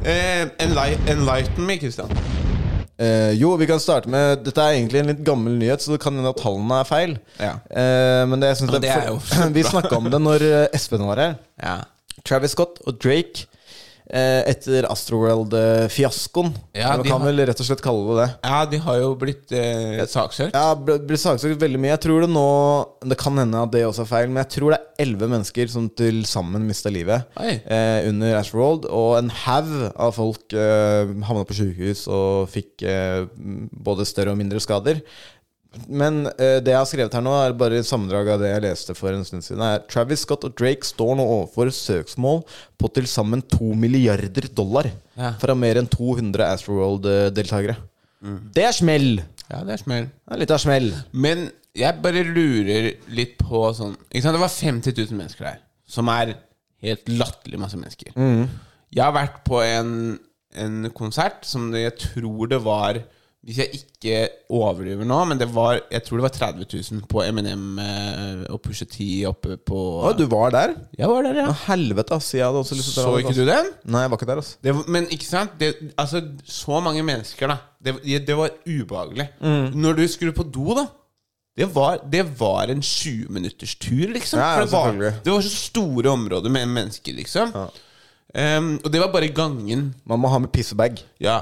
Uh, 0.06 0.44
Enlighten 0.62 1.66
me, 1.66 1.78
Kristian. 1.78 2.12
Eh, 2.98 3.32
jo, 3.36 3.50
vi 3.60 3.68
kan 3.68 3.80
starte 3.84 4.08
med 4.08 4.46
Dette 4.46 4.64
er 4.64 4.78
egentlig 4.78 5.02
en 5.02 5.10
litt 5.12 5.24
gammel 5.28 5.58
nyhet, 5.60 5.84
så 5.84 5.92
det 5.92 6.00
kan 6.04 6.16
hende 6.16 6.32
at 6.32 6.40
tallene 6.40 6.78
er 6.80 6.88
feil. 6.88 7.18
Ja. 7.42 7.58
Uh, 7.68 8.24
men 8.32 8.40
det, 8.40 8.54
jeg 8.54 8.62
synes 8.62 8.72
Ja, 8.72 8.80
det 8.80 8.94
er 8.94 9.10
så 9.10 9.50
Vi 9.58 9.66
snakka 9.68 9.98
om 10.00 10.08
det 10.14 10.22
når 10.24 10.46
eh, 10.48 10.68
Espen 10.76 11.04
var 11.04 11.20
her. 11.20 11.36
Ja. 11.60 11.76
Travis 12.24 12.56
Scott 12.56 12.80
og 12.88 12.96
Drake 13.04 13.50
etter 14.08 14.86
Astroworld-fiaskoen. 14.92 16.52
Ja, 16.78 16.92
Man 16.98 17.04
kan 17.06 17.22
har- 17.22 17.26
vel 17.32 17.46
rett 17.48 17.60
og 17.60 17.66
slett 17.66 17.82
kalle 17.82 18.06
det 18.06 18.16
det. 18.26 18.38
ja, 18.44 18.66
de 18.66 18.78
har 18.78 18.98
jo 19.00 19.16
blitt 19.16 19.52
eh, 19.52 20.06
saksøkt. 20.06 20.54
Ja, 20.54 20.76
blitt 20.76 21.20
saksøkt 21.20 21.60
veldig 21.60 21.80
mye. 21.80 21.94
Jeg 21.96 22.02
tror 22.06 22.22
det 22.22 22.30
nå 22.30 22.88
Det 23.06 23.18
kan 23.18 23.38
hende 23.38 23.62
at 23.64 23.72
det 23.72 23.84
også 23.86 24.02
er 24.02 24.10
feil, 24.10 24.28
men 24.30 24.44
jeg 24.44 24.50
tror 24.60 24.72
det 24.72 24.80
er 24.80 25.04
elleve 25.06 25.28
mennesker 25.30 25.68
som 25.70 25.90
til 25.90 26.24
sammen 26.26 26.66
mista 26.68 26.90
livet 26.90 27.26
eh, 27.40 28.08
under 28.10 28.38
Astroworld. 28.40 28.86
Og 28.90 29.18
en 29.20 29.30
haug 29.30 29.92
av 29.96 30.14
folk 30.14 30.54
eh, 30.54 31.06
havna 31.28 31.46
på 31.46 31.54
sykehus 31.58 32.08
og 32.08 32.50
fikk 32.50 32.84
eh, 32.84 33.26
både 33.36 34.06
større 34.06 34.32
og 34.34 34.38
mindre 34.38 34.60
skader. 34.60 35.02
Men 35.88 36.26
uh, 36.28 36.60
det 36.64 36.72
jeg 36.72 36.78
har 36.80 36.88
skrevet 36.90 37.14
her 37.18 37.24
nå, 37.26 37.34
er 37.46 37.56
bare 37.60 37.80
et 37.82 37.88
sammendrag 37.90 38.30
av 38.36 38.42
det 38.44 38.52
jeg 38.54 38.64
leste 38.66 38.96
for 38.98 39.12
en 39.16 39.26
stund 39.28 39.44
siden. 39.46 39.62
Er 39.66 39.84
Travis 39.92 40.24
Scott 40.26 40.46
og 40.48 40.56
Drake 40.60 40.88
står 40.88 41.16
nå 41.20 41.26
overfor 41.40 41.72
søksmål 41.76 42.42
på 42.82 42.90
til 42.96 43.08
sammen 43.12 43.44
to 43.52 43.74
milliarder 43.78 44.48
dollar 44.56 44.92
Ja. 45.16 45.34
fra 45.40 45.56
mer 45.56 45.78
enn 45.80 45.88
200 45.88 46.44
Astroworld-deltakere. 46.56 47.76
Det 48.56 48.64
er 48.66 48.74
smell! 48.76 49.22
Ja, 49.52 49.60
det 49.64 49.76
er 49.76 49.82
smell. 49.84 50.08
Det 50.26 50.34
er 50.34 50.40
litt 50.42 50.52
av 50.56 50.60
smell. 50.64 50.88
Men 51.14 51.50
jeg 51.78 52.00
bare 52.02 52.24
lurer 52.26 52.88
litt 53.14 53.36
på 53.38 53.62
sånn 53.78 53.94
ikke 54.10 54.24
sant? 54.26 54.38
Det 54.38 54.42
var 54.42 54.54
50 54.54 54.96
000 55.12 55.20
mennesker 55.20 55.46
der, 55.52 55.60
som 55.86 56.10
er 56.10 56.34
helt 56.86 57.10
latterlig 57.12 57.60
masse 57.62 57.78
mennesker. 57.78 58.16
Jeg 58.16 59.04
har 59.04 59.14
vært 59.16 59.42
på 59.46 59.60
en, 59.62 59.92
en 60.56 60.90
konsert 60.98 61.46
som 61.46 61.68
jeg 61.76 61.94
tror 62.02 62.50
det 62.52 62.60
var 62.66 63.00
Hvis 63.46 63.60
jeg 63.62 63.78
ikke 63.78 64.14
overdriver 64.58 65.06
nå, 65.06 65.20
men 65.30 65.38
det 65.38 65.46
var 65.54 65.78
Jeg 65.78 66.02
tror 66.02 66.18
det 66.18 66.24
var 66.26 66.34
30 66.34 66.66
000 66.66 67.04
på 67.12 67.22
Eminem 67.22 67.78
eh, 67.78 68.42
og 68.50 68.58
Pusha 68.64 68.88
T 68.90 69.06
oppe 69.30 69.60
på 69.62 69.82
Å, 70.02 70.16
du 70.18 70.24
var 70.32 70.50
der? 70.56 70.74
Jeg 70.98 71.12
var 71.12 71.28
der, 71.28 71.44
ja. 71.44 71.46
Å, 71.52 71.56
helvete, 71.68 72.18
ass. 72.18 72.32
Jeg 72.34 72.42
hadde 72.48 72.64
også 72.64 72.80
lyst 72.80 72.90
til 72.96 73.04
å 73.04 73.14
Så 73.14 73.22
ikke 73.22 73.38
du 73.38 73.46
den? 73.46 73.72
Nei, 73.86 74.04
jeg 74.08 74.14
var 74.14 74.22
ikke 74.22 74.32
der, 74.32 74.42
ass. 74.42 74.52
Det, 74.66 74.76
men 74.90 75.10
ikke 75.14 75.30
sant? 75.30 75.54
Det, 75.62 75.72
altså, 76.02 76.24
så 76.50 76.82
mange 76.82 77.06
mennesker, 77.06 77.54
da. 77.54 77.62
Det, 77.86 78.00
det 78.26 78.38
var 78.40 78.54
ubehagelig. 78.66 79.30
Når 79.78 80.00
du 80.02 80.08
skulle 80.10 80.34
på 80.34 80.48
do, 80.50 80.72
da 80.82 80.88
det 81.56 81.70
var, 81.72 82.02
det 82.12 82.26
var 82.36 82.68
en 82.68 82.82
20 82.84 83.30
minutters 83.32 83.78
tur, 83.80 84.10
liksom. 84.12 84.40
Ja, 84.42 84.58
ja, 84.58 84.64
det, 84.66 84.72
var, 84.74 84.98
det 85.24 85.32
var 85.32 85.44
så 85.46 85.52
store 85.56 86.12
områder 86.12 86.52
med 86.52 86.68
mennesker, 86.68 87.16
liksom. 87.16 87.54
Ehm, 88.36 88.74
og 88.84 88.92
det 88.92 89.00
var 89.00 89.14
bare 89.14 89.32
gangen. 89.32 89.94
Man 90.04 90.20
må 90.20 90.32
ha 90.34 90.42
med 90.44 90.52
pissebag. 90.52 91.00
Ja. 91.24 91.38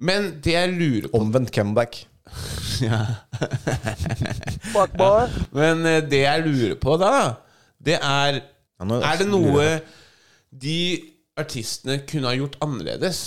Men 0.00 0.28
det 0.44 0.52
jeg 0.54 0.72
lurer 0.78 1.08
på 1.12 1.18
Omvendt 1.24 1.52
comeback. 1.54 2.04
Ja. 2.78 2.98
Men 5.56 5.80
eh, 5.88 6.00
det 6.06 6.20
jeg 6.22 6.44
lurer 6.46 6.74
på 6.78 6.94
da, 7.00 7.12
det 7.82 7.96
er 7.98 8.40
nå- 8.86 9.00
Er 9.02 9.16
det 9.18 9.26
noe 9.30 9.64
de 10.52 10.74
artistene 11.38 11.96
kunne 12.06 12.28
ha 12.30 12.36
gjort 12.38 12.54
annerledes? 12.62 13.22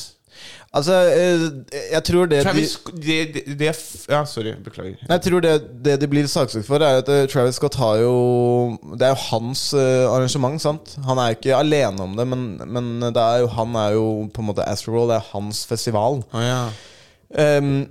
Altså, 0.72 0.96
eh, 1.12 1.42
jeg 1.92 2.04
tror 2.08 2.30
det 2.32 2.44
Travis 2.46 2.78
det, 2.96 3.18
de, 3.34 3.42
de, 3.60 3.68
er 3.68 3.80
Ja, 4.10 4.22
sorry. 4.26 4.54
Beklager. 4.64 5.02
Jeg 5.10 5.24
tror 5.26 5.44
det, 5.44 5.56
det 5.84 5.98
de 6.00 6.08
blir 6.08 6.30
saksøkt 6.32 6.68
for, 6.68 6.80
er 6.80 7.02
at 7.02 7.12
eh, 7.12 7.26
Travis 7.32 7.60
Scott 7.60 7.76
har 7.76 8.00
jo 8.00 8.14
Det 8.96 9.08
er 9.08 9.12
jo 9.12 9.20
hans 9.34 9.66
eh, 9.74 10.06
arrangement, 10.08 10.62
sant? 10.64 10.96
Han 11.08 11.20
er 11.20 11.34
jo 11.34 11.40
ikke 11.42 11.58
alene 11.60 12.08
om 12.08 12.16
det, 12.16 12.28
men, 12.28 12.46
men 12.66 12.94
det 13.04 13.20
er 13.20 13.44
jo, 13.44 13.52
han 13.58 13.76
er 13.76 13.98
jo 13.98 14.06
på 14.32 14.44
en 14.44 14.52
måte 14.54 14.68
Astroworld, 14.68 15.12
det 15.12 15.20
er 15.20 15.34
hans 15.34 15.66
festival. 15.68 16.22
Oh, 16.32 16.44
ja. 16.44 16.62
Ehm, 17.40 17.90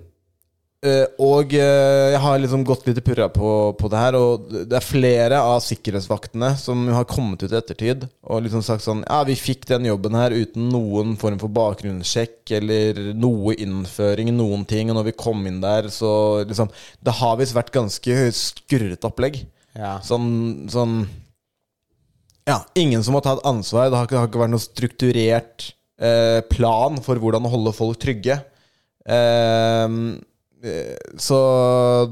eh, 0.87 1.07
og 1.21 1.53
uh, 1.53 2.09
jeg 2.13 2.21
har 2.25 2.41
liksom 2.41 2.63
gått 2.67 2.87
litt 2.89 2.99
i 3.01 3.05
purra 3.05 3.29
på, 3.33 3.51
på 3.79 3.91
det 3.93 4.01
her, 4.01 4.17
og 4.19 4.49
det 4.71 4.77
er 4.79 4.85
flere 4.85 5.41
av 5.45 5.59
sikkerhetsvaktene 5.65 6.53
som 6.61 6.87
har 6.95 7.09
kommet 7.11 7.43
ut 7.45 7.53
i 7.53 7.59
ettertid 7.59 8.07
og 8.23 8.45
liksom 8.45 8.65
sagt 8.67 8.85
sånn 8.87 9.03
Ja, 9.05 9.23
vi 9.29 9.37
fikk 9.39 9.67
den 9.71 9.89
jobben 9.89 10.19
her 10.19 10.35
uten 10.35 10.69
noen 10.73 11.17
form 11.21 11.39
for 11.43 11.53
bakgrunnssjekk 11.57 12.55
eller 12.61 13.01
noe 13.17 13.57
innføring, 13.61 14.33
noen 14.37 14.67
ting, 14.69 14.93
og 14.93 15.01
når 15.01 15.11
vi 15.11 15.17
kom 15.25 15.43
inn 15.51 15.63
der, 15.65 15.91
så 15.93 16.13
liksom 16.45 16.71
Det 17.01 17.17
har 17.21 17.41
visst 17.41 17.57
vært 17.57 17.75
ganske 17.75 18.21
skurrete 18.37 19.09
opplegg. 19.09 19.43
Ja. 19.79 19.99
Sånn, 20.05 20.69
sånn 20.73 21.03
Ja, 22.49 22.63
ingen 22.79 23.05
som 23.07 23.17
har 23.17 23.25
tatt 23.27 23.45
ansvar. 23.47 23.91
Det 23.91 23.99
har 23.99 24.09
ikke, 24.09 24.17
det 24.17 24.23
har 24.23 24.31
ikke 24.33 24.43
vært 24.45 24.55
noen 24.57 24.65
strukturert 24.65 25.69
uh, 26.03 26.41
plan 26.51 26.99
for 27.05 27.21
hvordan 27.21 27.47
å 27.47 27.53
holde 27.53 27.77
folk 27.77 28.01
trygge. 28.03 28.41
Eh, 29.11 29.87
så 31.21 31.41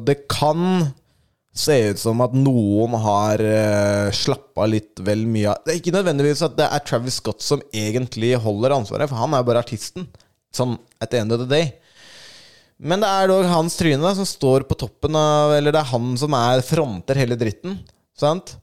det 0.06 0.22
kan 0.30 0.88
se 1.58 1.76
ut 1.90 1.98
som 1.98 2.20
at 2.22 2.34
noen 2.36 2.94
har 3.02 3.42
uh, 3.42 4.14
slappa 4.14 4.68
litt 4.70 5.02
vel 5.04 5.24
mye 5.28 5.50
av 5.50 5.64
Det 5.64 5.74
er 5.74 5.80
ikke 5.80 5.94
nødvendigvis 5.96 6.44
at 6.46 6.54
det 6.58 6.68
er 6.68 6.84
Travis 6.86 7.18
Scott 7.18 7.42
som 7.44 7.62
egentlig 7.74 8.36
holder 8.38 8.76
ansvaret, 8.76 9.10
for 9.10 9.18
han 9.18 9.34
er 9.34 9.46
bare 9.46 9.64
artisten. 9.64 10.06
Sånn 10.54 10.76
at 11.02 11.10
the 11.12 11.20
end 11.20 11.34
of 11.34 11.42
the 11.42 11.48
day. 11.50 11.72
Men 12.78 13.02
det 13.02 13.10
er 13.10 13.30
dog 13.30 13.48
hans 13.50 13.74
tryne 13.76 14.14
som 14.14 14.28
står 14.28 14.64
på 14.68 14.76
toppen 14.78 15.16
av 15.18 15.50
Eller 15.56 15.74
det 15.74 15.80
er 15.80 15.90
han 15.90 16.12
som 16.20 16.34
er 16.38 16.62
fronter 16.62 17.18
hele 17.18 17.36
dritten. 17.38 17.80
Sant? 18.18 18.54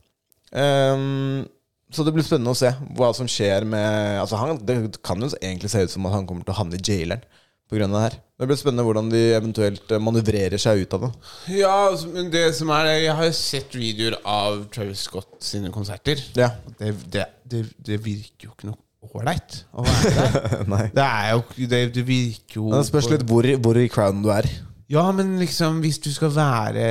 Um, 0.50 1.44
så 1.92 2.04
det 2.04 2.14
blir 2.16 2.24
spennende 2.24 2.54
å 2.54 2.58
se 2.58 2.70
hva 2.96 3.10
som 3.14 3.28
skjer 3.28 3.66
med 3.68 4.20
Altså 4.22 4.38
han, 4.40 4.60
Det 4.62 4.76
kan 5.04 5.20
jo 5.20 5.28
egentlig 5.36 5.68
se 5.72 5.82
ut 5.84 5.92
som 5.92 6.06
at 6.08 6.14
han 6.16 6.26
kommer 6.28 6.46
til 6.46 6.54
å 6.54 6.58
havne 6.62 6.78
i 6.78 6.82
jaileren 6.82 7.26
pga. 7.70 7.86
det 7.86 8.02
her. 8.02 8.16
Det 8.36 8.48
blir 8.50 8.58
spennende 8.60 8.84
hvordan 8.84 9.10
de 9.10 9.20
eventuelt 9.36 9.92
eh, 9.92 10.02
manøvrerer 10.02 10.60
seg 10.60 10.84
ut 10.84 10.96
av 10.96 11.06
det. 11.06 11.10
Ja, 11.56 11.74
altså, 11.90 12.10
men 12.12 12.30
det 12.32 12.44
som 12.58 12.70
er 12.76 12.90
Jeg 12.92 13.14
har 13.16 13.28
jo 13.30 13.36
sett 13.38 13.76
videoer 13.76 14.18
av 14.22 14.66
Travis 14.74 15.06
Scott 15.08 15.38
sine 15.44 15.72
konserter. 15.74 16.20
Ja. 16.36 16.50
Det, 16.78 16.92
det, 17.12 17.24
det, 17.48 17.62
det 17.86 18.00
virker 18.04 18.50
jo 18.50 18.54
ikke 18.54 18.70
noe 18.70 18.82
ålreit 19.06 19.60
å 19.72 19.84
være 19.86 20.12
der. 20.72 20.90
Det 20.94 21.06
er 21.06 21.28
jo 21.32 21.68
det, 21.70 21.82
det 21.94 22.06
virker 22.06 22.60
jo 22.60 22.70
Det 22.74 22.86
spørs 22.88 23.10
litt 23.14 23.26
hvor, 23.28 23.48
hvor 23.62 23.78
i 23.80 23.88
crowden 23.92 24.24
du 24.24 24.30
er. 24.34 24.48
Ja, 24.92 25.08
men 25.14 25.36
liksom 25.40 25.80
hvis 25.82 25.98
du 26.02 26.12
skal 26.14 26.30
være 26.36 26.86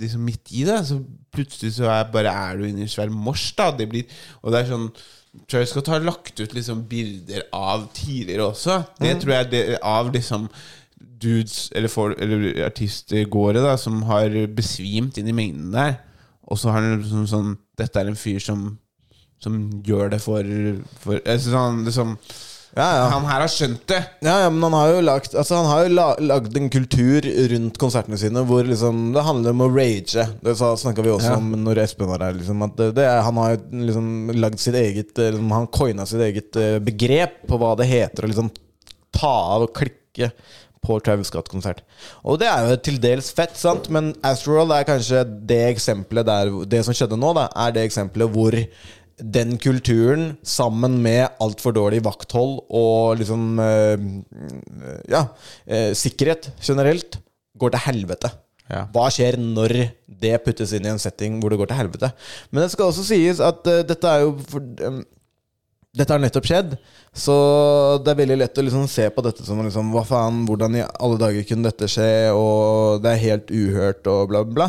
liksom 0.00 0.24
midt 0.26 0.50
i 0.50 0.64
det, 0.66 0.80
så 0.88 0.98
plutselig 1.34 1.76
så 1.76 1.90
er, 1.90 2.08
bare 2.10 2.32
er 2.32 2.58
du 2.58 2.64
inne 2.66 2.86
i 2.86 2.90
svær 2.90 3.12
mors. 3.12 3.52
da 3.58 3.70
Det 3.76 3.86
blir, 3.90 4.08
Og 4.42 4.54
det 4.54 4.62
er 4.62 4.72
sånn 4.72 4.88
Scott 5.66 5.90
har 5.90 6.04
lagt 6.04 6.40
ut 6.40 6.54
liksom 6.54 6.84
bilder 6.90 7.44
av 7.54 7.88
tidligere 7.96 8.50
også. 8.52 8.80
Det 9.00 9.16
tror 9.22 9.34
jeg 9.34 9.50
det, 9.52 9.62
av 9.82 10.12
liksom 10.14 10.48
dudes 10.98 11.70
eller, 11.74 11.90
for, 11.92 12.14
eller 12.22 12.64
artistgåere 12.66 13.62
da 13.64 13.74
som 13.80 14.02
har 14.08 14.34
besvimt 14.54 15.18
inn 15.20 15.30
i 15.30 15.36
mengden 15.36 15.74
der. 15.74 15.98
Og 16.44 16.60
så 16.60 16.70
har 16.70 16.82
han 16.82 17.00
liksom 17.02 17.28
sånn 17.30 17.54
Dette 17.74 17.98
er 17.98 18.06
en 18.06 18.18
fyr 18.18 18.38
som 18.38 18.74
som 19.44 19.60
gjør 19.84 20.14
det 20.14 20.20
for, 20.24 20.56
for 21.02 21.20
altså 21.20 21.52
sånn, 21.54 21.84
liksom, 21.88 22.14
Ja, 22.74 22.86
ja. 22.98 23.02
Han 23.12 23.26
her 23.28 23.42
har 23.44 23.50
skjønt 23.52 23.84
det. 23.86 24.00
Ja, 24.26 24.34
ja, 24.42 24.48
men 24.50 24.64
han 24.66 24.74
har 24.74 24.88
jo 24.90 25.02
lagd 25.06 25.36
Altså 25.38 25.60
lagd 25.94 26.56
en 26.58 26.70
kultur 26.74 27.26
rundt 27.52 27.78
konsertene 27.78 28.18
sine 28.18 28.42
hvor 28.48 28.66
liksom 28.66 29.12
det 29.14 29.22
handler 29.22 29.54
om 29.54 29.62
å 29.62 29.70
rage. 29.70 30.24
Det 30.42 30.56
snakka 30.58 31.04
vi 31.06 31.12
også 31.14 31.36
Ja. 31.36 31.38
om 31.38 31.52
når 31.64 31.84
Espen 31.84 32.10
var 32.10 32.24
her. 32.26 32.34
Liksom, 32.34 32.64
det, 32.74 32.90
det 32.98 33.06
er, 33.06 33.22
han 33.22 33.38
har 33.38 33.54
jo 33.54 33.86
liksom 33.92 34.10
lagd 34.42 34.58
sitt 34.62 34.74
eget 34.80 35.18
eh, 35.22 35.30
liksom, 35.36 35.54
Han 35.54 35.70
coina 35.70 36.06
sitt 36.10 36.24
eget 36.26 36.58
eh, 36.58 36.80
begrep 36.82 37.44
på 37.46 37.60
hva 37.62 37.76
det 37.78 37.86
heter 37.90 38.26
å 38.26 38.32
liksom 38.32 38.50
ta 39.14 39.34
av 39.54 39.68
og 39.68 39.74
klikke 39.76 40.32
på 40.84 40.98
Travis 41.00 41.30
Scott-konsert. 41.30 41.80
Og 42.28 42.36
det 42.42 42.50
er 42.50 42.66
jo 42.68 42.80
til 42.84 42.98
dels 43.00 43.30
fett, 43.32 43.54
sant? 43.56 43.86
men 43.88 44.10
Astroworld 44.26 44.74
er 44.76 44.84
kanskje 44.88 45.22
det 45.48 45.62
eksempelet 45.70 46.26
der 46.28 46.50
Det 46.68 46.82
som 46.84 46.96
skjedde 46.96 47.16
nå, 47.16 47.30
da, 47.38 47.46
er 47.64 47.72
det 47.72 47.86
eksempelet 47.88 48.34
hvor 48.34 48.58
den 49.18 49.58
kulturen, 49.62 50.32
sammen 50.42 50.96
med 51.02 51.28
altfor 51.42 51.74
dårlig 51.76 52.02
vakthold 52.04 52.64
og 52.74 53.20
liksom 53.20 53.60
eh, 53.62 54.08
Ja, 55.10 55.26
eh, 55.66 55.92
sikkerhet 55.94 56.50
generelt, 56.62 57.20
går 57.58 57.74
til 57.74 57.84
helvete. 57.86 58.30
Ja. 58.70 58.86
Hva 58.94 59.10
skjer 59.12 59.36
når 59.38 59.74
det 60.08 60.38
puttes 60.44 60.72
inn 60.72 60.86
i 60.86 60.92
en 60.94 61.02
setting 61.02 61.36
hvor 61.40 61.52
det 61.52 61.58
går 61.60 61.70
til 61.70 61.78
helvete? 61.82 62.10
Men 62.50 62.64
det 62.64 62.70
skal 62.72 62.88
også 62.88 63.04
sies 63.06 63.42
at 63.44 63.60
uh, 63.68 63.82
dette 63.84 64.08
er 64.08 64.24
jo 64.24 64.32
for, 64.48 64.64
um, 64.88 65.02
Dette 65.94 66.10
har 66.10 66.18
nettopp 66.18 66.48
skjedd, 66.48 66.72
så 67.14 67.34
det 68.02 68.10
er 68.10 68.16
veldig 68.18 68.36
lett 68.40 68.56
å 68.58 68.62
liksom 68.66 68.88
se 68.90 69.04
på 69.14 69.22
dette 69.22 69.44
som 69.46 69.60
liksom, 69.62 69.92
Hva 69.94 70.02
faen, 70.08 70.40
hvordan 70.48 70.80
i 70.80 70.82
alle 70.82 71.20
dager 71.20 71.46
kunne 71.46 71.68
dette 71.68 71.86
skje, 71.86 72.32
og 72.34 73.04
det 73.04 73.12
er 73.12 73.20
helt 73.22 73.52
uhørt, 73.54 74.08
og 74.10 74.32
bla, 74.32 74.40
bla. 74.42 74.66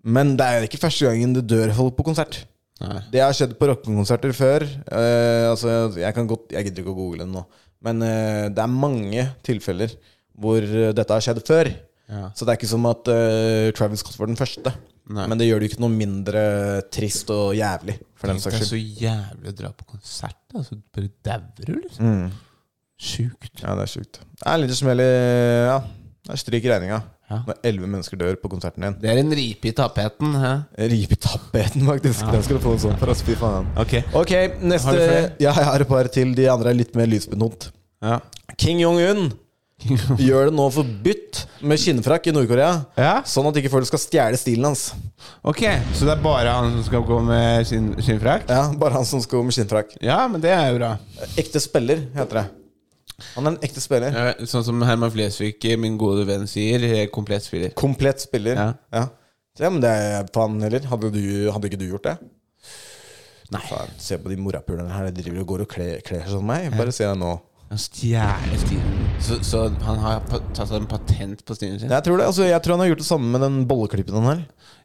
Men 0.00 0.32
det 0.40 0.46
er 0.46 0.64
ikke 0.64 0.80
første 0.80 1.04
gangen 1.04 1.36
det 1.36 1.44
dør 1.52 1.74
folk 1.76 1.98
på 1.98 2.06
konsert. 2.08 2.46
Nei. 2.82 3.00
Det 3.12 3.20
har 3.22 3.34
skjedd 3.36 3.52
på 3.58 3.68
rockekonserter 3.70 4.32
før. 4.34 4.64
Eh, 4.66 5.44
altså, 5.50 5.74
jeg 6.00 6.14
kan 6.16 6.26
godt 6.26 6.50
Jeg 6.56 6.66
gidder 6.66 6.82
ikke 6.82 6.94
å 6.94 6.98
google 6.98 7.22
det 7.22 7.30
nå. 7.30 7.44
Men 7.84 8.02
eh, 8.02 8.48
det 8.50 8.62
er 8.64 8.72
mange 8.72 9.28
tilfeller 9.46 9.92
hvor 10.34 10.58
eh, 10.64 10.90
dette 10.96 11.14
har 11.14 11.22
skjedd 11.22 11.42
før. 11.46 11.70
Ja. 12.10 12.26
Så 12.36 12.44
det 12.44 12.52
er 12.54 12.58
ikke 12.58 12.68
som 12.72 12.84
at 12.90 13.08
eh, 13.12 13.68
Travis 13.76 14.02
Scott 14.02 14.18
var 14.18 14.28
den 14.32 14.40
første. 14.40 14.72
Nei. 15.04 15.26
Men 15.30 15.38
det 15.38 15.46
gjør 15.46 15.60
det 15.60 15.68
jo 15.68 15.74
ikke 15.74 15.84
noe 15.84 15.92
mindre 15.94 16.42
trist 16.92 17.30
og 17.32 17.52
jævlig. 17.56 17.98
For 18.18 18.32
den 18.32 18.40
Tenk 18.40 18.46
saks 18.48 18.58
deg 18.58 18.66
så 18.66 18.78
skyld. 18.80 19.00
jævlig 19.04 19.52
å 19.52 19.56
dra 19.62 19.70
på 19.76 19.86
konsert, 19.94 20.40
Altså, 20.54 20.74
Så 20.74 20.96
bare 20.96 21.10
dauer 21.28 21.68
du, 21.68 21.74
liksom. 21.84 22.08
Mm. 22.08 22.30
Sjukt. 23.04 23.60
Ja, 23.60 23.74
det 23.76 23.84
er 23.86 23.90
sjukt. 23.92 24.20
Det 24.40 24.46
er 24.48 24.60
litt 24.62 24.74
smell 24.78 25.02
i 25.04 25.08
Ja, 25.68 25.78
det 26.24 26.34
er 26.36 26.40
stryk 26.40 26.64
i 26.66 26.72
regninga. 26.72 27.00
Ja. 27.30 27.38
Når 27.48 27.56
elleve 27.64 27.88
mennesker 27.88 28.18
dør 28.20 28.34
på 28.42 28.50
konserten 28.52 28.84
din. 28.84 28.96
Det 29.00 29.08
er 29.10 29.20
en 29.22 29.30
ripe 29.32 29.70
i 29.70 29.72
tapeten. 29.76 30.34
Hæ? 30.36 30.50
Ripe 30.92 31.16
i 31.16 31.20
tapeten, 31.24 31.86
faktisk. 31.88 32.26
Den 32.30 32.42
skal 32.44 32.58
du 32.58 32.62
få 32.66 32.74
en 32.76 32.82
sånn 32.82 32.98
for 33.00 33.12
oss. 33.14 33.22
Fy 33.24 33.36
faen. 33.40 33.70
Ok. 33.80 33.94
Ok, 34.20 34.34
neste 34.60 34.90
Har 34.90 34.98
du 34.98 35.04
flere? 35.06 35.30
Ja, 35.40 35.54
jeg 35.56 35.68
har 35.70 35.80
et 35.86 35.88
par 35.88 36.10
til. 36.12 36.34
De 36.36 36.44
andre 36.52 36.74
er 36.74 36.78
litt 36.82 36.92
mer 36.98 37.08
lysbetont. 37.08 37.70
Ja. 38.04 38.18
King 38.60 38.82
Jong-un 38.84 39.30
gjør 40.22 40.50
det 40.50 40.54
nå 40.56 40.66
forbudt 40.72 41.40
med 41.66 41.80
skinnfrakk 41.80 42.28
i 42.30 42.32
Nord-Korea. 42.36 42.70
ja. 43.00 43.14
Sånn 43.28 43.48
at 43.50 43.56
ikke 43.58 43.72
folk 43.72 43.88
skal 43.88 44.00
stjele 44.00 44.38
stilen 44.40 44.68
hans. 44.68 44.84
Ok, 45.44 45.64
så 45.96 46.06
det 46.06 46.14
er 46.14 46.22
bare 46.24 46.52
han 46.54 46.70
som 46.76 46.84
skal 46.86 47.02
gå 47.08 47.18
med 47.24 47.64
skinn, 47.68 47.88
skinnfrakk? 48.04 48.44
Ja, 48.52 48.68
Bare 48.80 48.96
han 49.00 49.08
som 49.08 49.20
skal 49.24 49.40
gå 49.40 49.48
med 49.48 49.56
skinnfrakk. 49.56 49.96
Ja, 50.04 50.20
men 50.28 50.44
det 50.44 50.52
er 50.54 50.68
jo 50.70 50.78
bra. 50.78 50.92
Ekte 51.40 51.60
spiller, 51.64 52.04
heter 52.14 52.40
det. 52.42 52.44
Han 53.34 53.46
er 53.48 53.54
en 53.54 53.60
ekte 53.66 53.82
spiller. 53.82 54.14
Ja, 54.14 54.46
sånn 54.46 54.64
som 54.66 54.82
Herman 54.86 55.10
Flesvig, 55.14 55.56
min 55.80 55.96
gode 55.98 56.26
venn, 56.28 56.46
sier. 56.50 56.82
eh, 56.86 57.06
Komplett 57.12 57.46
spiller. 57.48 57.72
Komplett 57.78 58.20
spiller. 58.22 58.54
Ja. 58.60 58.72
Ja. 58.94 59.04
Ja, 59.58 59.70
men 59.70 59.80
det 59.82 59.90
er 59.90 60.28
faen 60.34 60.56
heller. 60.62 60.86
Hadde, 60.90 61.10
du, 61.14 61.50
hadde 61.54 61.68
ikke 61.70 61.78
du 61.78 61.86
gjort 61.88 62.06
det? 62.08 62.16
Nei. 63.54 63.60
Faen, 63.68 63.90
se 64.02 64.16
på 64.18 64.30
de 64.32 64.38
morapulerne 64.40 64.90
her. 64.90 65.10
De 65.14 65.22
driver 65.22 65.42
og 65.44 65.50
går 65.52 65.64
og 65.66 65.68
kler 65.74 66.00
seg 66.24 66.30
som 66.32 66.46
meg. 66.48 66.70
Bare 66.74 66.94
se 66.94 67.06
deg 67.06 67.18
nå. 67.20 67.34
Han 67.70 67.80
stjeler 67.80 68.58
stilen. 68.60 69.04
Så, 69.24 69.38
så 69.46 69.62
han 69.86 69.98
har 70.02 70.20
tatt 70.54 70.70
en 70.76 70.86
patent 70.86 71.40
på 71.48 71.56
stilen 71.56 71.78
sin? 71.80 71.90
Jeg 71.90 72.04
tror 72.06 72.20
det, 72.20 72.26
altså, 72.28 72.44
jeg 72.46 72.60
tror 72.62 72.76
han 72.76 72.82
har 72.84 72.90
gjort 72.92 73.02
det 73.02 73.06
samme 73.08 73.30
med 73.32 73.42
den 73.42 73.62
bolleklippen 73.70 74.18
han 74.20 74.28
har. 74.28 74.42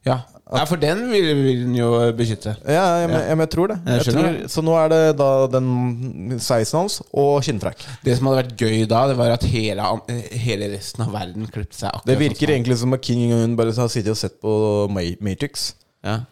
Ja. 0.08 0.14
ja, 0.48 0.62
for 0.64 0.80
den 0.80 1.02
vil, 1.10 1.26
vil 1.36 1.58
han 1.66 1.74
jo 1.76 1.90
beskytte. 2.16 2.54
Ja, 2.64 2.84
jeg, 3.02 3.10
Ja. 3.12 3.18
jeg, 3.28 3.38
jeg 3.42 3.50
tror 3.52 3.66
det. 3.68 3.76
Jeg 3.84 4.00
Jeg 4.00 4.14
tror, 4.14 4.38
så 4.54 4.64
nå 4.64 4.76
er 4.80 4.88
det 4.94 5.00
da 5.20 5.28
den 5.52 6.38
sveisen 6.40 6.78
hans 6.80 6.96
og 7.12 7.42
skinnfrakk. 7.44 7.84
Det 8.06 8.16
som 8.16 8.30
hadde 8.30 8.40
vært 8.46 8.64
gøy 8.64 8.86
da, 8.88 9.02
det 9.12 9.18
var 9.20 9.34
at 9.36 9.44
hele, 9.44 9.90
hele 10.32 10.70
resten 10.72 11.04
av 11.04 11.12
verden 11.12 11.46
klippet 11.52 11.76
seg 11.82 11.90
akkurat 11.92 12.08
Det 12.08 12.18
virker 12.24 12.46
sånn 12.46 12.54
egentlig 12.56 12.78
som 12.80 12.96
at 12.96 13.04
King 13.04 13.26
Jong-un 13.28 13.58
bare 13.60 13.76
har 13.76 13.92
sittet 13.92 14.14
og 14.16 14.20
sett 14.22 14.40
på 14.40 14.56
Matrix. 15.20 15.74
Ja. 16.02 16.22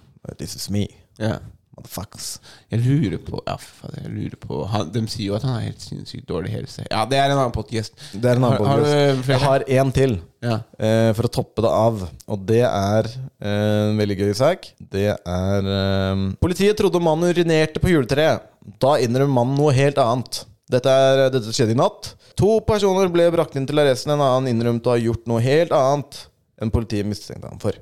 This 0.41 0.57
is 0.57 0.71
me, 0.73 0.87
ja. 1.21 1.37
Motherfuckers. 1.79 2.27
Jeg 2.75 2.83
lurer 2.85 3.21
på 3.25 3.41
Ja, 3.47 3.55
faen, 3.63 3.95
jeg 4.03 4.11
lurer 4.13 4.37
på 4.43 4.59
han, 4.69 4.91
De 4.93 5.03
sier 5.09 5.31
jo 5.31 5.37
at 5.39 5.47
han 5.47 5.55
har 5.57 5.65
helt 5.69 5.81
sinnssykt 5.87 6.27
dårlig 6.29 6.51
helse. 6.57 6.85
Ja, 6.91 7.05
det 7.09 7.17
er 7.23 7.31
en 7.31 7.39
annen 7.39 7.55
podcast. 7.55 7.95
Det 8.13 8.27
er 8.27 8.37
en 8.37 8.45
annen 8.45 8.59
Har- 8.59 8.67
har 8.75 8.83
du 8.83 8.85
podcast. 8.85 9.25
flere? 9.25 9.39
Jeg 9.39 9.47
har 9.47 9.65
én 9.87 9.95
til. 9.95 10.19
Ja. 10.43 10.61
eh, 10.79 11.13
for 11.19 11.27
å 11.27 11.33
toppe 11.35 11.63
det 11.65 11.71
av. 11.75 12.03
Og 12.31 12.45
det 12.47 12.61
er 12.63 13.09
eh, 13.41 13.89
en 13.89 13.97
veldig 13.99 14.19
gøy 14.21 14.35
sak. 14.39 14.69
Det 14.79 15.09
er 15.17 15.71
eh, 15.73 16.27
Politiet 16.39 16.77
trodde 16.79 17.01
mannen 17.03 17.33
urinerte 17.33 17.81
på 17.83 17.91
juletreet. 17.91 18.43
Da 18.79 18.97
innrømmer 19.03 19.35
mannen 19.41 19.57
noe 19.59 19.73
helt 19.75 19.99
annet. 19.99 20.45
Dette, 20.71 20.87
er, 20.93 21.25
dette 21.33 21.51
skjedde 21.57 21.73
i 21.73 21.79
natt. 21.81 22.13
To 22.39 22.59
personer 22.61 23.09
ble 23.11 23.31
brakt 23.35 23.57
inn 23.57 23.67
til 23.67 23.81
arresten. 23.81 24.13
En 24.15 24.21
annen 24.23 24.51
innrømte 24.53 24.87
å 24.91 24.95
ha 24.95 25.01
gjort 25.01 25.25
noe 25.27 25.41
helt 25.43 25.73
annet 25.75 26.27
enn 26.61 26.71
politiet 26.75 27.07
mistenkte 27.07 27.49
ham 27.49 27.59
for. 27.63 27.73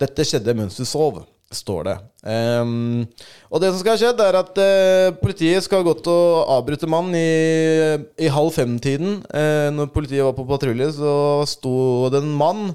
Dette 0.00 0.24
skjedde 0.24 0.54
mens 0.56 0.76
du 0.76 0.84
sov, 0.88 1.22
står 1.56 1.88
det. 1.88 1.96
Um, 2.22 3.02
og 3.50 3.62
det 3.62 3.72
som 3.72 3.80
skal 3.80 3.96
ha 3.96 4.00
skjedd, 4.00 4.22
er 4.22 4.38
at 4.40 4.60
uh, 4.62 5.14
politiet 5.20 5.64
skal 5.66 5.82
ha 5.82 5.88
gått 5.90 6.08
og 6.10 6.52
avbryte 6.56 6.90
mannen 6.90 7.16
i, 7.18 8.24
i 8.24 8.30
halv 8.32 8.54
fem-tiden. 8.56 9.20
Uh, 9.32 9.68
når 9.74 9.92
politiet 9.94 10.26
var 10.26 10.36
på 10.38 10.46
patrulje, 10.48 10.92
så 10.98 11.14
sto 11.48 11.74
det 12.12 12.22
en 12.22 12.32
mann 12.38 12.72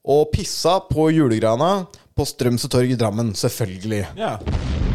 og 0.00 0.30
pissa 0.32 0.78
på 0.88 1.10
julegrana 1.12 1.84
på 2.16 2.28
Strømsø 2.28 2.70
torg 2.72 2.92
i 2.92 2.98
Drammen. 3.00 3.34
Selvfølgelig. 3.36 4.06
Ja, 4.20 4.36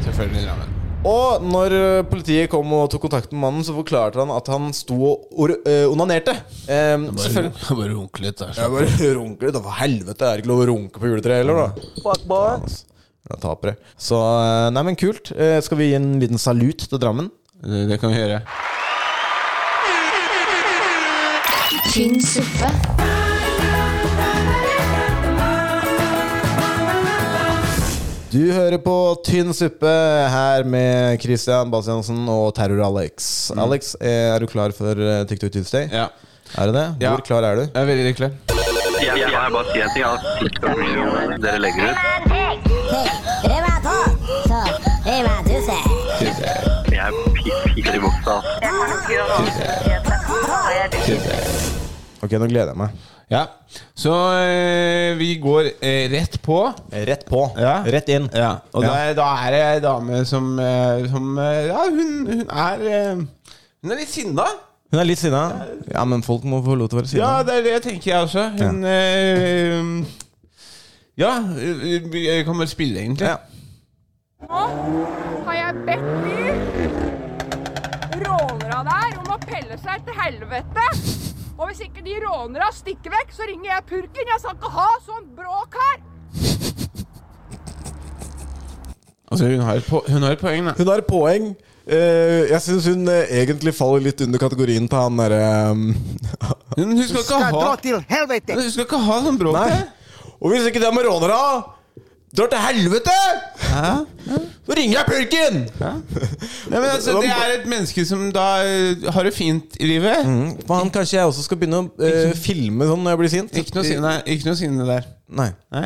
selvfølgelig. 0.05 0.47
Drammen. 0.47 0.81
Og 1.05 1.43
når 1.45 1.75
eh, 1.77 2.05
politiet 2.09 2.49
kom 2.49 2.71
og 2.73 2.87
tok 2.89 3.03
kontakt 3.05 3.29
med 3.33 3.43
mannen, 3.43 3.65
så 3.65 3.75
forklarte 3.77 4.23
han 4.23 4.33
at 4.33 4.49
han 4.49 4.71
sto 4.73 4.97
og 5.13 5.53
onanerte. 5.91 6.33
Um, 6.65 7.11
bare, 7.13 7.51
Bare 7.79 7.91
runke 7.93 8.25
litt 8.25 8.41
der. 8.41 8.57
Jeg 8.57 8.73
bare 8.73 9.53
da 9.57 9.61
for 9.61 9.79
helvete. 9.83 10.25
Er 10.25 10.33
det 10.33 10.45
ikke 10.45 10.53
lov 10.55 10.65
å 10.65 10.67
runke 10.71 11.01
på 11.01 11.13
juletreet 11.13 11.43
heller, 11.43 11.67
da? 11.67 11.93
Fuck 12.01 12.25
boy. 12.29 12.75
Ja, 13.29 13.37
tapere. 13.41 13.75
Så 13.97 14.19
eh, 14.21 14.69
Nei, 14.75 14.83
men 14.85 14.97
kult. 14.99 15.31
Eh, 15.33 15.57
Skal 15.65 15.79
vi 15.81 15.89
gi 15.89 15.97
en 15.97 16.15
liten 16.21 16.41
salut 16.41 16.85
til 16.85 17.01
Drammen? 17.01 17.31
Det, 17.65 17.85
det 17.89 17.99
kan 18.01 18.13
vi 18.13 18.21
gjøre. 18.21 18.41
tynn 21.95 22.19
suppe, 22.19 22.69
Du 28.35 28.41
hører 28.51 28.75
på 28.83 28.93
Tynn 29.23 29.53
suppe 29.55 29.87
her 30.27 30.65
med 30.67 31.21
Christian 31.23 31.69
Bastiansen 31.71 32.25
og 32.27 32.49
Terror-Alex. 32.57 33.29
Alex, 33.55 33.93
eh, 34.01 34.33
er 34.35 34.43
du 34.43 34.49
klar 34.51 34.75
for 34.75 34.99
TikTok 35.29 35.55
Tuesday? 35.55 35.87
Ja. 35.87 36.09
Er 36.59 36.67
du 36.67 36.75
det? 36.75 36.85
Ja. 36.99 37.15
Hvor 37.15 37.23
klar 37.23 37.47
er 37.47 37.55
du? 37.55 37.65
Jeg 37.71 37.81
er 37.81 37.89
veldig 37.89 38.15
klar. 38.19 38.35
Jeg, 38.99 39.17
jeg 39.23 39.31
jeg 39.31 39.55
bare 39.55 39.65
si 39.71 39.81
en 39.81 39.95
ting. 39.95 41.41
Dere 41.47 41.63
legger 41.63 41.93
ut 41.95 42.24
Ok, 52.25 52.31
nå 52.39 52.47
gleder 52.49 52.71
jeg 52.71 52.79
meg. 52.79 52.89
Ja. 53.29 53.41
Så 53.97 54.13
eh, 54.37 55.15
vi 55.17 55.31
går 55.41 55.71
eh, 55.81 56.05
rett 56.13 56.37
på. 56.45 56.59
Rett 56.93 57.25
på. 57.29 57.41
Ja. 57.57 57.79
Rett 57.85 58.09
inn. 58.13 58.27
Ja. 58.33 58.51
Og 58.73 58.85
Ja. 58.85 58.91
Da, 58.91 59.13
da 59.17 59.27
er 59.45 59.55
det 59.55 59.61
ei 59.65 59.79
dame 59.83 60.21
som, 60.29 60.51
eh, 60.61 61.05
som 61.11 61.31
eh, 61.41 61.65
Ja, 61.71 61.85
hun, 61.89 62.27
hun 62.29 62.43
er 62.49 62.85
eh, 62.85 63.23
Hun 63.81 63.91
er 63.95 64.01
litt 64.01 64.13
sinna. 64.13 64.45
Hun 64.93 65.01
er 65.01 65.09
litt 65.09 65.21
sinna. 65.21 65.43
Ja, 65.91 66.05
men 66.05 66.23
folk 66.25 66.45
må 66.49 66.61
få 66.65 66.77
lov 66.77 66.89
til 66.91 66.99
å 66.99 67.01
være 67.01 67.11
sinna. 67.13 67.25
Ja, 67.25 67.43
det 67.45 67.57
er 67.59 67.65
det 67.69 67.79
tenker 67.89 68.11
jeg 68.11 68.29
også. 68.29 68.45
Hun 68.61 68.85
eh, 68.89 69.81
Ja, 71.21 71.33
vi 72.13 72.25
jeg 72.27 72.45
kan 72.45 72.57
bare 72.61 72.69
spille, 72.71 73.01
egentlig. 73.01 73.27
Ja. 73.33 73.37
har 74.49 75.55
jeg 75.57 75.75
bedt 75.87 76.09
de 76.25 76.84
pelle 79.55 79.77
seg 79.79 80.03
til 80.07 80.17
helvete. 80.19 80.87
Og 81.55 81.69
hvis 81.69 81.85
ikke 81.85 82.03
de 82.03 82.17
rånerne 82.25 82.67
stikker 82.75 83.13
vekk, 83.13 83.31
så 83.35 83.47
ringer 83.47 83.69
jeg 83.71 83.85
purken. 83.91 84.31
Jeg 84.33 84.41
skal 84.43 84.57
ikke 84.57 84.71
ha 84.75 84.89
sånn 85.05 85.29
bråk 85.37 85.77
her. 85.79 86.01
Altså, 89.25 89.47
hun 89.49 89.63
har 89.65 89.79
et, 89.79 89.87
po 89.87 90.01
hun 90.05 90.23
har 90.23 90.35
et 90.35 90.41
poeng, 90.41 90.67
da. 90.67 90.75
Hun 90.77 90.91
har 90.91 91.01
et 91.01 91.07
poeng. 91.07 91.47
Eh, 91.85 92.41
jeg 92.51 92.61
syns 92.65 92.89
hun 92.91 93.07
eh, 93.11 93.31
egentlig 93.39 93.73
faller 93.77 94.03
litt 94.07 94.21
under 94.25 94.41
kategorien 94.41 94.87
til 94.89 94.97
han 94.97 95.19
derre 95.19 95.41
um, 95.69 95.83
Hun, 96.73 96.95
skal 97.05 97.19
ikke 97.21 97.41
ha 97.43 97.51
Hun 98.57 98.71
skal 98.73 98.87
ikke 98.87 99.01
ha 99.05 99.19
sånn 99.27 99.37
bråk. 99.39 99.59
Nei. 99.59 99.83
Og 100.41 100.51
hvis 100.51 100.67
ikke 100.67 100.81
det 100.81 100.89
er 100.89 101.07
rånere 101.07 101.39
drar 102.37 102.49
til 102.51 102.61
helvete, 102.65 103.15
så 104.65 104.75
ringer 104.77 104.97
jeg 104.97 105.07
purken! 105.09 105.57
Nei, 105.79 106.79
men 106.79 106.87
altså, 106.89 107.17
det 107.21 107.29
er 107.31 107.53
et 107.59 107.67
menneske 107.69 108.05
som 108.09 108.27
da 108.35 108.45
eh, 108.65 109.05
har 109.15 109.27
det 109.27 109.33
fint 109.35 109.77
i 109.79 109.89
livet. 109.89 110.25
Faen, 110.69 110.89
kanskje 110.93 111.19
jeg 111.19 111.29
også 111.29 111.45
skal 111.45 111.59
begynne 111.61 111.83
å 111.83 111.89
eh, 112.05 112.31
filme 112.37 112.87
sånn 112.89 113.03
når 113.05 113.15
jeg 113.15 113.21
blir 113.23 113.33
sint? 113.35 113.59
Ikke 113.61 113.77
noe 113.79 113.87
sinne, 113.87 114.15
ikke 114.35 114.49
noe 114.51 114.59
sinne 114.61 114.87
der. 114.89 115.07
Nei. 115.41 115.51
Nei? 115.75 115.85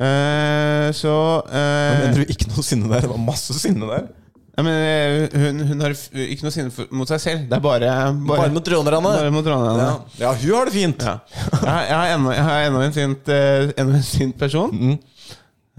Eh, 0.00 0.88
så 0.96 1.12
eh, 1.50 1.98
Mener 2.06 2.22
du 2.22 2.32
ikke 2.32 2.48
noe 2.52 2.64
sinne 2.64 2.88
der? 2.92 3.04
Det 3.04 3.10
var 3.10 3.20
masse 3.20 3.56
sinne 3.60 3.88
der. 3.90 4.06
ja, 4.56 4.64
men, 4.64 4.76
eh, 4.86 5.38
hun, 5.42 5.60
hun 5.70 5.84
har 5.84 5.94
f- 5.96 6.08
ikke 6.14 6.46
noe 6.46 6.54
sinne 6.54 6.72
for, 6.74 6.88
mot 6.94 7.10
seg 7.10 7.20
selv. 7.22 7.46
Det 7.50 7.58
er 7.58 7.64
bare 7.64 7.90
Bare 8.28 8.50
mot 8.54 8.70
rånerne. 8.74 9.12
Bare 9.18 9.32
mot 9.34 9.46
rånerne. 9.50 9.86
Ja. 9.86 10.26
ja, 10.26 10.32
hun 10.42 10.54
har 10.56 10.70
det 10.70 10.74
fint. 10.78 11.04
Ja. 11.04 11.18
Jeg, 11.30 11.68
har- 11.68 11.86
jeg 11.90 12.18
har 12.26 12.34
jeg 12.38 12.74
har 12.74 12.84
en, 12.86 12.96
sint, 12.96 13.32
eh, 13.34 13.72
ennå 13.82 13.98
en 14.00 14.06
sint 14.06 14.38
person. 14.40 14.98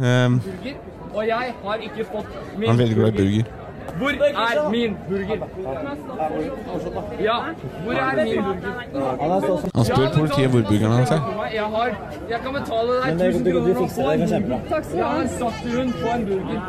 Mm. 0.01 0.39
burger. 0.45 0.75
Og 1.13 1.27
jeg 1.27 1.53
har 1.63 1.75
ikke 1.87 2.05
fått 2.11 2.29
han 2.55 2.69
er 2.69 2.79
veldig 2.83 2.95
glad 2.99 3.07
i 3.07 3.17
burger. 3.21 3.57
Hvor 3.99 4.09
er 4.09 4.69
min 4.71 4.93
burger? 5.09 5.39
Ja, 7.19 7.37
hvor 7.83 7.93
er 7.93 8.13
min 8.25 8.43
burger? 8.43 9.67
Han 9.75 9.85
spør 9.85 10.07
politiet 10.17 10.49
hvor 10.49 10.61
burgeren 10.69 10.91
hans 10.97 11.11
er. 11.11 11.21
Jeg 11.53 11.63
har 11.75 11.89
Jeg 12.29 12.39
kan 12.43 12.53
betale 12.53 12.91
deg 13.03 13.33
1000 13.33 13.51
kroner 13.51 13.81
og 13.81 13.89
få 13.97 14.11
en 14.11 14.19
burger. 14.29 14.59
Takk 14.69 14.83
skal 14.85 14.97
du 14.97 15.03
ha. 15.03 15.09
Jeg 15.09 15.17
har 15.17 15.27
satt 15.39 15.59
hund 15.75 15.93
på 16.01 16.07
en 16.15 16.25
burger. 16.29 16.59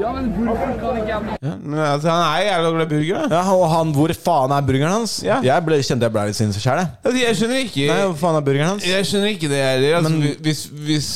Ja, 0.00 0.12
men 0.12 0.32
burger 0.36 0.74
kan 0.80 0.96
ikke 0.98 1.08
jeg 1.08 1.38
Ja, 1.42 1.52
men 1.62 1.78
altså, 1.78 2.10
han 2.10 2.22
er 2.26 2.42
jævla 2.48 2.70
glad 2.76 2.86
i 2.86 2.94
burger. 2.94 3.28
Da. 3.28 3.36
Ja, 3.36 3.54
og 3.54 3.70
han, 3.70 3.92
hvor 3.94 4.10
faen 4.24 4.50
er 4.58 4.66
burgeren 4.66 4.92
hans? 4.98 5.22
Ja. 5.24 5.38
Jeg 5.42 5.64
ble, 5.66 5.78
kjente 5.82 6.08
jeg 6.08 6.12
ble 6.16 6.26
litt 6.30 6.36
sinnssyk 6.40 6.62
sjæl, 6.66 6.82
jeg. 6.82 6.88
Altså, 7.04 7.18
jeg 7.26 7.36
skjønner 7.38 7.62
ikke 7.68 7.86
Nei, 7.92 8.00
hvor 8.08 8.18
faen 8.24 8.36
er 8.40 8.44
burgeren 8.50 8.68
hans? 8.74 8.88
Jeg 8.90 9.06
skjønner 9.06 9.28
ikke 9.36 9.48
det 9.54 9.62
heller. 9.68 9.96
Altså, 9.96 10.12
Men- 10.12 10.36
hvis, 10.42 10.64
hvis, 10.88 11.10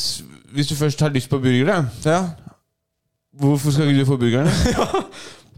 hvis 0.53 0.67
du 0.71 0.75
først 0.79 0.99
har 1.05 1.09
lyst 1.13 1.29
på 1.31 1.39
burger, 1.43 1.65
da, 1.65 1.79
Ja. 2.05 2.19
hvorfor 3.39 3.71
skal 3.71 3.89
ikke 3.91 4.03
du 4.05 4.09
få 4.13 4.17
burgeren? 4.21 4.49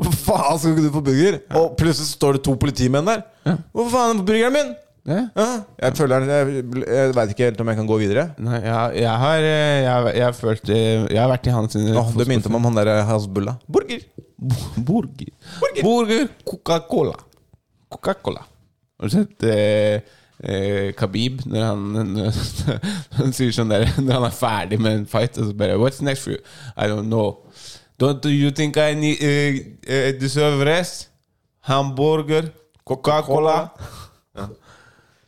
Hvor 0.02 0.14
faen 0.18 0.58
skal 0.58 0.72
ikke 0.72 0.88
du 0.88 0.94
få 0.96 1.02
burger? 1.06 1.36
Og 1.60 1.76
plutselig 1.78 2.08
står 2.16 2.38
det 2.38 2.40
to 2.48 2.56
politimenn 2.58 3.06
der. 3.06 3.20
Hvorfor 3.76 3.92
faen 3.94 4.22
er 4.22 4.24
burgeren 4.26 4.56
min? 4.56 4.72
Ja? 5.06 5.20
Ja. 5.38 5.46
Jeg 5.84 5.98
føler 5.98 6.24
Jeg, 6.30 6.64
jeg 6.88 7.12
veit 7.18 7.34
ikke 7.36 7.44
helt 7.50 7.62
om 7.62 7.70
jeg 7.70 7.78
kan 7.78 7.90
gå 7.90 7.98
videre. 8.02 8.24
Nei, 8.42 8.60
jeg, 8.64 8.96
jeg 9.04 9.20
har 9.24 9.46
eh, 9.46 9.76
jeg, 9.84 9.92
har- 9.92 10.18
jeg, 10.18 10.36
følt 10.40 10.70
eh, 10.74 11.06
Jeg 11.12 11.20
har 11.22 11.30
vært 11.30 11.50
i 11.52 11.54
hans 11.54 11.76
Åh, 11.76 12.10
det 12.18 12.28
minte 12.32 12.50
meg 12.50 12.62
om 12.64 12.70
han 12.72 12.80
der 12.80 13.04
Hasbulla. 13.12 13.56
Burger! 13.70 14.02
Burger. 14.90 15.30
Burger. 15.84 16.26
Coca-Cola. 16.50 17.14
Coca-Cola. 17.94 18.42
Har 18.98 19.10
du 19.12 19.16
sett 19.20 19.46
eh, 19.50 20.02
eh, 20.44 20.92
Khabib 20.98 21.42
når 21.46 21.66
han, 21.68 22.32
han 23.20 23.34
sier 23.36 23.52
sånn 23.56 23.70
der 23.72 23.86
Når 24.00 24.14
han 24.20 24.28
er 24.30 24.36
ferdig 24.36 24.80
med 24.82 25.00
en 25.02 25.06
fight, 25.10 25.38
og 25.38 25.50
så 25.52 25.54
bare 25.58 25.78
What's 25.82 26.02
next 26.06 26.24
for 26.26 26.32
you? 26.36 26.42
I 26.78 26.88
don't 26.92 27.08
know. 27.10 27.38
Don't 28.02 28.26
you 28.30 28.50
think 28.52 28.78
I 28.82 28.94
need, 28.98 29.22
eh, 29.86 30.12
deserve 30.20 30.66
rest? 30.66 31.10
Hamburger. 31.70 32.50
Coca-Cola. 32.88 33.70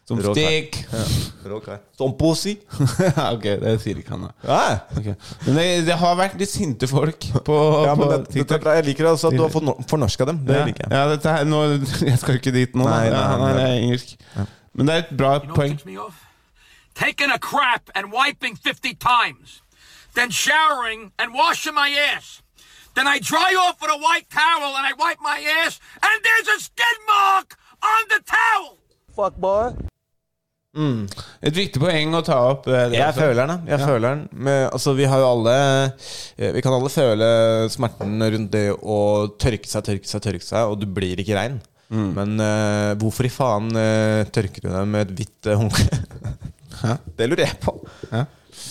Som 0.06 0.20
Rå 0.20 0.34
kar. 0.34 0.36
steak. 0.36 0.76
Som 1.98 2.12
pussy. 2.20 2.58
ok, 3.36 3.46
det 3.62 3.76
sier 3.80 4.02
ikke 4.02 4.12
han, 4.18 4.26
da. 4.28 4.64
Okay. 5.00 5.14
Men 5.46 5.56
det, 5.62 5.68
det 5.88 5.96
har 6.02 6.18
vært 6.20 6.36
litt 6.42 6.52
sinte 6.52 6.90
folk 6.92 7.24
på, 7.48 7.56
Ja, 7.88 7.94
på 7.96 8.10
det, 8.12 8.18
TikTok. 8.34 8.66
bra. 8.66 8.74
Jeg 8.82 8.90
liker 8.90 9.08
altså 9.14 9.30
at 9.32 9.38
du 9.38 9.46
har 9.46 9.54
forno- 9.54 9.78
fornorska 9.88 10.28
dem. 10.28 10.42
Det 10.44 10.58
ja, 10.58 10.66
liker 10.68 10.84
jeg. 10.90 10.92
ja, 10.98 11.06
dette 11.14 11.38
her, 11.38 11.48
nå, 11.48 11.62
jeg 12.10 12.18
skal 12.20 12.42
ikke 12.42 12.52
dit 12.58 12.76
nå. 12.76 12.84
nei, 12.90 13.06
Nei, 13.14 13.22
nei, 13.24 13.40
nei, 13.46 13.54
nei. 13.62 13.72
engelsk. 13.86 14.18
Men 14.76 14.88
det 14.90 14.94
er 14.96 15.04
et 15.06 15.18
bra 15.18 15.40
poeng. 15.40 15.78
Taking 16.96 17.32
a 17.32 17.40
crap 17.40 17.90
and 17.96 18.12
wiping 18.12 18.56
50 18.56 18.94
times. 18.96 19.62
Then 20.16 20.30
showering 20.32 21.12
and 21.18 21.34
washing 21.34 21.74
my 21.74 21.90
ass. 22.14 22.42
Then 22.96 23.08
I 23.08 23.18
dry 23.20 23.56
off 23.66 23.82
with 23.82 23.90
a 23.90 23.98
white 23.98 24.30
towel 24.30 24.76
and 24.78 24.86
I 24.86 24.94
wipe 24.94 25.18
my 25.22 25.40
ass, 25.66 25.80
and 26.04 26.16
there's 26.24 26.48
a 26.58 26.60
skid 26.62 26.98
mark 27.08 27.58
on 27.82 28.02
the 28.10 28.22
towel. 28.26 28.78
Fuck 29.16 29.38
boy. 29.42 29.74
Et 31.44 31.54
viktig 31.54 31.78
poeng 31.82 32.16
å 32.18 32.24
ta 32.26 32.38
opp. 32.50 32.66
eh, 32.68 32.90
det 32.90 32.98
Jeg 32.98 33.14
føler 33.14 33.46
den. 33.48 33.68
Jeg 33.70 33.80
føler 33.80 34.08
den 34.16 34.22
Men, 34.32 34.70
altså, 34.74 34.94
Vi 34.98 35.04
har 35.06 35.20
jo 35.22 35.28
alle 35.28 35.54
eh, 36.38 36.52
Vi 36.56 36.62
kan 36.66 36.74
alle 36.74 36.90
føle 36.90 37.70
smerten 37.70 38.18
rundt 38.24 38.52
det 38.56 38.72
å 38.82 38.98
tørke 39.38 39.70
seg, 39.70 39.84
tørke 39.86 40.10
seg, 40.10 40.22
tørke 40.26 40.42
seg, 40.42 40.66
og 40.66 40.80
du 40.82 40.88
blir 40.90 41.20
ikke 41.22 41.38
rein. 41.38 41.62
Men 41.94 42.38
uh, 42.42 42.94
hvorfor 43.02 43.28
i 43.28 43.34
faen 43.34 43.70
uh, 43.76 44.24
tørker 44.34 44.66
du 44.66 44.72
deg 44.72 44.88
med 44.90 45.08
et 45.08 45.18
hvitt 45.20 45.52
uh, 45.52 45.58
håndkle? 45.62 46.00
det 47.18 47.30
lurer 47.30 47.46
jeg 47.48 47.60
på. 47.64 47.76
Ja. 48.10 48.26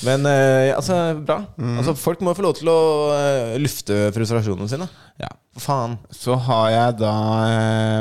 Men 0.07 0.27
uh, 0.27 0.75
altså, 0.77 0.97
bra. 1.27 1.39
Altså, 1.79 1.95
folk 1.99 2.23
må 2.25 2.35
få 2.35 2.45
lov 2.45 2.57
til 2.59 2.71
å 2.73 2.81
eh, 3.15 3.55
lufte 3.63 4.09
frustrasjonene 4.15 4.71
sine. 4.71 4.89
Ja. 5.23 5.31
For 5.55 5.67
faen. 5.67 5.97
Så 6.15 6.37
har 6.49 6.69
jeg 6.73 6.99
da 7.03 7.15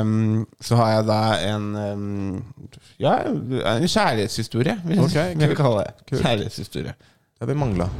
um, 0.02 0.44
Så 0.64 0.78
har 0.78 0.94
jeg 0.96 1.06
da 1.10 1.20
en 1.50 1.66
um, 1.76 2.68
Ja, 3.02 3.18
en 3.28 3.84
kjærlighetshistorie, 3.84 4.78
vil 4.86 4.96
jeg, 4.96 5.04
Ok, 5.04 5.18
vil 5.36 5.48
jeg 5.50 5.58
kalle 5.58 5.84
det. 5.84 6.16
Kjærlighetshistorie. 6.16 6.96
Det 6.96 7.44
har 7.44 7.52
vi 7.52 7.58
mangla. 7.58 7.90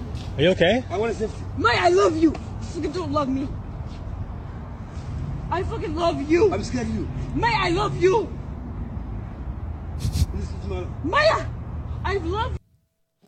May, 1.59 1.77
I 1.77 1.93
love 1.93 2.17
you. 2.17 2.33
You 2.81 2.89
don't 2.89 3.13
love 3.13 3.29
me. 3.29 3.47
I 5.59 5.63
fucking 5.65 5.95
love 5.95 6.17
you. 6.33 6.53
I'm 6.55 6.65
scared 6.65 6.89
of 6.89 6.95
you. 6.95 7.09
Maya, 7.35 7.69
I 7.69 7.71
love 7.71 8.03
you. 8.05 8.29
Maya, 11.05 11.39
I 12.07 12.19
love 12.25 12.51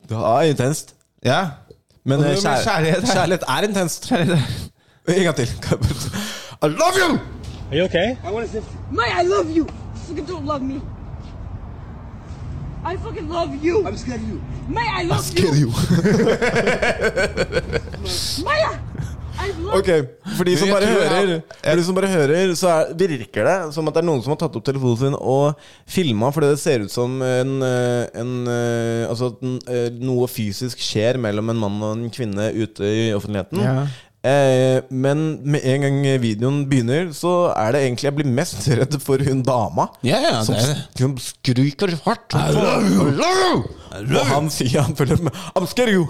Det 0.08 0.16
er 0.16 0.40
intenst. 0.40 0.94
Ja. 1.24 1.48
Men 2.04 2.18
Og 2.18 2.24
eh, 2.24 2.30
det 2.30 2.36
med 2.36 2.42
kjær 2.42 2.62
kjærlighet 2.64 3.02
er- 3.02 3.06
kjærlighet 3.14 3.42
er 3.48 3.60
intenst. 3.68 4.12
En 5.08 5.22
gang 5.22 5.36
til. 5.36 5.48
I 6.62 6.68
love 6.68 6.94
you! 7.02 7.18
Are 7.70 7.76
you 7.78 7.84
okay? 7.84 8.16
I 8.24 8.30
want 8.32 8.46
to 8.46 8.52
say. 8.52 8.60
Maya, 8.92 9.22
I 9.22 9.26
love 9.26 9.50
you. 9.56 9.66
Fucking 9.94 10.28
don't 10.28 10.44
love 10.46 10.62
me. 10.62 10.80
I 12.86 12.96
fucking 12.96 13.28
love 13.28 13.50
you. 13.64 13.86
I'm 13.88 13.96
scared 13.96 14.20
of 14.20 14.28
you. 14.28 14.40
Maya, 14.68 15.00
I 15.00 15.04
love 15.04 15.20
Scared 15.20 15.56
you. 15.56 15.66
you. 15.66 15.68
Maya, 18.44 18.68
I 18.68 18.70
love 18.70 18.78
Ok, 19.74 19.88
For 20.36 20.46
de 20.46 20.54
som 20.58 20.70
bare 20.70 20.86
hører, 20.88 21.32
for 21.58 21.80
de 21.80 21.84
som 21.86 21.96
bare 21.96 22.10
hører 22.12 22.52
så 22.58 22.70
er, 22.70 22.92
virker 22.98 23.48
det 23.48 23.56
som 23.74 23.88
at 23.90 23.96
det 23.96 24.02
er 24.04 24.08
noen 24.08 24.22
som 24.24 24.34
har 24.34 24.40
tatt 24.44 24.56
opp 24.58 24.64
telefonen 24.66 25.00
sin 25.00 25.16
og 25.18 25.60
filma 25.90 26.30
fordi 26.34 26.52
det 26.52 26.60
ser 26.62 26.84
ut 26.86 26.92
som 26.94 27.16
en, 27.24 27.54
eh, 27.66 28.06
en 28.20 28.32
eh, 28.50 29.04
Altså 29.08 29.32
eh, 29.42 29.90
noe 30.00 30.28
fysisk 30.30 30.80
skjer 30.82 31.18
mellom 31.20 31.52
en 31.52 31.60
mann 31.60 31.82
og 31.82 31.92
en 31.96 32.10
kvinne 32.14 32.50
ute 32.54 32.86
i 32.88 33.06
offentligheten. 33.16 33.60
Ja. 33.64 33.86
Eh, 34.24 34.80
men 34.88 35.24
med 35.44 35.66
en 35.68 35.82
gang 35.84 35.98
videoen 36.22 36.62
begynner, 36.70 37.10
så 37.12 37.50
er 37.52 37.74
det 37.74 37.82
egentlig 37.84 38.08
jeg 38.08 38.16
blir 38.16 38.30
mest 38.38 38.64
redd 38.80 38.96
for 39.04 39.20
hun 39.26 39.42
dama. 39.44 39.90
Ja, 40.06 40.22
ja, 40.24 40.34
som, 40.46 40.56
det 40.56 40.64
er 40.64 40.72
det. 40.72 41.02
som 41.02 41.16
skriker 41.20 41.92
hardt. 42.06 42.38
I 42.38 42.54
love 42.56 42.88
you! 42.88 43.10
I 43.10 43.16
love 43.20 43.44
you! 43.44 44.18
Og 44.18 44.26
han 44.32 44.48
sier 44.50 44.80
han 44.86 44.96
følger 44.96 45.20
med 45.28 45.36
I'm 45.54 45.68
scared 45.70 45.92
you! 45.92 46.06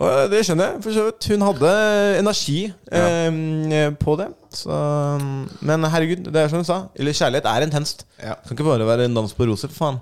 Og 0.00 0.30
det 0.32 0.40
skjønner 0.46 0.70
jeg, 0.70 0.78
for 0.84 0.94
så 0.96 1.02
vidt. 1.04 1.26
Hun 1.34 1.42
hadde 1.44 1.72
energi 2.18 2.60
eh, 2.96 3.90
på 4.00 4.14
det. 4.16 4.28
Så, 4.56 4.76
men 5.64 5.84
herregud, 5.88 6.26
det 6.32 6.40
er 6.42 6.48
som 6.48 6.60
hun 6.60 6.66
sa. 6.68 6.78
Eller 6.96 7.16
kjærlighet 7.16 7.48
er 7.48 7.66
intenst. 7.66 8.04
Ja. 8.20 8.34
Kan 8.46 8.56
ikke 8.56 8.66
bare 8.68 8.86
være 8.88 9.06
en 9.08 9.16
dans 9.16 9.34
på 9.36 9.46
roser, 9.48 9.68
for 9.72 9.92
faen. 9.92 10.00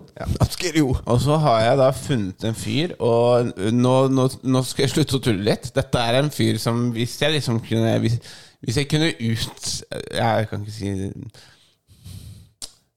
You! 0.77 0.95
Og 1.11 1.21
så 1.23 1.39
har 1.43 1.61
jeg 1.65 1.79
da 1.81 1.89
funnet 1.97 2.47
en 2.47 2.59
fyr, 2.59 2.95
og 3.03 3.51
nå, 3.75 3.95
nå, 4.15 4.27
nå 4.43 4.63
skal 4.67 4.85
jeg 4.87 4.93
slutte 4.95 5.19
å 5.19 5.23
tulle 5.25 5.47
litt. 5.47 5.71
Dette 5.75 6.03
er 6.03 6.21
en 6.21 6.31
fyr 6.35 6.59
som 6.63 6.91
hvis 6.95 7.17
jeg 7.23 7.35
liksom 7.39 7.59
kunne 7.65 7.97
Hvis, 8.03 8.19
hvis 8.61 8.77
jeg 8.83 8.89
kunne 8.91 9.09
ut 9.15 9.69
Jeg 10.15 10.49
kan 10.51 10.63
ikke 10.67 10.75
si 10.75 10.91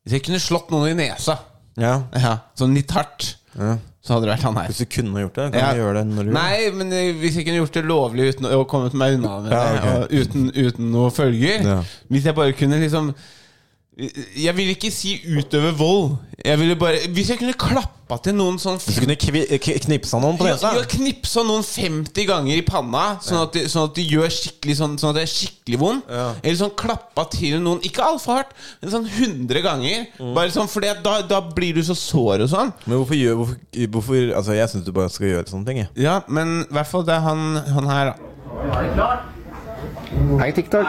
Hvis 0.03 0.17
jeg 0.17 0.25
kunne 0.25 0.41
slått 0.43 0.73
noen 0.73 0.91
i 0.91 0.97
nesa, 0.99 1.37
Ja. 1.79 1.95
ja, 2.13 2.35
sånn 2.59 2.75
litt 2.77 2.91
hardt, 2.93 3.35
Ja. 3.57 3.77
Så 4.03 4.13
hadde 4.13 4.25
det 4.27 4.33
vært 4.33 4.43
han 4.49 4.57
her. 4.59 4.71
Hvis 4.71 4.81
du 4.83 4.89
kunne 4.91 5.21
gjort 5.23 5.37
det, 5.37 5.45
kan 5.53 5.61
Ja. 5.61 5.69
du 5.73 5.79
gjøre 5.79 5.93
det 6.01 6.07
når 6.07 6.23
du. 6.27 6.31
Nei, 6.35 6.57
men 6.75 6.89
hvis 7.21 7.37
jeg 7.39 7.45
kunne 7.47 7.61
gjort 7.61 7.77
det 7.77 7.85
lovlig 7.87 8.25
uten 8.33 8.45
å 8.49 8.65
kommet 8.67 8.93
meg 8.99 9.15
unna 9.15 9.37
med 9.39 9.51
det, 9.51 9.61
ja, 9.61 9.93
okay. 10.03 10.19
uten, 10.19 10.49
uten 10.55 10.91
noe 10.91 11.11
følger. 11.15 11.63
Hvis 12.11 12.25
jeg 12.27 12.35
bare 12.35 12.51
kunne 12.59 12.81
liksom 12.83 13.13
Jeg 13.93 14.55
vil 14.57 14.71
ikke 14.73 14.89
si 14.89 15.19
utøve 15.37 15.69
vold. 15.77 16.15
Jeg 16.43 16.57
ville 16.59 16.75
bare 16.75 17.03
Hvis 17.13 17.29
jeg 17.29 17.37
kunne 17.37 17.53
klappa 17.53 18.17
til 18.25 18.33
noen 18.35 18.57
sånn 18.59 18.79
Hvis 18.81 18.97
du 18.97 19.03
kunne 19.03 19.15
kvi, 19.21 19.43
knipsa 19.85 20.17
noen 20.21 20.39
på 20.39 20.47
nesa? 20.47 20.71
ja, 20.73 20.81
knipsa 20.89 21.43
noen 21.45 21.61
50 21.63 22.25
ganger 22.27 22.57
i 22.57 22.63
panna, 22.65 23.03
sånn 23.23 23.43
at 23.45 23.53
det, 23.53 23.63
sånn 23.71 23.85
at 23.91 23.93
det 23.97 24.05
gjør 24.09 24.33
skikkelig 24.33 24.75
sånn, 24.79 24.95
sånn 25.01 25.13
at 25.13 25.19
det 25.19 25.25
er 25.27 25.31
skikkelig 25.31 25.79
vondt. 25.83 26.09
Ja. 26.09 26.25
Eller 26.41 26.57
sånn 26.63 26.73
klappa 26.79 27.27
til 27.35 27.61
noen, 27.61 27.83
ikke 27.85 28.03
altfor 28.07 28.41
hardt, 28.41 28.57
men 28.81 28.93
sånn 28.95 29.05
100 29.07 29.63
ganger. 29.65 30.07
Mm. 30.17 30.33
Bare 30.39 30.55
sånn, 30.57 30.71
fordi 30.73 30.91
da, 31.05 31.15
da 31.29 31.43
blir 31.53 31.77
du 31.77 31.83
så 31.85 31.97
sår 31.97 32.47
og 32.47 32.51
sånn. 32.51 32.73
Men 32.87 32.97
hvorfor 32.97 33.19
gjør 33.19 33.39
hvorfor, 33.43 33.61
hvorfor, 33.93 34.19
Altså, 34.33 34.57
jeg 34.57 34.73
syns 34.73 34.85
du 34.89 34.91
bare 34.95 35.13
skal 35.13 35.29
gjøre 35.29 35.47
sånne 35.53 35.69
ting. 35.69 35.83
Jeg. 35.85 35.93
Ja, 36.07 36.17
men 36.27 36.63
i 36.65 36.73
hvert 36.73 36.89
fall 36.89 37.05
det 37.05 37.13
er 37.13 37.23
han, 37.29 37.45
han 37.77 37.93
her, 37.93 38.13
da. 38.13 39.13
Hei, 40.39 40.51
TikTok. 40.55 40.87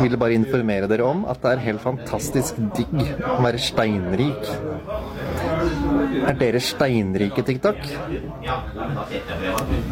Ville 0.00 0.18
bare 0.20 0.36
informere 0.36 0.88
dere 0.90 1.06
om 1.06 1.24
at 1.30 1.40
det 1.42 1.52
er 1.52 1.64
helt 1.66 1.82
fantastisk 1.82 2.58
digg 2.76 2.94
å 3.24 3.38
være 3.44 3.60
steinrik. 3.62 4.48
Er 6.28 6.38
dere 6.38 6.60
steinrike, 6.62 7.44
TikTok? 7.46 7.82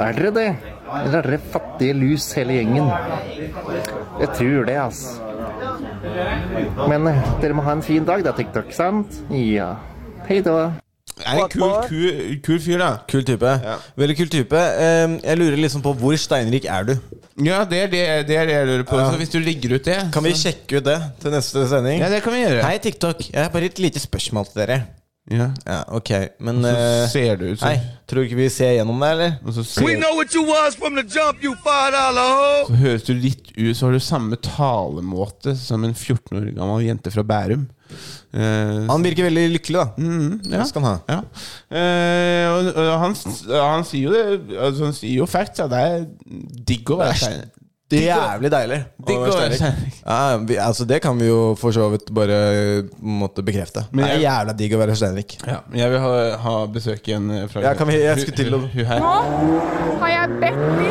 Er 0.06 0.18
dere 0.18 0.32
det? 0.36 0.48
Eller 0.86 1.18
er 1.20 1.30
dere 1.30 1.40
fattige 1.52 1.96
lus, 1.98 2.28
hele 2.38 2.58
gjengen? 2.58 2.90
Jeg 4.20 4.32
tror 4.38 4.68
det, 4.70 4.78
altså. 4.86 5.22
Men 6.86 7.06
eh, 7.10 7.22
dere 7.42 7.56
må 7.56 7.64
ha 7.66 7.74
en 7.76 7.84
fin 7.84 8.04
dag 8.06 8.22
da, 8.26 8.34
TikTok, 8.36 8.72
sant? 8.76 9.22
Ja. 9.34 9.74
Hei 10.28 10.42
da. 10.44 10.85
Er 11.24 11.38
en 11.40 11.48
kul, 11.48 11.70
kul, 11.88 12.40
kul 12.44 12.58
fyr, 12.60 12.78
da. 12.82 12.88
Kul 13.08 13.22
type. 13.24 13.52
Veldig 13.96 14.16
kul 14.18 14.28
type. 14.28 14.58
Jeg 15.24 15.38
lurer 15.40 15.56
liksom 15.56 15.80
på 15.84 15.94
hvor 15.96 16.16
steinrik 16.20 16.66
er 16.68 16.84
du? 16.90 16.92
Ja, 17.44 17.62
det 17.68 17.78
er 17.86 17.88
det, 17.92 18.02
det, 18.28 18.36
er 18.36 18.46
det 18.50 18.54
jeg 18.56 18.66
lurer 18.68 18.84
på. 18.88 18.98
Ja. 19.00 19.06
Så 19.12 19.16
hvis 19.20 19.32
du 19.32 19.38
ligger 19.40 19.74
ut 19.78 19.84
det 19.84 19.96
Kan 20.12 20.24
vi 20.24 20.32
så- 20.34 20.42
sjekke 20.50 20.78
ut 20.80 20.84
det 20.84 20.98
til 21.20 21.30
neste 21.32 21.64
sending? 21.68 22.00
Ja, 22.00 22.08
det 22.12 22.22
kan 22.24 22.32
vi 22.36 22.42
gjøre. 22.44 22.62
Hei, 22.64 22.78
TikTok. 22.78 23.30
Jeg 23.32 23.42
har 23.42 23.48
bare 23.50 23.64
et 23.64 23.78
lite 23.78 24.00
spørsmål 24.00 24.44
til 24.52 24.60
dere. 24.66 24.78
Ja. 25.28 25.48
Ja, 25.66 25.80
ok, 25.88 26.10
men 26.38 26.60
Og 26.60 26.68
så 26.68 26.76
eh, 26.76 27.08
ser 27.10 27.36
det 27.36 27.48
ut 27.52 27.58
som- 27.58 27.68
Hei, 27.68 27.80
tror 28.06 28.20
du 28.22 28.26
ikke 28.28 28.36
vi 28.36 28.48
ser 28.48 28.76
gjennom 28.76 29.00
det, 29.00 29.08
eller? 29.10 29.32
Og 29.44 29.52
så 29.56 29.64
ser- 29.64 29.84
We 29.84 29.96
know 29.96 30.14
what 30.16 30.30
you 30.36 30.44
was 30.46 30.76
from 30.76 30.94
the 30.94 31.02
jump, 31.02 31.42
you 31.42 31.54
five 31.64 31.90
dollar 31.90 32.28
hoe. 32.36 32.66
Så 32.68 32.76
høres 32.76 33.02
du 33.02 33.12
litt 33.14 33.50
ut 33.58 33.74
Så 33.76 33.86
har 33.86 33.92
du 33.92 33.98
samme 33.98 34.36
talemåte 34.36 35.56
som 35.58 35.82
en 35.84 35.94
14 35.94 36.36
år 36.38 36.54
gammel 36.54 36.86
jente 36.86 37.10
fra 37.10 37.22
Bærum. 37.22 37.66
Eh, 38.36 38.86
Han 38.90 39.02
virker 39.06 39.24
veldig 39.28 39.44
lykkelig, 39.56 39.78
da. 39.80 39.86
Mm, 39.96 40.32
ja. 40.50 40.58
Det 40.60 40.66
skal 40.68 40.82
han 40.82 40.90
ha. 40.90 40.98
Ja. 41.08 41.20
Eh, 41.70 42.46
og, 42.52 42.60
og 42.76 42.90
han, 43.04 43.12
han 43.52 43.84
sier 43.88 44.02
jo 44.08 44.12
det 44.12 44.22
altså, 44.58 44.84
Han 44.90 44.96
sier 44.96 45.16
jo 45.22 45.26
facts. 45.30 45.58
Ja, 45.62 45.66
det 45.72 45.78
er 45.86 46.04
digg 46.68 46.84
å 46.92 46.98
være 47.00 47.16
Det 47.16 47.22
er. 47.30 47.34
Det 47.86 48.00
er 48.02 48.18
jævlig 48.18 48.50
deilig. 48.50 48.80
Digg 49.06 49.20
å 49.22 49.30
være 49.30 49.58
være. 49.62 49.70
Ja, 50.02 50.36
vi, 50.42 50.56
altså 50.58 50.82
Det 50.90 50.98
kan 51.04 51.14
vi 51.20 51.26
jo 51.28 51.54
for 51.60 51.70
så 51.76 51.84
vidt 51.92 52.08
bare 52.14 52.34
eh, 52.50 52.82
måtte 52.98 53.42
bekrefte. 53.46 53.84
Men 53.92 54.02
det 54.02 54.08
er 54.10 54.14
jeg- 54.16 54.24
jævla 54.26 54.52
digg 54.58 54.74
å 54.74 54.78
være 54.80 54.96
Steinvik. 54.98 55.36
Ja, 55.46 55.60
jeg 55.78 55.86
vil 55.94 56.00
ha, 56.02 56.10
ha 56.48 56.56
besøk 56.66 56.98
igjen 57.06 57.30
fra 57.52 57.62
Ja, 57.62 57.74
kan 57.78 57.86
vi- 57.86 58.00
jeg 58.02 58.18
skal 58.18 58.34
skulle 58.34 58.42
til 58.42 58.50
å-. 58.58 58.66
Nå 58.98 59.14
har 60.02 60.10
jeg 60.16 60.26
bedt 60.42 60.58
de 60.80 60.90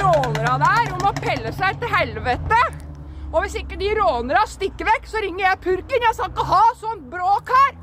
rånere 0.00 0.54
der 0.64 0.90
om 0.96 1.02
å 1.06 1.12
pelle 1.22 1.50
seg 1.54 1.78
til 1.80 1.88
helvete. 1.94 2.58
Og 3.32 3.42
hvis 3.42 3.56
ikke 3.60 3.78
de 3.80 3.90
rånerne 3.98 4.44
stikker 4.48 4.86
vekk, 4.88 5.08
så 5.10 5.20
ringer 5.24 5.44
jeg 5.48 5.58
purken. 5.64 6.04
Jeg 6.06 6.14
skal 6.18 6.30
ikke 6.30 6.46
ha 6.52 6.62
sånn 6.80 7.02
bråk 7.12 7.50
her. 7.56 7.74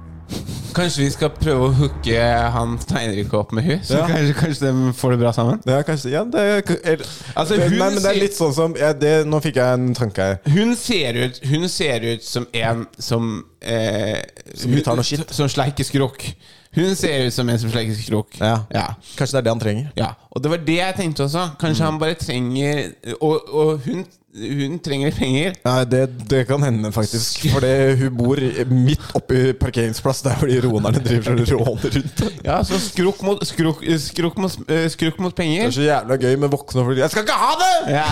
Kanskje 0.73 1.03
vi 1.03 1.09
skal 1.13 1.29
prøve 1.37 1.67
å 1.67 1.73
hooke 1.77 2.21
han 2.55 2.71
Steinrik 2.81 3.29
opp 3.37 3.51
med 3.53 3.61
hun 3.67 3.83
Så 3.85 3.93
Ja. 3.99 4.07
kanskje, 4.09 4.33
kanskje 4.39 4.71
de 4.71 4.93
får 4.97 5.11
det 5.13 5.19
bra 5.21 5.31
sammen? 5.31 5.59
Ja, 5.69 5.83
kanskje 5.85 6.09
Ja, 6.09 6.23
det 6.25 6.39
er, 6.41 6.63
eller, 6.93 7.05
Altså, 7.37 7.59
hun 7.61 7.75
nei, 7.77 7.89
men 7.93 8.01
det 8.01 8.09
er 8.09 8.17
litt 8.17 8.33
sånn 8.33 8.55
som 8.57 8.73
ja, 8.79 8.89
det, 8.97 9.11
Nå 9.29 9.37
fikk 9.45 9.59
jeg 9.61 9.73
en 9.77 9.93
tanke 9.93 10.17
her. 10.31 10.39
Hun 10.49 10.73
ser 10.75 11.13
ut, 11.27 11.37
hun 11.45 11.67
ser 11.69 12.01
ut 12.15 12.25
som 12.25 12.47
en 12.57 12.87
som 12.97 13.29
eh, 13.61 14.23
Som 14.55 14.73
tar 14.81 14.97
noe 14.97 15.05
skitt? 15.05 15.29
som 15.29 15.45
sleiker 15.47 15.85
skrokk. 15.85 16.25
Hun 16.73 16.95
ser 16.97 17.27
ut 17.27 17.33
som 17.37 17.49
en 17.53 17.59
som 17.61 17.69
sleiker 17.69 17.93
skrok. 17.93 18.33
Ja. 18.41 18.63
Ja. 18.73 18.87
Kanskje 19.15 19.35
det 19.37 19.43
er 19.43 19.45
det 19.45 19.53
han 19.53 19.61
trenger. 19.61 19.91
ja. 19.95 20.09
Og 20.33 20.41
det 20.41 20.49
var 20.55 20.57
det 20.65 20.79
jeg 20.79 20.95
tenkte 21.03 21.27
også. 21.29 21.51
Kanskje 21.61 21.85
han 21.85 21.99
bare 22.01 22.15
trenger 22.17 22.95
Og, 23.21 23.45
og 23.53 23.77
hun, 23.85 24.07
hun 24.34 24.79
trenger 24.81 25.13
penger. 25.13 25.53
Nei, 25.61 25.84
det, 25.86 26.01
det 26.29 26.39
kan 26.49 26.63
hende, 26.65 26.89
faktisk. 26.93 27.43
Fordi 27.53 27.73
hun 27.99 28.15
bor 28.17 28.39
midt 28.71 29.11
oppi 29.17 29.51
parkeringsplass 29.59 30.23
der 30.25 30.39
hvor 30.39 30.49
de 30.49 30.61
ronerne 30.63 31.01
driver 31.05 31.38
og 31.38 31.51
råner 31.51 31.97
rundt. 31.99 32.23
Ja, 32.45 32.57
så 32.65 32.79
skrukk 32.81 33.21
mot, 33.25 33.43
skruk, 33.45 33.84
skruk 34.01 34.39
mot, 34.41 34.55
skruk 34.89 35.19
mot, 35.21 35.36
penger. 35.38 35.67
Det 35.67 35.69
er 35.69 35.77
så 35.77 35.86
jævla 35.86 36.17
gøy 36.21 36.38
med 36.41 36.53
voksne 36.53 36.86
folk 36.86 37.01
Jeg 37.01 37.13
skal 37.13 37.27
ikke 37.27 37.38
ha 37.43 37.51
det! 37.61 37.75
Ja. 37.93 38.07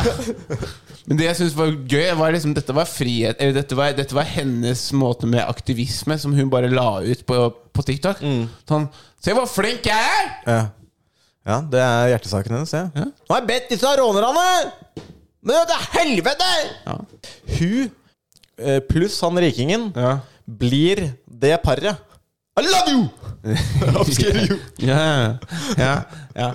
Men 1.10 1.18
det 1.18 1.26
jeg 1.26 1.38
syns 1.40 1.56
var 1.58 1.72
gøy, 1.74 2.06
var 2.20 2.36
liksom 2.36 2.54
dette 2.54 2.76
var 2.78 2.86
frihet 2.86 3.40
Eller 3.42 3.56
dette 3.58 3.78
var, 3.78 3.96
dette 3.98 4.16
var 4.16 4.28
hennes 4.30 4.84
måte 4.94 5.30
med 5.30 5.42
aktivisme 5.42 6.18
som 6.22 6.36
hun 6.38 6.52
bare 6.54 6.70
la 6.70 7.00
ut 7.02 7.26
på, 7.26 7.40
på 7.74 7.86
TikTok. 7.88 8.22
Sånn 8.70 8.86
Se 9.22 9.34
hvor 9.38 9.50
flink 9.50 9.90
jeg 9.90 9.98
er! 9.98 10.30
Ja. 10.46 10.62
ja, 11.46 11.58
det 11.70 11.82
er 11.82 12.12
hjertesaken 12.14 12.56
hennes. 12.58 12.74
Ja. 12.74 12.88
Ja. 12.98 13.10
Nå 13.10 13.36
har 13.36 13.42
jeg 13.44 13.50
bedt 13.52 13.74
disse 13.74 13.92
ronerne! 14.00 15.10
Men 15.42 15.66
det 15.70 15.76
er 15.78 15.88
helvete! 16.00 16.50
Ja. 16.86 16.96
Hun 17.58 17.92
eh, 18.62 18.80
pluss 18.90 19.18
han 19.26 19.40
rikingen 19.42 19.90
Ja. 19.96 20.18
blir 20.46 21.12
det 21.26 21.56
paret. 21.64 21.96
I 22.60 22.64
love 22.68 22.92
you! 22.92 23.08
Upscare 24.02 24.44
you. 24.46 24.58
you. 24.58 24.60
Ja, 24.86 25.38
ja, 25.78 25.94
ja. 26.36 26.50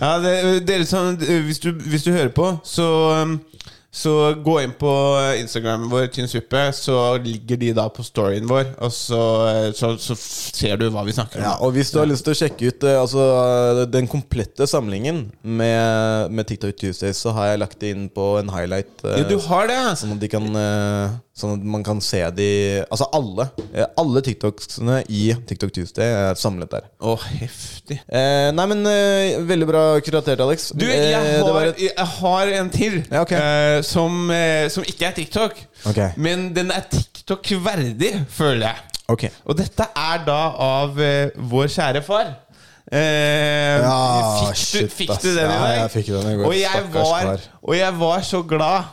ja 0.00 0.10
det, 0.24 0.34
dere 0.68 0.86
som, 0.88 1.16
hvis, 1.18 1.58
du, 1.60 1.72
hvis 1.72 2.06
du 2.06 2.12
hører 2.14 2.30
på, 2.32 2.54
så 2.64 2.86
um, 3.22 3.34
så 3.90 4.12
gå 4.38 4.52
inn 4.62 4.70
på 4.78 4.90
Instagramen 5.40 5.88
vår, 5.90 6.04
Tynn 6.14 6.28
suppe, 6.30 6.60
så 6.78 6.94
ligger 7.24 7.58
de 7.58 7.72
da 7.74 7.88
på 7.90 8.04
storyen 8.06 8.46
vår. 8.46 8.68
Og 8.86 8.92
så, 8.94 9.18
så, 9.74 9.96
så 9.98 10.14
ser 10.20 10.76
du 10.78 10.84
hva 10.94 11.02
vi 11.08 11.14
snakker 11.16 11.40
om. 11.40 11.46
Ja, 11.48 11.56
og 11.58 11.74
hvis 11.74 11.90
du 11.90 11.98
har 11.98 12.06
lyst 12.06 12.22
til 12.28 12.36
å 12.36 12.38
sjekke 12.38 12.70
ut 12.70 12.86
eh, 12.86 13.00
altså, 13.00 13.24
den 13.90 14.06
komplette 14.10 14.68
samlingen 14.70 15.24
med, 15.42 16.30
med 16.30 16.46
TikTok 16.46 16.78
Tuesdays, 16.78 17.18
så 17.18 17.34
har 17.34 17.50
jeg 17.50 17.62
lagt 17.64 17.80
det 17.82 17.90
inn 17.96 18.06
på 18.14 18.28
en 18.38 18.52
highlight. 18.54 18.94
eh, 19.02 19.24
Ja, 19.24 19.26
du 19.26 19.38
har 19.48 19.66
det! 19.72 19.80
Sånn 19.98 20.14
at 20.14 20.22
de 20.22 20.30
kan, 20.38 20.46
eh, 20.54 21.18
Sånn 21.40 21.54
at 21.56 21.62
man 21.64 21.82
kan 21.86 22.00
se 22.04 22.20
de 22.36 22.48
Altså 22.90 23.06
alle. 23.16 23.46
eh, 23.72 23.86
Alle 23.98 24.20
TikToksene 24.26 24.98
i 25.08 25.22
TikTok 25.48 25.72
Tuesday 25.72 26.04
er 26.30 26.34
samlet 26.36 26.70
der. 26.74 26.88
Å, 27.00 27.14
heftig. 27.40 27.96
Eh, 28.08 28.50
nei, 28.52 28.66
men 28.74 28.84
eh, 28.90 29.38
veldig 29.48 29.68
bra 29.70 29.84
kuratert, 30.04 30.40
Alex. 30.44 30.70
Du, 30.76 30.84
Eh, 30.86 31.10
jeg 31.14 31.32
det 31.40 31.46
var 31.48 31.60
har, 31.60 31.72
et- 31.72 31.80
jeg 31.86 32.06
har 32.20 32.52
en 32.60 32.70
til 32.70 33.00
eh, 33.10 33.80
som, 33.82 34.30
eh, 34.30 34.68
som 34.68 34.84
ikke 34.84 35.06
er 35.08 35.16
TikTok. 35.16 35.56
Ok. 35.86 36.00
Men 36.16 36.52
den 36.54 36.70
er 36.70 36.84
TikTok-verdig, 36.92 38.12
føler 38.28 38.66
jeg. 38.68 38.76
Ok. 39.10 39.24
Og 39.46 39.56
dette 39.58 39.86
er 39.96 40.20
da 40.26 40.40
av 40.62 41.00
eh, 41.00 41.30
vår 41.36 41.66
kjære 41.72 42.02
far. 42.06 42.34
Eh, 42.92 43.80
Ja, 43.80 43.96
fikk, 44.40 44.50
du, 44.50 44.60
shit, 44.60 44.92
fikk 44.92 45.10
ass. 45.14 45.22
du 45.22 45.28
den 45.34 45.44
i 45.44 45.48
dag? 45.48 45.74
Ja, 45.76 45.82
jeg 45.84 45.90
fikk 45.94 46.06
den 46.14 46.28
i 46.32 46.36
går. 46.36 46.46
Og 46.50 46.54
jeg, 46.58 46.84
var, 46.92 47.40
og 47.62 47.76
jeg 47.76 47.98
var 48.00 48.20
så 48.26 48.42
glad. 48.42 48.84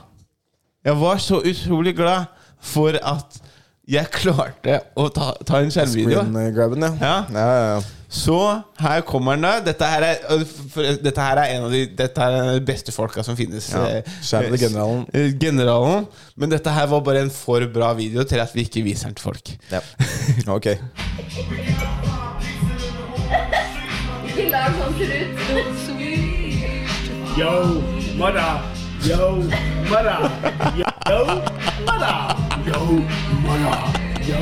Jeg 0.86 0.96
var 1.02 1.18
så 1.20 1.40
utrolig 1.44 1.96
glad 1.98 2.26
for 2.62 2.98
at 3.02 3.42
jeg 3.88 4.10
klarte 4.12 4.82
å 5.00 5.08
ta, 5.16 5.30
ta 5.48 5.62
en 5.64 5.70
skjermvideo. 5.72 6.26
Screen-grabben, 6.28 6.84
ja. 6.84 6.90
Ja. 7.00 7.14
Ja, 7.32 7.46
ja, 7.48 7.70
ja. 7.78 7.86
Så 8.08 8.36
her 8.80 9.02
kommer 9.08 9.36
den, 9.36 9.44
da. 9.44 9.60
Dette 9.64 9.88
her 9.88 10.04
er, 10.04 10.20
øh, 10.32 10.44
for, 10.72 10.84
dette 11.04 11.24
her 11.24 11.40
er 11.42 11.54
en 11.58 11.66
av 11.68 11.72
de 11.76 11.82
Dette 11.92 12.22
her 12.24 12.32
er 12.32 12.44
en 12.44 12.52
av 12.54 12.60
de 12.60 12.66
beste 12.68 12.92
folka 12.96 13.24
som 13.24 13.36
finnes. 13.40 13.68
Ja. 13.74 13.84
eh, 14.00 14.04
out 14.40 14.48
til 14.48 14.60
generalen. 14.60 15.06
generalen. 15.40 16.08
Men 16.36 16.52
dette 16.52 16.72
her 16.72 16.88
var 16.88 17.04
bare 17.04 17.22
en 17.26 17.32
for 17.32 17.64
bra 17.74 17.94
video 17.94 18.24
til 18.24 18.40
at 18.44 18.56
vi 18.56 18.64
ikke 18.68 18.84
viser 18.84 19.08
den 19.08 19.16
til 19.16 19.24
folk. 19.28 19.56
Ja. 19.72 19.80
Ok. 20.58 20.68
Ikke 24.28 24.50
lag 24.52 24.76
sånn. 24.80 24.94
Yo, 27.38 27.52
mother. 28.18 28.64
Yo, 29.06 29.32
mother. 29.92 30.27
Yo, 30.38 31.22
mother. 31.88 32.18
Yo, 32.68 32.80
mother. 33.42 33.78
Yo, 34.28 34.42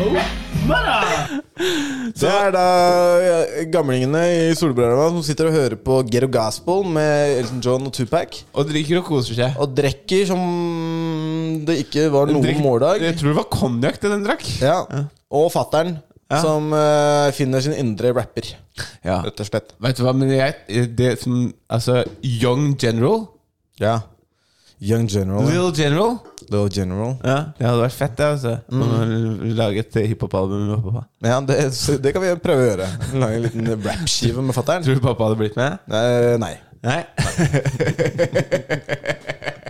mother. 0.67 1.29
Det 2.19 2.31
er 2.31 2.49
da 2.51 2.63
gamlingene 3.71 4.23
i 4.49 4.55
solbrillene 4.59 5.05
som 5.13 5.21
sitter 5.23 5.47
og 5.47 5.55
hører 5.55 5.75
på 5.79 6.01
Ghetto 6.11 6.27
Gospel 6.33 6.83
med 6.97 7.37
Elton 7.39 7.61
John 7.63 7.87
og 7.87 7.93
Tupac. 7.95 8.41
Og 8.51 8.67
drikker 8.67 8.99
og 8.99 9.05
koser 9.07 9.37
seg. 9.39 9.55
Og 9.61 9.71
drikker 9.77 10.25
som 10.27 10.43
det 11.69 11.77
ikke 11.85 12.09
var 12.13 12.27
noen 12.27 12.43
Drikk- 12.43 12.59
måldag. 12.65 12.99
Jeg 13.05 13.15
tror 13.21 13.31
det 13.31 13.37
var 13.39 13.47
konjakk 13.55 14.01
det 14.03 14.11
den 14.11 14.25
drakk. 14.27 14.43
Ja. 14.59 14.81
Og 15.31 15.47
fattern, 15.53 15.95
Ja. 16.25 16.39
som 16.41 16.71
uh, 16.73 17.29
finner 17.37 17.61
sin 17.61 17.75
indre 17.77 18.09
rapper. 18.17 18.47
Ja. 19.05 19.21
Rett 19.21 19.39
og 19.39 19.47
slett. 19.47 19.71
Vet 19.79 19.95
du 19.99 20.03
hva, 20.03 20.11
men 20.17 20.31
jeg 20.33 20.89
Det 20.97 21.11
som 21.21 21.53
Altså, 21.69 22.01
Young 22.25 22.73
General. 22.81 23.27
Ja. 23.79 23.99
Young 24.81 25.07
General. 25.07 25.43
Little 25.47 25.71
General. 25.71 26.17
Little 26.49 26.69
General. 26.69 27.15
Ja, 27.23 27.45
Det 27.57 27.65
hadde 27.65 27.79
vært 27.81 27.93
fett, 27.95 28.17
det. 28.19 28.25
altså 28.25 28.57
Å 28.67 28.73
Lage 29.55 29.79
et 29.85 29.95
hiphop-album 30.11 30.67
med 30.67 30.83
pappa. 30.83 31.05
Ja, 31.25 31.39
det, 31.41 31.55
det 32.03 32.11
kan 32.13 32.21
vi 32.25 32.35
prøve 32.43 32.61
å 32.61 32.67
gjøre. 32.71 32.87
Lage 33.23 33.35
en 33.39 33.43
liten 33.47 33.63
rap-skive 33.87 34.39
med 34.45 34.53
fattern. 34.57 34.83
Tror 34.85 34.95
du 34.99 35.03
pappa 35.05 35.23
hadde 35.29 35.39
blitt 35.41 35.57
med? 35.59 35.71
Nei. 35.87 36.37
nei. 36.43 36.55
Nei. 36.85 37.01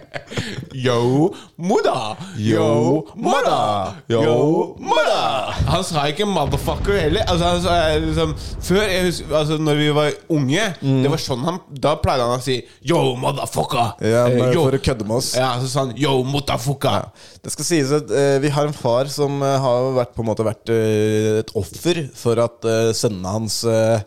Yo, 0.76 1.34
mother! 1.56 2.18
Yo, 2.38 3.06
mother! 3.16 3.96
Yo, 4.12 4.76
mother! 4.80 5.56
Han 5.70 5.84
sa 5.88 6.04
ikke 6.12 6.26
'motherfucker' 6.28 7.00
heller. 7.00 7.24
Altså, 7.28 7.46
han 7.46 7.62
sa 7.64 7.76
liksom 8.04 8.34
Før, 8.62 8.82
jeg 8.84 9.06
husker, 9.06 9.36
altså 9.36 9.58
Når 9.58 9.76
vi 9.80 9.88
var 9.96 10.12
unge, 10.36 10.66
det 10.82 11.12
var 11.12 11.22
sånn 11.22 11.44
han 11.48 11.60
Da 11.70 11.96
pleide 12.02 12.28
han 12.28 12.40
å 12.40 12.44
si 12.44 12.58
'yo, 12.84 13.02
motherfucker'. 13.22 13.96
Ja, 14.04 14.26
Eh, 14.26 14.36
men 14.40 14.54
yo. 14.56 14.64
For 14.66 14.78
å 14.78 14.82
kødde 14.82 15.06
med 15.08 15.18
oss. 15.20 15.34
Ja, 15.38 15.54
så 15.62 15.68
sa 15.70 15.86
han 15.86 15.94
'yo, 15.98 16.16
motherfucker'. 16.28 17.10
Det 17.44 17.52
skal 17.54 17.68
sies 17.68 17.92
at 17.94 18.10
uh, 18.10 18.38
vi 18.42 18.50
har 18.50 18.66
en 18.68 18.74
far 18.76 19.06
som 19.12 19.42
uh, 19.44 19.56
har 19.62 19.92
vært, 20.00 20.16
på 20.16 20.24
en 20.24 20.30
måte 20.32 20.46
vært 20.48 20.72
uh, 20.74 21.40
et 21.44 21.52
offer 21.56 22.02
for 22.18 22.40
at 22.42 22.66
sønnene 22.98 23.30
hans 23.30 23.60
eh, 23.70 24.00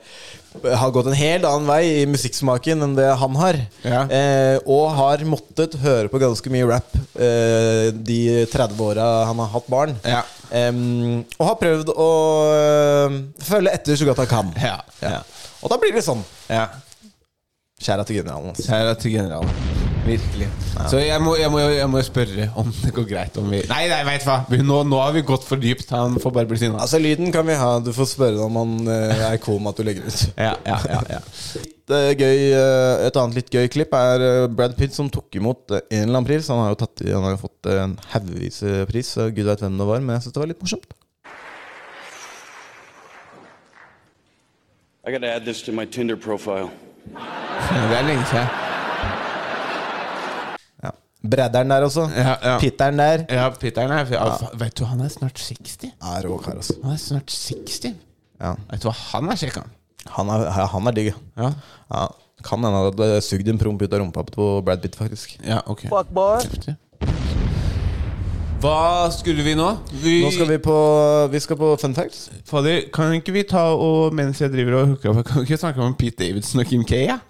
har 0.65 0.91
gått 0.95 1.09
en 1.11 1.17
helt 1.19 1.47
annen 1.49 1.69
vei 1.69 1.83
i 2.01 2.07
musikksmaken 2.11 2.85
enn 2.87 2.97
det 2.99 3.09
han 3.21 3.39
har. 3.39 3.59
Ja. 3.85 4.03
Eh, 4.07 4.57
og 4.65 4.91
har 4.99 5.25
måttet 5.29 5.77
høre 5.83 6.11
på 6.13 6.21
ganske 6.23 6.53
mye 6.53 6.67
rap 6.71 6.99
eh, 7.19 7.89
de 7.95 8.21
30 8.51 8.83
åra 8.91 9.07
han 9.31 9.41
har 9.45 9.53
hatt 9.55 9.71
barn. 9.71 9.97
Ja. 10.07 10.25
Eh, 10.51 10.73
og 11.39 11.47
har 11.51 11.59
prøvd 11.63 11.95
å 11.95 12.11
eh, 12.57 13.19
følge 13.51 13.75
etter 13.79 13.99
så 14.01 14.09
godt 14.09 14.25
han 14.25 14.33
kan. 14.35 14.53
Ja, 14.61 14.79
ja. 15.05 15.23
Og 15.63 15.73
da 15.73 15.81
blir 15.81 15.95
det 15.97 16.07
sånn. 16.07 16.23
ja. 16.51 16.69
Kjære 17.79 18.05
til 18.09 18.17
generalen. 18.19 18.49
altså. 18.51 18.67
Kjære 18.67 18.95
til 18.99 19.13
generalen. 19.15 19.88
Virkelig. 20.09 20.47
Så 20.89 21.01
jeg 21.03 21.21
må, 21.21 21.35
jeg, 21.37 21.51
må, 21.53 21.59
jeg 21.61 21.89
må 21.91 22.01
spørre 22.07 22.47
om 22.57 22.69
det 22.73 22.93
går 22.97 23.07
greit 23.11 23.35
om 23.41 23.49
vi 23.53 23.61
Nei, 23.69 23.83
nei, 23.91 23.99
veit 24.07 24.25
hva! 24.25 24.39
Nå, 24.65 24.79
nå 24.89 25.01
har 25.03 25.13
vi 25.13 25.23
gått 25.27 25.45
for 25.45 25.61
dypt. 25.61 25.91
Han 25.93 26.17
får 26.23 26.33
bare 26.35 26.49
bli 26.49 26.61
sinna. 26.63 26.81
Altså, 26.81 27.01
lyden 27.03 27.33
kan 27.35 27.45
vi 27.49 27.57
ha. 27.59 27.75
Du 27.85 27.91
får 27.97 28.09
spørre 28.15 28.47
om 28.47 28.57
han 28.57 28.73
eh, 28.89 29.25
er 29.29 29.37
i 29.37 29.43
koma 29.43 29.75
at 29.75 29.81
du 29.81 29.85
legger 29.85 30.07
ut. 30.09 30.23
Ja, 30.39 30.55
ja, 30.65 30.79
ja, 30.89 31.01
ja. 31.19 31.21
Det 31.89 31.99
er 32.07 32.15
gøy, 32.21 32.41
eh, 32.53 33.07
et 33.09 33.19
annet 33.21 33.37
litt 33.39 33.53
gøy 33.53 33.69
klipp 33.73 33.93
er 33.97 34.25
eh, 34.25 34.47
Brad 34.53 34.77
Pitt 34.79 34.97
som 34.97 35.11
tok 35.13 35.39
imot 35.41 35.73
eh, 35.77 35.85
en 35.91 36.07
eller 36.07 36.19
annen 36.19 36.29
pris. 36.29 36.49
Han 36.53 36.63
har 36.65 36.73
jo 36.73 36.81
tatt, 36.87 37.05
han 37.09 37.27
har 37.29 37.37
fått 37.41 37.69
eh, 37.69 37.83
en 37.85 37.97
haugevis 38.15 38.63
eh, 38.65 38.83
pris, 38.89 39.13
så 39.17 39.29
gud 39.33 39.49
veit 39.49 39.65
hvem 39.65 39.77
det 39.81 39.89
var, 39.89 40.05
men 40.05 40.17
jeg 40.17 40.27
syns 40.27 40.37
det 40.39 40.43
var 40.45 40.53
litt 40.53 40.65
morsomt. 40.65 40.97
I 45.09 45.13
gotta 45.13 45.35
add 45.37 45.45
this 45.49 45.63
to 45.65 45.73
my 45.73 45.85
Tinder 45.89 46.17
profile. 46.17 46.69
Det 47.09 47.97
er 47.97 48.09
lenge 48.09 48.25
siden. 48.29 48.68
Bredderen 51.19 51.73
der 51.73 51.83
også. 51.83 52.05
Ja, 52.15 52.37
ja. 52.43 52.59
Pitteren 52.63 52.99
der. 53.01 53.25
Ja, 53.33 53.49
Pitteren 53.51 53.91
er 53.91 54.07
ja. 54.13 54.27
Vet 54.61 54.79
du, 54.79 54.85
han 54.87 55.01
er 55.03 55.11
snart 55.11 55.39
60. 55.43 55.89
Ja, 55.91 56.15
rå 56.23 56.39
kar, 56.39 56.55
altså. 56.61 56.79
Han 56.85 56.95
er 56.95 57.03
snart 57.03 57.33
60. 57.35 57.97
Ja. 58.39 58.55
Vet 58.71 58.85
du 58.85 58.89
hva, 58.91 58.95
han 59.11 59.33
er 59.33 59.41
kjekk, 59.41 59.59
han. 59.59 59.75
Han 60.15 60.31
er, 60.33 60.47
han 60.73 60.87
er 60.87 60.95
digg. 60.95 61.15
Ja. 61.37 61.53
Ja. 61.91 62.07
Kan 62.47 62.63
hende 62.63 62.85
at 62.93 62.99
det 63.01 63.25
sugd 63.27 63.49
en 63.51 63.59
promp 63.59 63.83
ut 63.83 63.91
av 63.93 63.99
rumpa 63.99 64.23
på 64.31 64.51
Brad 64.63 64.85
Pitt, 64.85 64.95
faktisk. 64.95 65.35
Ja, 65.43 65.59
ok. 65.67 65.89
Fuck, 65.91 66.15
boy. 66.15 66.77
Hva 68.59 69.07
skulle 69.15 69.45
vi 69.47 69.53
nå? 69.59 69.67
Vi, 70.03 70.17
Nå 70.25 70.31
skal 70.35 70.49
vi 70.51 70.57
på 70.63 70.77
Vi 71.31 71.41
skal 71.43 71.59
på 71.61 71.69
fun 71.79 71.95
facts. 71.95 72.25
Fader, 72.49 72.89
kan 72.95 73.13
ikke 73.15 73.35
vi 73.37 73.45
ta 73.47 73.69
og 73.71 74.15
mens 74.19 74.41
jeg 74.43 74.51
driver 74.51 74.81
og 74.81 74.95
hooker 74.95 75.13
opp 75.13 75.29
Kan 75.29 75.45
vi 75.45 75.47
ikke 75.47 75.61
snakke 75.61 75.85
om 75.85 75.95
Pete 75.99 76.25
Davidson 76.25 76.65
og 76.65 76.67
Kim 76.67 76.83
K? 76.87 77.05
Ja? 77.07 77.21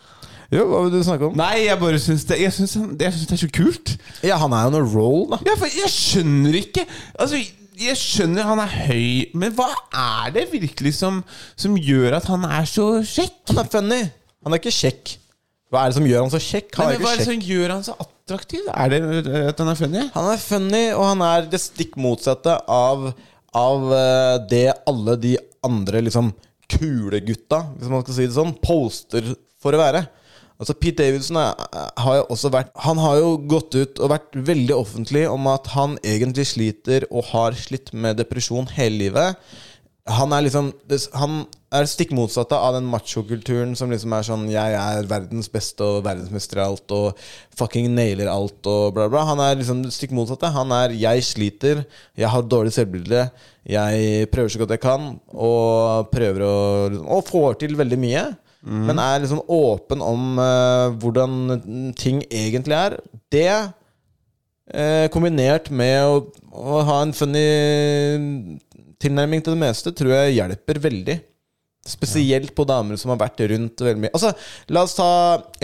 Jo, 0.54 0.62
hva 0.70 0.78
vil 0.86 0.94
du 0.94 1.02
snakke 1.04 1.26
om? 1.28 1.34
Nei, 1.36 1.66
jeg 1.66 1.76
bare 1.80 1.98
syns 2.00 2.22
det 2.24 2.38
Jeg 2.40 2.54
syns, 2.56 2.72
jeg 2.78 3.12
syns 3.12 3.26
det 3.28 3.34
er 3.36 3.40
så 3.42 3.48
kult. 3.52 3.90
Ja, 4.24 4.38
han 4.40 4.54
er 4.56 4.64
jo 4.68 4.70
noe 4.78 4.86
roll, 4.94 5.24
da. 5.34 5.38
Ja, 5.44 5.56
for 5.60 5.68
jeg 5.68 5.90
skjønner 5.92 6.56
ikke 6.62 6.86
Altså, 7.20 7.40
jeg 7.78 7.98
skjønner 8.00 8.48
han 8.48 8.62
er 8.64 8.72
høy, 8.88 9.28
men 9.38 9.52
hva 9.54 9.68
er 9.94 10.32
det 10.34 10.46
virkelig 10.50 10.94
som, 10.98 11.20
som 11.54 11.76
gjør 11.78 12.16
at 12.18 12.24
han 12.32 12.46
er 12.48 12.64
så 12.66 12.86
kjekk? 13.06 13.36
Han 13.52 13.60
er 13.62 13.68
funny. 13.70 14.00
Han 14.42 14.56
er 14.56 14.62
ikke 14.62 14.72
kjekk. 14.74 15.12
Hva 15.70 15.84
er 15.84 15.92
det 15.92 15.98
som 16.00 16.08
gjør 16.08 16.24
han 16.24 16.32
så 16.32 16.40
kjekk? 16.42 16.72
Han 16.80 16.88
Nei, 16.88 16.96
er 16.96 16.98
men 16.98 17.04
hva 17.06 17.12
ikke 17.12 17.14
er 17.14 17.20
det 17.20 17.28
kjekk. 17.28 17.44
som 17.44 17.52
gjør 17.52 17.74
han 17.76 17.84
så 17.86 17.94
attraktiv? 18.02 18.66
Er 18.72 18.90
det 18.94 19.00
øh, 19.04 19.38
at 19.52 19.62
han 19.62 19.70
er 19.74 19.78
funny? 19.84 20.02
Han 20.16 20.28
er 20.32 20.42
funny, 20.42 20.82
og 20.96 21.04
han 21.12 21.24
er 21.28 21.46
det 21.52 21.60
stikk 21.62 21.94
motsatte 22.02 22.56
av, 22.80 23.06
av 23.62 23.86
eh, 24.00 24.34
det 24.50 24.64
alle 24.90 25.14
de 25.28 25.36
andre 25.68 26.02
liksom 26.08 26.32
kule 26.72 27.20
gutta, 27.28 27.62
hvis 27.78 27.92
man 27.92 28.02
skal 28.02 28.16
si 28.18 28.26
det 28.26 28.34
sånn, 28.40 28.56
poster 28.64 29.34
for 29.62 29.76
å 29.76 29.84
være. 29.86 30.02
Altså 30.58 30.74
Pete 30.74 31.04
Davidson 31.04 31.38
har 31.38 32.16
jo 32.18 32.26
også 32.34 32.50
vært 32.50 32.72
Han 32.82 32.98
har 32.98 33.20
jo 33.20 33.30
gått 33.50 33.76
ut 33.78 34.00
og 34.02 34.10
vært 34.10 34.34
veldig 34.34 34.74
offentlig 34.74 35.22
om 35.30 35.46
at 35.52 35.70
han 35.76 35.94
egentlig 36.02 36.48
sliter 36.50 37.06
og 37.12 37.30
har 37.30 37.54
slitt 37.58 37.92
med 37.94 38.18
depresjon 38.18 38.66
hele 38.74 39.04
livet. 39.04 39.38
Han 40.08 40.32
er 40.32 40.42
liksom 40.46 40.72
Han 41.20 41.44
er 41.74 41.86
stikk 41.86 42.14
motsatte 42.16 42.56
av 42.56 42.74
den 42.78 42.88
machokulturen 42.88 43.74
som 43.78 43.92
liksom 43.92 44.16
er 44.16 44.26
sånn 44.26 44.48
Jeg 44.50 44.74
er 44.80 45.06
verdens 45.06 45.50
beste 45.52 45.84
og 45.84 46.02
verdensmester 46.06 46.58
i 46.58 46.64
alt 46.64 46.96
og 46.96 47.22
fucking 47.58 47.92
nailer 47.94 48.30
alt 48.32 48.66
og 48.66 48.96
bla, 48.96 49.06
bla. 49.12 49.26
Han 49.28 49.44
er 49.44 49.60
liksom 49.60 49.84
stikk 49.94 50.16
motsatte. 50.16 50.50
Han 50.58 50.74
er 50.74 50.96
Jeg 50.96 51.22
sliter, 51.28 51.84
jeg 52.18 52.32
har 52.34 52.50
dårlig 52.50 52.74
selvbilde, 52.74 53.28
jeg 53.68 54.26
prøver 54.32 54.50
så 54.50 54.64
godt 54.64 54.74
jeg 54.74 54.82
kan 54.82 55.08
og 55.36 56.10
prøver 56.10 56.46
å 56.48 56.58
Og 57.18 57.26
får 57.28 57.62
til 57.62 57.78
veldig 57.78 58.02
mye. 58.08 58.26
Men 58.68 59.00
er 59.00 59.22
liksom 59.22 59.40
åpen 59.48 60.02
om 60.04 60.40
uh, 60.40 60.94
hvordan 61.00 61.92
ting 61.96 62.22
egentlig 62.26 62.76
er. 62.76 62.98
Det 63.32 63.48
uh, 63.54 65.06
kombinert 65.14 65.70
med 65.70 66.02
å, 66.04 66.18
å 66.52 66.82
ha 66.88 67.00
en 67.04 67.14
funny 67.16 67.46
tilnærming 68.98 69.44
til 69.44 69.54
det 69.54 69.62
meste, 69.62 69.94
tror 69.96 70.12
jeg 70.14 70.36
hjelper 70.38 70.82
veldig. 70.88 71.18
Spesielt 71.88 72.52
på 72.56 72.66
damer 72.68 72.98
som 73.00 73.14
har 73.14 73.20
vært 73.22 73.40
rundt 73.48 73.80
veldig 73.80 74.04
mye. 74.04 74.12
Altså, 74.12 74.34
La 74.74 74.84
oss 74.84 74.96
ta 74.98 75.08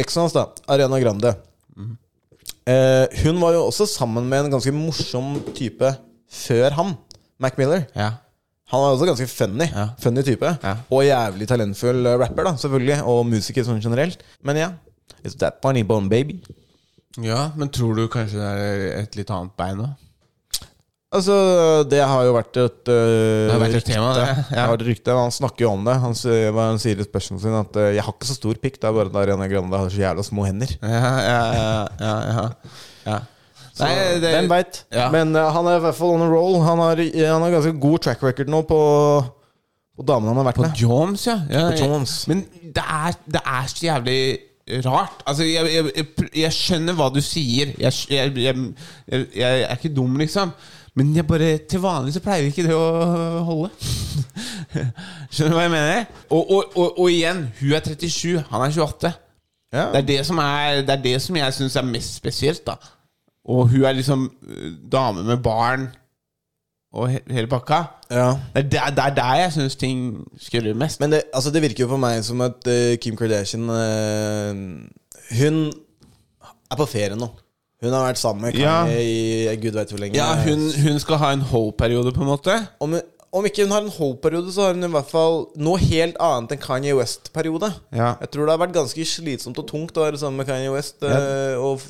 eksen 0.01 0.25
hans, 0.25 0.37
da. 0.37 0.49
Ariana 0.73 1.03
Grande. 1.03 1.35
Eh, 2.65 3.07
hun 3.27 3.41
var 3.43 3.53
jo 3.53 3.67
også 3.67 3.85
sammen 3.91 4.29
med 4.31 4.47
en 4.47 4.55
ganske 4.55 4.73
morsom 4.73 5.37
type 5.57 5.91
før 6.33 6.77
han. 6.79 6.95
Mac 7.43 7.59
Miller. 7.61 7.85
Han 8.75 8.83
var 8.83 8.97
også 8.97 9.07
ganske 9.13 9.31
funny. 9.31 9.69
Funny 10.03 10.25
type. 10.27 10.51
Og 10.91 11.05
jævlig 11.07 11.47
talentfull 11.51 12.11
eh, 12.11 12.19
rapper, 12.21 12.51
da, 12.51 12.57
selvfølgelig. 12.61 13.01
Og 13.11 13.25
musiker 13.31 13.67
sånn 13.67 13.83
generelt. 13.85 14.25
Men 14.43 14.59
ja. 14.59 14.71
It's 15.25 15.39
that 15.41 15.61
funny 15.65 15.85
bone 15.87 16.11
baby? 16.11 16.41
Ja, 17.23 17.53
men 17.57 17.71
tror 17.71 17.95
du 17.95 18.09
kanskje 18.11 18.41
det 18.41 18.65
er 18.67 18.89
et 19.05 19.15
litt 19.17 19.31
annet 19.31 19.55
bein 19.57 19.85
òg? 19.85 19.93
Altså, 21.15 21.35
det 21.87 22.01
har 22.03 22.25
jo 22.27 22.33
vært 22.35 22.57
et 22.59 22.89
uh, 22.91 22.95
Det 23.47 23.53
har 23.53 23.61
vært 23.63 23.77
et 23.79 23.87
tema, 23.87 24.09
det, 24.17 24.25
ja. 24.27 24.35
Det 24.49 24.59
har 24.59 24.73
vært 24.73 24.83
et 24.83 24.89
rykte. 24.89 25.15
Han 25.15 25.35
snakker 25.35 25.67
jo 25.67 25.71
om 25.77 25.85
det. 25.87 25.95
Han, 26.03 26.17
han 26.59 26.81
sier 26.83 26.99
i 26.99 27.07
spørsmålet 27.07 27.45
sin 27.45 27.59
at 27.61 27.79
uh, 27.79 27.91
'jeg 27.95 28.03
har 28.03 28.17
ikke 28.17 28.31
så 28.33 28.35
stor 28.41 28.59
pikk', 28.65 28.81
det 28.83 28.89
er 28.91 28.97
bare 28.97 29.13
at 29.13 29.21
Ariana 29.23 29.47
Grande 29.53 29.79
har 29.79 29.93
så 29.95 30.03
jævla 30.03 30.27
små 30.27 30.49
hender. 30.49 30.75
Ja, 30.83 31.13
ja, 31.29 31.39
ja, 31.55 31.79
ja, 32.03 32.49
ja. 33.07 33.21
Så 33.75 33.85
Nei, 33.89 34.21
det- 34.23 34.31
Hvem 34.31 34.51
veit. 34.51 34.85
Ja. 34.95 35.09
Men 35.11 35.35
uh, 35.35 35.49
han 35.51 35.67
er 35.67 35.81
i 35.81 35.83
hvert 35.83 35.97
fall 35.99 36.15
on 36.15 36.23
a 36.23 36.29
roll. 36.31 36.61
Han 36.63 36.79
har, 36.79 37.01
han 37.03 37.43
har 37.43 37.51
ganske 37.51 37.75
god 37.81 37.99
track 37.99 38.23
record 38.23 38.53
nå 38.53 38.63
på, 38.69 38.81
på 39.99 40.07
damene 40.07 40.31
han 40.31 40.43
har 40.45 40.49
vært 40.53 40.61
På 40.61 40.67
med. 40.69 40.79
Jones, 40.79 41.27
ja. 41.27 41.41
ja 41.51 41.71
På 41.73 41.81
Joms. 41.83 42.29
Men 42.31 42.45
det 42.63 42.85
er, 42.85 43.19
det 43.27 43.43
er 43.43 43.67
så 43.73 43.87
jævlig 43.89 44.21
rart. 44.87 45.27
Altså, 45.27 45.43
jeg, 45.45 45.75
jeg, 45.75 45.91
jeg, 45.97 46.31
jeg 46.45 46.53
skjønner 46.53 46.95
hva 46.95 47.11
du 47.11 47.21
sier. 47.25 47.75
Jeg, 47.83 47.93
er 49.43 49.75
ikke 49.75 49.93
dum, 49.97 50.17
liksom. 50.23 50.55
Men 50.95 51.11
jeg 51.17 51.27
bare, 51.27 51.59
til 51.59 51.83
vanlig 51.83 52.15
så 52.15 52.23
pleier 52.23 52.47
ikke 52.47 52.69
det 52.69 52.75
å 52.79 53.43
holde. 53.43 53.73
Skjønner 55.35 55.51
du 55.51 55.57
hva 55.59 55.67
jeg 55.67 55.75
mener? 55.75 56.05
Og, 56.31 56.43
og, 56.45 56.77
og, 56.79 56.99
og 57.03 57.11
igjen, 57.11 57.49
hun 57.59 57.75
er 57.75 57.83
37, 57.91 58.45
han 58.53 58.63
er 58.63 58.71
28. 58.71 59.15
Ja. 59.75 59.89
Det, 59.91 60.05
er 60.05 60.07
det, 60.07 60.21
som 60.29 60.39
er, 60.39 60.85
det 60.87 60.95
er 60.95 61.03
det 61.03 61.17
som 61.23 61.37
jeg 61.43 61.57
syns 61.57 61.77
er 61.77 61.89
mest 61.89 62.21
spesielt. 62.23 62.63
da 62.63 62.79
Og 63.45 63.69
hun 63.69 63.85
er 63.85 63.93
liksom 63.93 64.31
øh, 64.49 64.73
dame 64.93 65.25
med 65.25 65.37
barn 65.45 65.89
og 66.95 67.09
he 67.11 67.21
hele 67.31 67.51
pakka. 67.51 67.83
Ja. 68.11 68.33
Det 68.55 68.79
er 68.79 68.91
der, 68.95 69.03
er 69.03 69.15
der 69.15 69.35
jeg 69.35 69.53
syns 69.53 69.77
ting 69.77 70.25
skurrer 70.41 70.75
mest. 70.75 71.01
Men 71.01 71.13
det, 71.13 71.23
altså, 71.35 71.51
det 71.51 71.63
virker 71.63 71.85
jo 71.85 71.89
for 71.91 71.99
meg 71.99 72.21
som 72.25 72.41
at 72.41 72.69
uh, 72.71 72.95
Kim 73.03 73.17
Kardashian 73.19 73.67
uh, 73.67 74.55
Hun 75.41 75.57
er 76.71 76.79
på 76.79 76.87
ferie 76.87 77.19
nå. 77.19 77.29
Hun 77.83 77.93
har 77.93 78.07
vært 78.07 78.19
sammen 78.19 78.47
med 78.47 78.61
Ja. 78.61 78.85
I 78.87 79.57
gud 79.61 79.75
veit 79.75 79.91
hvor 79.91 80.01
lenge. 80.01 80.17
Ja, 80.17 80.31
hun, 80.47 80.71
hun 80.87 81.01
skal 81.03 81.19
ha 81.21 81.33
en 81.35 81.43
ho-periode, 81.51 82.15
på 82.15 82.23
en 82.23 82.31
måte. 82.31 82.55
Om, 82.81 82.95
om 83.35 83.47
ikke 83.49 83.65
hun 83.67 83.73
har 83.75 83.83
en 83.83 83.91
Hope-periode, 83.91 84.53
så 84.55 84.63
har 84.69 84.77
hun 84.77 84.87
i 84.87 84.91
hvert 84.95 85.09
fall 85.11 85.41
noe 85.59 85.81
helt 85.83 86.17
annet 86.23 86.53
enn 86.55 86.61
Kanye 86.63 86.95
West-periode. 86.95 87.73
Ja. 87.91 88.13
Jeg 88.23 88.31
tror 88.31 88.47
det 88.47 88.55
har 88.55 88.61
vært 88.63 88.77
ganske 88.77 89.07
slitsomt 89.11 89.59
og 89.59 89.67
tungt 89.67 89.97
å 89.99 90.05
være 90.07 90.21
sammen 90.21 90.39
med 90.39 90.47
Kanye 90.47 90.71
West. 90.75 91.03
Ja. 91.03 91.19
eh, 91.19 91.57
Og 91.59 91.83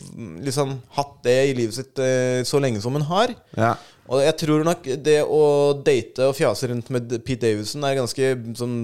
liksom 0.46 0.78
hatt 0.96 1.18
det 1.26 1.36
i 1.50 1.54
livet 1.60 1.76
sitt 1.76 2.00
eh, 2.00 2.40
så 2.48 2.60
lenge 2.64 2.80
som 2.80 2.96
hun 2.96 3.04
har. 3.10 3.34
Ja. 3.60 3.74
Og 4.08 4.20
jeg 4.24 4.36
tror 4.40 4.64
nok 4.64 4.88
det 5.04 5.18
å 5.24 5.42
date 5.84 6.30
og 6.30 6.36
fjase 6.40 6.68
rundt 6.72 6.88
med 6.92 7.12
Pete 7.24 7.44
Davidson 7.46 7.84
er 7.88 8.00
ganske 8.00 8.32
sånn 8.56 8.78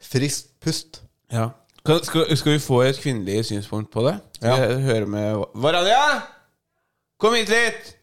friskt 0.00 0.52
pust. 0.64 1.00
Ja. 1.32 1.50
Skal, 1.86 2.24
skal 2.36 2.56
vi 2.56 2.60
få 2.60 2.82
et 2.84 3.00
kvinnelig 3.00 3.44
synspunkt 3.48 3.92
på 3.94 4.04
det? 4.08 4.18
Skal 4.36 4.58
Ja. 4.58 4.78
høre 4.84 5.06
med 5.06 5.44
Varanja! 5.54 6.22
Kom 7.20 7.32
hit 7.38 7.48
litt! 7.48 7.95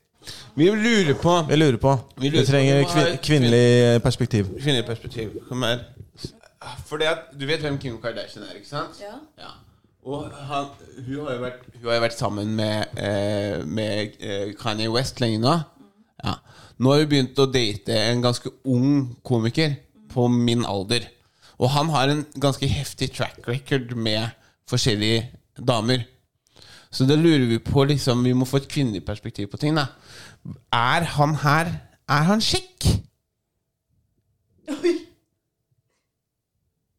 Vi 0.56 0.70
lurer 0.70 1.14
på 1.18 1.34
Vi 1.48 1.56
lurer 1.56 1.78
på. 1.78 2.00
Vi 2.18 2.30
lurer 2.30 2.46
på- 2.46 2.52
trenger 2.52 2.78
vi 2.78 2.84
ha 2.84 3.18
kvinnelig 3.18 4.02
perspektiv. 4.04 4.46
Kvinnelig 4.62 4.86
perspektiv. 4.86 5.30
Kom 5.50 5.64
her. 5.64 5.80
For 6.86 6.98
det 6.98 7.08
at 7.08 7.40
Du 7.40 7.46
vet 7.46 7.60
hvem 7.60 7.78
Kim 7.80 7.98
Kardashian 8.02 8.44
er, 8.46 8.56
ikke 8.56 8.68
sant? 8.70 9.02
Ja. 9.02 9.50
Og 10.06 10.30
han, 10.32 10.66
hun, 11.08 11.26
har 11.26 11.34
jo 11.34 11.42
vært, 11.42 11.60
hun 11.80 11.90
har 11.90 11.96
jo 11.96 12.02
vært 12.04 12.18
sammen 12.20 12.56
med, 12.56 12.86
eh, 12.98 13.66
med 13.66 14.12
eh, 14.20 14.54
Kanye 14.60 14.92
West 14.92 15.22
lenge 15.22 15.40
nå. 15.40 15.58
Ja. 16.24 16.34
Nå 16.78 16.92
har 16.92 17.00
hun 17.00 17.10
begynt 17.10 17.40
å 17.40 17.48
date 17.52 17.96
en 18.12 18.22
ganske 18.22 18.50
ung 18.66 19.16
komiker 19.24 19.76
på 20.14 20.28
min 20.28 20.66
alder. 20.66 21.08
Og 21.60 21.70
han 21.70 21.90
har 21.90 22.10
en 22.10 22.26
ganske 22.40 22.68
heftig 22.68 23.14
track 23.16 23.48
record 23.48 23.96
med 23.96 24.30
forskjellige 24.70 25.30
damer. 25.58 26.06
Så 26.92 27.08
da 27.10 27.16
lurer 27.16 27.48
vi 27.50 27.58
på 27.58 27.88
liksom 27.90 28.24
Vi 28.24 28.34
må 28.34 28.46
få 28.46 28.58
et 28.58 28.68
kvinnelig 28.70 29.06
perspektiv 29.06 29.48
på 29.50 29.58
ting. 29.58 29.76
da 29.76 29.88
Er 30.74 31.04
han 31.18 31.36
her 31.44 31.70
Er 32.10 32.24
han 32.28 32.42
kjekk? 32.44 32.84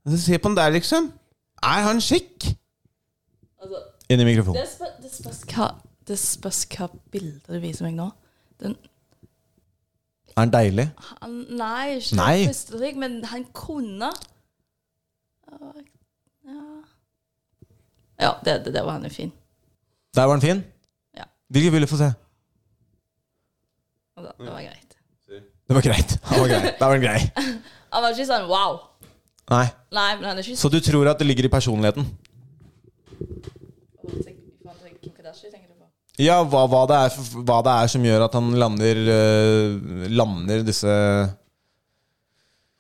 Altså, 0.07 0.25
Se 0.27 0.39
på 0.39 0.49
han 0.49 0.57
der, 0.57 0.71
liksom. 0.71 1.13
Er 1.63 1.83
han 1.89 2.01
kjekk? 2.01 2.45
Altså, 3.63 3.83
Inn 4.11 4.21
i 4.21 4.25
mikrofonen. 4.25 4.61
det 4.61 4.69
spørs, 4.69 4.97
det 5.03 5.13
spørs 5.15 5.39
hva 5.55 5.69
Det 6.09 6.19
spørs 6.21 6.65
hva 6.75 6.89
bildet 7.13 7.47
du 7.49 7.59
viser 7.63 7.87
meg 7.87 7.95
nå. 7.97 8.11
Den, 8.61 8.75
Er 10.37 10.41
han 10.43 10.53
deilig? 10.53 10.89
han, 10.99 11.39
nei, 11.57 11.95
ikke 12.01 12.17
Nei. 12.19 12.37
Trykk, 12.53 12.97
men 13.01 13.25
han 13.25 13.45
kunne 13.57 14.11
Ja, 16.45 16.61
ja 18.21 18.33
det, 18.45 18.65
det, 18.67 18.75
det 18.75 18.85
var 18.85 18.93
han 18.99 19.05
jo 19.05 19.11
fin. 19.11 19.33
Der 20.15 20.23
var 20.29 20.31
han 20.37 20.41
fin. 20.41 20.61
Ja. 21.17 21.25
Hvilke 21.49 21.71
vil 21.73 21.83
du 21.83 21.87
få 21.87 21.97
se? 21.97 22.13
Da- 24.25 24.35
Det 24.41 24.51
var 24.51 24.63
greit. 24.65 24.91
Det 25.69 25.75
var 25.79 25.85
greit. 25.87 26.17
Han 26.29 26.41
var 26.43 26.49
grei. 26.51 26.61
Der 26.65 26.85
var 26.85 26.95
han 26.97 27.05
grei. 27.05 27.21
Han 27.95 28.03
var 28.05 28.13
ikke 28.17 28.27
sånn 28.29 28.47
wow. 28.51 28.75
Nei. 29.53 29.65
Nei, 29.93 30.11
men 30.19 30.25
han 30.31 30.39
er 30.41 30.43
ikke 30.45 30.57
Så 30.61 30.71
du 30.73 30.79
tror 30.85 31.09
at 31.13 31.21
det 31.21 31.27
ligger 31.29 31.47
i 31.49 31.53
personligheten? 31.53 32.05
I 32.05 33.17
forhold 34.65 34.81
til 34.85 34.95
Kim 35.03 35.13
Kardashian, 35.17 35.53
tenker 35.53 35.69
du 35.69 35.77
på? 35.79 35.89
Ja, 36.23 36.39
hva, 36.45 36.65
hva, 36.71 36.83
det 36.91 36.97
er, 37.01 37.19
hva 37.45 37.59
det 37.67 37.75
er 37.83 37.91
som 37.95 38.05
gjør 38.07 38.25
at 38.29 38.37
han 38.39 38.53
lander 38.61 39.01
øh, 39.17 40.07
Lander 40.15 40.65
disse 40.67 40.95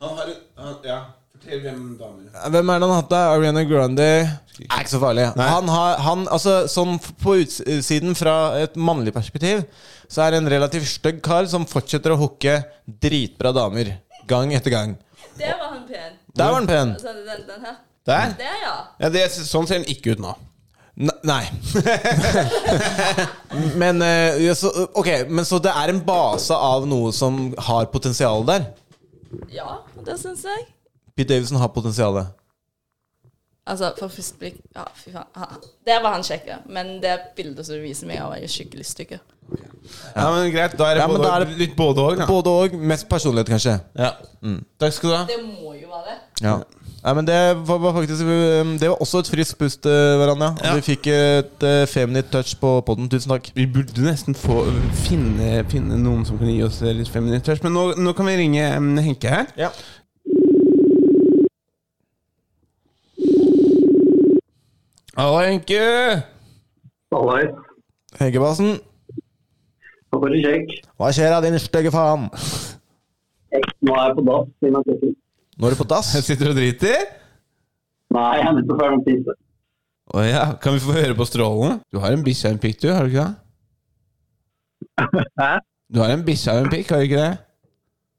Han 0.03 0.16
har 0.18 0.32
han, 0.61 0.74
Ja, 0.86 0.99
fortell 1.34 1.61
hvem 1.64 1.82
damer 2.01 2.49
Hvem 2.55 2.72
er 2.74 2.78
det 2.80 2.88
han 2.88 2.95
har 2.95 3.01
hatt 3.03 3.12
der? 3.14 3.32
Ariana 3.36 3.64
Grande 3.68 4.09
er 4.55 4.80
ikke 4.84 4.92
så 4.92 5.01
farlig. 5.03 5.24
Han 5.34 5.66
har, 5.68 5.97
han, 6.05 6.20
altså, 6.30 6.53
sånn 6.70 6.95
på 7.24 7.32
utsiden 7.42 8.14
fra 8.14 8.34
et 8.62 8.76
mannlig 8.78 9.11
perspektiv, 9.16 9.64
så 10.09 10.24
er 10.24 10.34
det 10.34 10.42
en 10.42 10.52
relativt 10.52 10.88
stygg 10.88 11.20
kar 11.24 11.48
som 11.50 11.66
fortsetter 11.68 12.14
å 12.14 12.20
hooke 12.20 12.59
dritbra 12.86 13.52
damer. 13.57 13.96
Gang 14.30 14.55
etter 14.57 14.72
gang. 14.74 14.96
Der 15.38 15.57
var 15.59 15.74
han 15.74 15.84
pen. 15.88 16.16
Der 16.34 16.50
var 16.50 16.59
han 16.61 16.68
pen. 16.70 16.94
Altså, 16.96 17.14
den, 17.26 17.46
den 17.48 17.68
her. 17.68 17.78
Der? 18.05 18.34
Der, 18.38 18.59
ja. 18.62 18.74
Ja, 19.00 19.11
det, 19.12 19.28
Sånn 19.32 19.68
ser 19.68 19.80
den 19.80 19.88
ikke 19.88 20.14
ut 20.14 20.22
nå. 20.22 20.34
Nei. 20.94 21.42
men 23.80 24.02
eh, 24.05 24.44
ja, 24.44 24.55
så, 24.55 24.70
okay, 24.94 25.24
men 25.26 25.46
så 25.48 25.59
det 25.62 25.72
er 25.74 25.90
en 25.90 25.98
base 26.07 26.55
av 26.55 26.86
noe 26.86 27.11
som 27.16 27.48
har 27.66 27.88
potensial 27.90 28.46
der? 28.46 28.68
Ja, 29.50 29.80
det 30.07 30.20
syns 30.20 30.44
jeg. 30.46 30.68
Pete 31.16 31.32
Davidson 31.32 31.59
har 31.59 31.72
potensialet. 31.74 32.30
Altså, 33.67 33.93
for 33.99 34.12
første 34.12 34.37
blikk 34.43 34.59
Ja, 34.77 34.85
fy 34.99 35.12
faen. 35.15 35.62
Der 35.89 36.03
var 36.05 36.19
han 36.19 36.23
kjekk. 36.27 36.51
Men 36.69 36.99
det 37.01 37.15
bildet 37.37 37.65
som 37.67 37.79
du 37.79 37.81
viser 37.85 38.07
meg, 38.11 38.21
var 38.21 38.37
jo 38.43 38.51
skikkelig 38.51 38.85
stykke. 38.91 39.21
Ja, 40.15 40.31
men 40.33 40.51
Greit, 40.53 40.77
da 40.79 40.85
er 40.91 40.95
det, 40.99 41.03
Ja, 41.03 41.09
både, 41.09 41.23
da 41.25 41.35
er 41.37 41.45
det- 41.45 41.59
litt 41.59 41.77
både 41.77 42.01
òg. 42.01 42.27
Både 42.27 42.49
og. 42.51 42.75
Mest 42.75 43.09
personlighet, 43.09 43.49
kanskje. 43.49 43.81
Ja. 43.99 44.11
Mm. 44.43 44.65
Takk 44.81 44.93
skal 44.93 45.11
du 45.11 45.17
ha. 45.17 45.25
Det 45.25 45.41
må 45.45 45.75
jo 45.81 45.89
være 45.89 46.05
det. 46.11 46.19
Ja. 46.43 46.59
Nei, 47.05 47.12
men 47.15 47.27
det 47.27 47.37
var, 47.69 47.79
var 47.79 47.93
faktisk 47.93 48.23
um, 48.25 48.79
Det 48.79 48.89
var 48.89 48.97
også 48.97 49.19
et 49.21 49.29
friskt 49.29 49.59
pust, 49.59 49.85
eh, 49.87 49.91
Og 49.93 50.39
Ja. 50.65 50.75
vi 50.75 50.81
fikk 50.81 51.07
et 51.07 51.62
uh, 51.62 51.87
feminine 51.87 52.23
touch 52.23 52.57
på 52.61 52.81
podden. 52.81 53.09
Tusen 53.11 53.31
takk. 53.31 53.51
Vi 53.55 53.67
burde 53.67 54.01
nesten 54.01 54.35
få 54.35 54.65
finne, 55.05 55.65
finne 55.69 55.99
noen 55.99 56.25
som 56.25 56.39
kan 56.39 56.47
gi 56.49 56.62
oss 56.62 56.81
litt 56.81 57.09
fem 57.09 57.25
minutter. 57.25 57.59
Men 57.62 57.73
nå, 57.73 57.95
nå 57.97 58.12
kan 58.17 58.27
vi 58.27 58.37
ringe 58.37 58.77
um, 58.77 58.97
Henke 58.97 59.29
her. 59.29 59.47
Ja. 59.57 59.69
Hallo, 65.15 65.39
Henke! 65.39 65.79
Hallais. 67.15 67.51
Henkebassen. 68.19 68.81
Nå 70.11 70.19
får 70.19 70.33
du 70.33 70.39
kjekk. 70.43 70.73
hva 70.99 71.11
skjer 71.15 71.31
da, 71.31 71.37
din 71.45 71.59
stygge 71.62 71.93
faen? 71.95 72.25
Nå 73.55 73.95
er 73.95 74.09
jeg 74.09 74.17
på 74.17 74.25
dass. 74.27 74.51
Nå 75.55 75.69
er 75.69 75.77
du 75.77 75.79
på 75.79 75.87
dass? 75.93 76.11
Sitter 76.27 76.51
du 76.51 76.51
og 76.51 76.59
driter? 76.59 77.07
Nei, 78.15 78.33
jeg 78.41 78.49
er 78.49 78.59
nettopp 78.59 78.83
ferdig 78.83 78.97
med 78.97 78.99
å 78.99 79.07
spise. 79.07 79.37
Å 80.15 80.27
ja. 80.27 80.43
Kan 80.67 80.75
vi 80.75 80.83
få 80.83 80.99
høre 80.99 81.15
på 81.23 81.29
strålen? 81.31 81.79
Du 81.95 82.03
har 82.03 82.19
en 82.19 82.27
bikkje 82.27 82.51
og 82.51 82.57
en 82.57 82.62
pikk, 82.67 82.83
du, 82.83 82.91
har 82.91 83.07
du 83.07 83.15
ikke 83.15 83.29
det? 83.31 83.35
Hæ? 85.45 85.53
Du 85.95 86.03
har 86.03 86.11
en 86.11 86.27
bikkje 86.27 86.59
og 86.59 86.65
en 86.67 86.75
pikk, 86.75 86.91
har 86.91 86.99
du 87.05 87.07
ikke 87.07 87.23
det? 87.23 87.33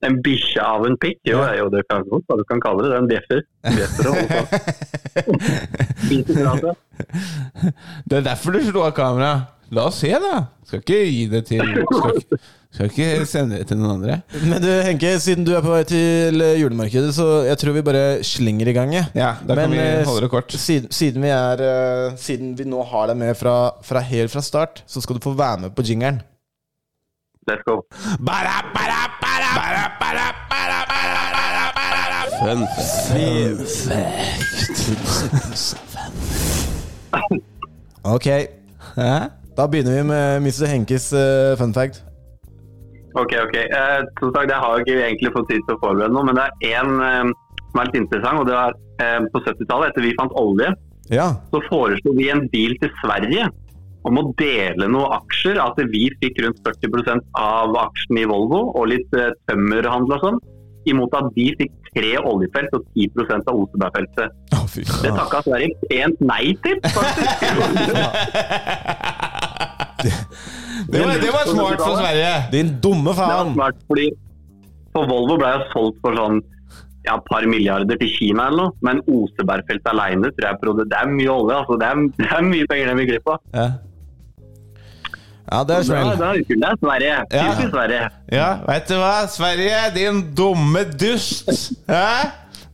En 0.06 0.16
bikkje 0.26 0.62
av 0.62 0.84
en 0.86 0.95
pikk? 1.01 1.18
Jo, 1.28 1.39
jo, 1.58 1.66
det 1.74 1.82
kan 1.89 2.03
godt 2.10 2.26
hva 2.30 2.36
du 2.39 2.43
kan 2.49 2.60
kalle 2.64 2.80
det. 2.86 2.89
Det 2.91 2.95
er 2.95 3.01
en 3.01 3.12
bjeffer. 3.12 3.39
Det 8.06 8.18
er 8.20 8.26
derfor 8.26 8.49
du 8.56 8.60
slo 8.68 8.82
av 8.86 8.91
kameraet. 8.97 9.41
La 9.74 9.82
oss 9.89 9.97
se, 10.03 10.12
da. 10.22 10.43
Skal 10.70 10.80
ikke 10.84 10.97
gi 11.10 11.24
det 11.32 11.39
til 11.49 11.62
Skal, 11.66 11.80
ikke- 12.20 12.38
skal 12.76 12.86
ikke 12.91 13.08
sende 13.26 13.58
det 13.58 13.66
til 13.72 13.78
noen 13.80 13.93
andre. 13.95 14.16
Men 14.45 14.60
du, 14.62 14.70
Henke, 14.86 15.10
siden 15.24 15.41
du 15.47 15.51
er 15.58 15.64
på 15.66 15.72
vei 15.74 15.82
til 15.89 16.38
eh, 16.45 16.60
julemarkedet, 16.62 17.10
så 17.18 17.26
jeg 17.47 17.58
tror 17.58 17.74
vi 17.74 17.82
bare 17.88 18.03
slenger 18.24 18.68
i 18.70 18.76
gang. 18.78 18.93
Ja, 18.93 19.32
da 19.41 19.56
kan 19.58 19.74
vi 19.74 19.80
eh, 19.82 20.06
holde 20.06 20.22
det 20.28 20.32
kort. 20.36 20.53
Siden, 20.53 20.91
siden 20.93 21.26
vi 21.26 21.32
er 21.34 21.58
eh, 21.66 22.14
Siden 22.22 22.53
vi 22.60 22.66
nå 22.70 22.84
har 22.91 23.10
deg 23.10 23.18
med 23.24 23.34
fra, 23.39 23.56
fra 23.84 23.99
helt 24.06 24.30
fra 24.36 24.41
start, 24.45 24.84
så 24.86 25.01
skal 25.01 25.16
du 25.18 25.22
få 25.26 25.34
være 25.39 25.62
med 25.66 25.74
på 25.76 25.82
jingeren. 25.88 26.22
Let's 27.49 27.62
go. 27.66 27.82
Bara, 28.26 28.62
bara, 28.74 29.01
Fun 32.39 32.62
Ok, 38.16 38.28
da 39.58 39.64
begynner 39.72 39.95
vi 39.97 40.03
med 40.10 40.41
Mr. 40.45 40.66
Henkes 40.70 41.08
eh, 41.14 41.56
fun 41.58 41.74
fact. 41.74 42.03
Ok, 43.16 43.32
ok. 43.45 43.56
Eh, 43.56 44.01
som 44.20 44.34
sagt, 44.36 44.51
jeg 44.51 44.60
har 44.62 44.82
ikke 44.84 44.97
egentlig 45.08 45.32
fått 45.34 45.47
tid 45.49 45.62
til 45.66 45.78
å 45.78 45.82
forberede 45.82 46.14
noe, 46.14 46.26
men 46.28 46.38
det 46.38 46.45
er 46.45 46.82
én 46.82 46.91
eh, 47.08 47.26
som 47.72 47.80
er 47.82 47.86
litt 47.89 47.99
interessant. 48.03 48.41
og 48.43 48.47
det 48.49 48.56
var 48.58 48.72
eh, 49.01 49.20
På 49.34 49.38
70-tallet, 49.45 49.88
etter 49.93 50.06
vi 50.06 50.14
fant 50.20 50.34
olje, 50.41 50.70
Ja. 51.14 51.28
så 51.53 51.60
foreslo 51.70 52.10
vi 52.18 52.26
en 52.34 52.43
bil 52.53 52.74
til 52.82 52.91
Sverige 53.01 53.43
om 54.06 54.20
å 54.22 54.26
dele 54.39 54.89
noen 54.91 55.16
aksjer. 55.18 55.60
At 55.62 55.80
vi 55.93 56.08
fikk 56.22 56.41
rundt 56.45 56.62
40% 56.66 57.26
av 57.41 57.78
aksjene 57.86 58.26
i 58.26 58.30
Volvo 58.30 58.62
og 58.74 58.91
litt 58.93 59.18
eh, 59.18 59.34
tømmerhandel 59.49 60.18
og 60.18 60.28
sånn. 60.28 60.39
Imot 60.91 61.16
at 61.18 61.32
de 61.38 61.47
fikk 61.58 61.74
tre 61.95 62.12
oljefelt 62.20 62.76
og 62.78 62.84
10% 62.93 63.49
av 63.49 63.62
Osebergfeltet. 63.64 64.36
det 65.01 65.14
takka 65.16 65.41
Sverige 65.47 65.89
pent 65.89 66.22
nei 66.22 66.53
til, 66.66 66.82
faktisk. 66.93 67.45
Det 70.86 70.99
var, 71.01 71.16
det 71.18 71.32
var 71.34 71.47
smart 71.49 71.82
for 71.82 71.97
Sverige. 71.97 72.34
Din 72.51 72.68
dumme 72.84 73.14
faen. 73.18 73.32
Det 73.32 73.38
var 73.39 73.47
smart, 73.53 73.78
fordi 73.89 74.03
for 74.93 75.08
Volvo 75.10 75.38
ble 75.39 75.53
jo 75.56 75.64
solgt 75.72 75.97
for 76.03 76.20
sånn 76.20 76.43
ja, 77.06 77.16
et 77.16 77.28
par 77.30 77.45
milliarder 77.49 77.99
til 78.01 78.12
Kina 78.12 78.49
eller 78.49 78.68
noe, 78.68 78.76
men 78.86 79.01
Osebergfeltet 79.06 79.91
alene 79.91 80.32
tror 80.36 80.49
jeg 80.49 80.88
det 80.89 80.99
er 80.99 81.12
mye 81.12 81.34
olje. 81.34 81.58
altså 81.60 81.78
Det 81.82 81.89
er, 81.89 82.01
det 82.22 82.32
er 82.38 82.47
mye 82.47 82.70
penger 82.72 82.91
de 82.91 82.95
vil 82.99 83.12
glipp 83.12 83.34
av. 83.34 83.43
Ja. 83.53 83.68
Ja, 85.52 85.62
det 85.64 85.76
er 85.76 85.84
smell. 85.86 86.08
er, 86.08 86.16
det 86.16 86.28
er 86.28 86.43
kult. 86.48 86.62
Det 86.62 86.70
er 86.70 86.78
Sverige. 86.82 87.18
Ja. 87.32 87.43
Typisk 87.43 87.74
Sverige. 87.76 88.10
Ja, 88.32 88.50
vet 88.66 88.89
du 88.89 88.96
hva? 88.98 89.14
Sverige, 89.30 89.82
din 89.96 90.22
dumme 90.38 90.86
dust. 91.00 91.52
Hæ? 91.89 92.06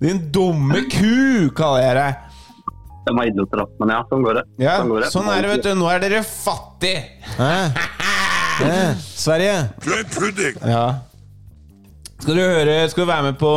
Din 0.02 0.22
dumme 0.34 0.86
ku, 0.92 1.50
kaller 1.58 1.84
jeg 1.84 1.96
deg. 2.00 2.28
Det 3.02 3.14
er 3.18 3.30
idioter, 3.32 3.64
da. 3.64 3.66
Men 3.82 3.92
ja, 3.96 4.02
sånn 4.10 4.26
går 4.26 4.38
det. 4.40 4.44
Ja, 4.62 4.76
sånn, 4.80 4.92
går 4.94 5.04
det. 5.04 5.10
sånn 5.14 5.30
er 5.34 5.42
det, 5.44 5.54
vet 5.56 5.64
du. 5.66 5.72
Nå 5.78 5.90
er 5.92 6.04
dere 6.04 6.22
fattig. 6.28 6.96
Hæ? 7.38 7.54
Hæ? 8.62 8.76
Sverige. 9.00 9.58
Ja. 10.62 10.86
Skal 12.22 12.38
du 12.38 12.42
høre 12.44 12.90
Skal 12.90 13.02
du 13.04 13.10
være 13.10 13.24
med 13.32 13.40
på, 13.42 13.52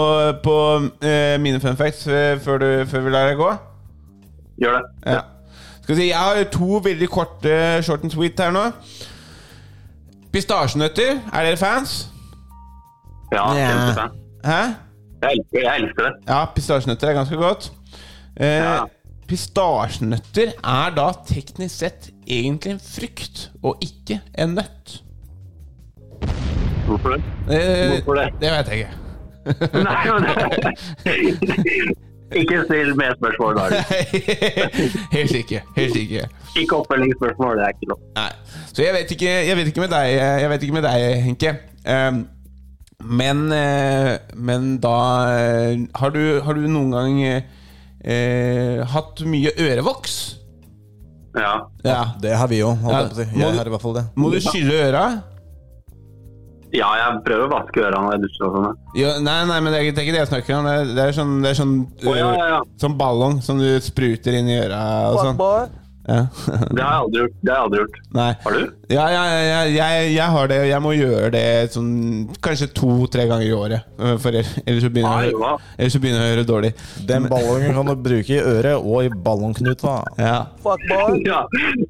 på 0.44 0.56
uh, 0.80 1.34
mine 1.44 1.60
fun 1.60 1.76
facts 1.76 2.06
eh, 2.08 2.40
før, 2.40 2.62
du, 2.62 2.68
før 2.88 3.04
vi 3.04 3.12
lar 3.12 3.28
deg 3.28 3.38
gå? 3.38 3.50
Gjør 4.64 4.78
det. 4.78 4.84
Ja. 5.12 5.20
Skal 5.84 5.94
vi 5.96 6.00
si, 6.00 6.06
Jeg 6.08 6.16
har 6.18 6.44
to 6.52 6.78
veldig 6.84 7.08
korte 7.12 7.56
short 7.84 8.02
and 8.06 8.10
sweet 8.14 8.40
her 8.40 8.50
nå. 8.54 8.62
Pistasjenøtter, 10.32 11.18
er 11.32 11.44
dere 11.46 11.58
fans? 11.60 12.08
Ja, 13.34 13.44
kjempefan. 13.52 14.14
Hæ? 14.44 14.60
Jeg 15.24 15.30
elsker, 15.38 15.60
jeg 15.60 15.76
elsker 15.82 16.02
det. 16.08 16.12
Ja, 16.28 16.38
pistasjenøtter 16.56 17.08
er 17.10 17.16
ganske 17.20 17.36
godt. 17.40 17.68
Eh, 18.40 18.80
Pistasjenøtter 19.28 20.50
er 20.64 20.90
da 20.96 21.06
teknisk 21.28 21.78
sett 21.84 22.08
egentlig 22.26 22.74
en 22.74 22.80
frukt, 22.84 23.44
og 23.62 23.78
ikke 23.84 24.18
en 24.38 24.56
nøtt. 24.58 24.98
Hvorfor 26.88 27.14
det? 27.14 27.22
Eh, 27.48 27.94
Hvorfor 27.94 28.14
det? 28.22 28.26
Det 28.40 28.50
vet 28.56 28.68
jeg 28.72 28.78
ikke. 28.78 28.94
Nei, 29.84 30.04
men 30.08 30.22
Ikke 32.32 32.62
still 32.64 32.94
mer 32.96 33.14
spørsmål, 33.18 33.58
da. 33.58 33.82
Helt 35.16 35.34
ikke. 35.38 35.60
Helt 35.76 35.96
ikke. 35.96 36.28
Ikke 36.56 36.76
oppfølgingsspørsmål, 36.76 37.58
det 37.58 37.64
er 37.64 37.74
ikke 37.76 37.90
lov. 37.92 37.98
Nei. 38.16 38.30
Så 38.72 38.82
jeg 38.82 38.94
vet 38.94 39.10
ikke, 39.16 39.32
jeg 39.48 39.56
vet 39.56 39.66
ikke 39.70 39.84
med 39.84 39.92
deg, 39.92 40.14
jeg 40.42 40.50
vet 40.50 40.62
ikke 40.62 40.78
med 40.78 40.86
deg 40.88 41.04
Henke. 41.26 41.56
Um, 41.84 42.24
men, 43.04 43.52
eh, 43.52 44.14
men 44.34 44.78
da 44.80 44.96
eh, 45.34 45.82
har, 45.98 46.14
du, 46.14 46.40
har 46.40 46.56
du 46.56 46.64
noen 46.70 46.94
gang 46.94 47.18
eh, 47.28 48.80
hatt 48.94 49.20
mye 49.28 49.52
ørevoks? 49.60 50.16
Ja. 51.34 51.52
Ja. 51.84 52.00
Det 52.22 52.32
har 52.38 52.48
vi 52.48 52.62
jo. 52.62 52.72
Ja, 52.86 53.04
jeg 53.18 53.58
har 53.58 53.66
i 53.66 53.74
hvert 53.74 53.82
fall 53.82 53.96
det. 53.98 54.06
Må 54.16 54.30
du 54.32 54.38
skylle 54.40 54.86
øra? 54.88 55.04
Ja, 56.74 56.88
jeg 56.98 57.20
prøver 57.26 57.46
å 57.46 57.52
vaske 57.52 57.84
ørene 57.84 58.02
når 58.02 58.16
jeg 58.16 58.22
dusjer 58.24 58.46
og 58.48 58.56
sånn. 58.56 58.82
Jo, 58.98 59.14
nei, 59.22 59.36
nei, 59.46 59.60
men 59.62 59.70
det 59.70 59.78
er, 59.78 59.86
det 59.94 60.02
er 60.02 60.08
ikke 60.08 60.16
det 60.16 60.22
jeg 60.24 60.32
snakker 60.32 60.56
om. 60.58 60.66
Det 60.66 60.74
er, 60.74 60.90
det 60.96 61.06
er 61.06 61.16
sånn, 61.20 61.32
det 61.44 61.52
er 61.52 61.60
sånn, 61.60 61.78
oh, 62.02 62.18
ja, 62.18 62.26
ja, 62.34 62.50
ja. 62.56 62.60
sånn 62.82 62.98
ballong 62.98 63.40
som 63.46 63.62
du 63.62 63.68
spruter 63.84 64.38
inn 64.40 64.50
i 64.50 64.60
øra 64.64 64.82
og 65.12 65.22
sånn. 65.22 65.80
Ja. 66.04 66.26
Det 66.68 66.82
har 66.84 66.90
jeg 66.90 67.00
aldri 67.00 67.20
gjort. 67.22 67.36
Det 67.40 67.52
har 67.52 67.56
jeg 67.56 67.64
aldri 67.64 67.78
gjort. 67.80 67.94
Nei. 68.18 68.26
Har 68.42 68.56
du? 68.58 68.64
Ja, 68.92 69.06
ja, 69.14 69.22
ja, 69.40 69.62
jeg, 69.72 70.10
jeg 70.12 70.28
har 70.34 70.50
det, 70.50 70.58
og 70.60 70.68
jeg 70.68 70.84
må 70.84 70.92
gjøre 70.98 71.30
det 71.32 71.46
sånn 71.72 71.90
kanskje 72.44 72.68
to-tre 72.76 73.24
ganger 73.30 73.46
i 73.48 73.56
året. 73.56 73.88
øh, 73.96 74.14
For 74.20 74.36
ellers 74.36 74.84
så 74.84 74.92
begynner 74.92 75.30
jeg, 75.30 75.38
å 75.38 75.54
ellers 75.78 75.96
så 75.96 76.02
begynner 76.04 76.20
jeg 76.26 76.28
å 76.28 76.34
høre 76.34 76.46
dårlig. 76.50 76.74
Den 77.08 77.30
ballongen 77.32 77.78
kan 77.78 77.88
du 77.88 77.96
bruke 78.10 78.36
i 78.36 78.42
øret 78.42 78.76
og 78.76 79.06
i 79.06 79.12
ballongknuta. 79.28 79.98
Ja. 80.20 80.38
Ja, 81.24 81.44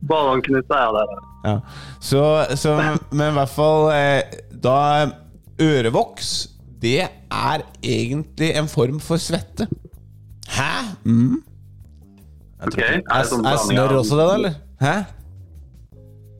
Ballongknuta, 0.06 0.78
ja. 0.78 0.90
Det 0.94 1.02
er 1.02 1.14
det. 1.16 1.33
Ja. 1.44 1.58
Så, 2.00 2.20
så 2.56 2.74
Men 3.12 3.34
i 3.34 3.36
hvert 3.36 3.52
fall 3.52 3.90
eh, 3.92 4.38
Da 4.64 4.76
Ørevoks, 5.60 6.30
det 6.82 7.02
er 7.04 7.62
egentlig 7.84 8.48
en 8.58 8.68
form 8.68 8.96
for 9.00 9.20
svette. 9.22 9.68
Hæ? 10.50 10.70
Mm. 11.04 11.42
Jeg 12.64 12.72
er 12.74 13.02
Er, 13.12 13.28
sånn 13.28 13.44
er 13.44 13.54
blanding 13.54 13.78
snørr 13.78 13.94
også 14.00 14.18
det, 14.18 14.26
da, 14.26 14.34
eller? 14.40 14.56
Hæ? 14.80 14.94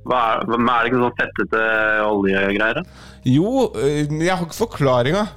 Hva 0.05 0.19
er, 0.35 0.43
hva- 0.45 0.59
men 0.61 0.69
er 0.75 0.81
det 0.85 0.91
ikke 0.93 1.01
sånn 1.03 1.19
fettete 1.19 1.61
oljegreier? 2.05 2.79
Jo, 3.25 3.71
øh, 3.73 4.05
jeg 4.21 4.35
har 4.37 4.45
ikke 4.45 4.59
forklaringa. 4.59 5.23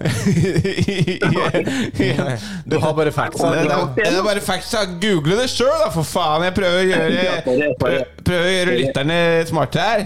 Du 2.67 2.75
har 2.83 2.91
bare 2.97 3.11
factsa. 3.15 3.47
Det 3.55 3.61
det 3.95 4.07
er 4.11 4.19
bare 4.25 4.41
factsa. 4.43 4.81
Google 5.01 5.35
det 5.39 5.47
sjøl, 5.53 5.71
da, 5.85 5.89
for 5.95 6.03
faen! 6.07 6.43
Jeg 6.49 6.53
prøver 6.57 6.77
å 6.81 6.87
gjøre, 6.91 7.33
prøver, 7.79 8.01
prøver 8.27 8.45
å 8.49 8.51
gjøre 8.57 8.71
lytterne 8.81 9.17
smarte 9.49 9.79
her. 9.83 9.99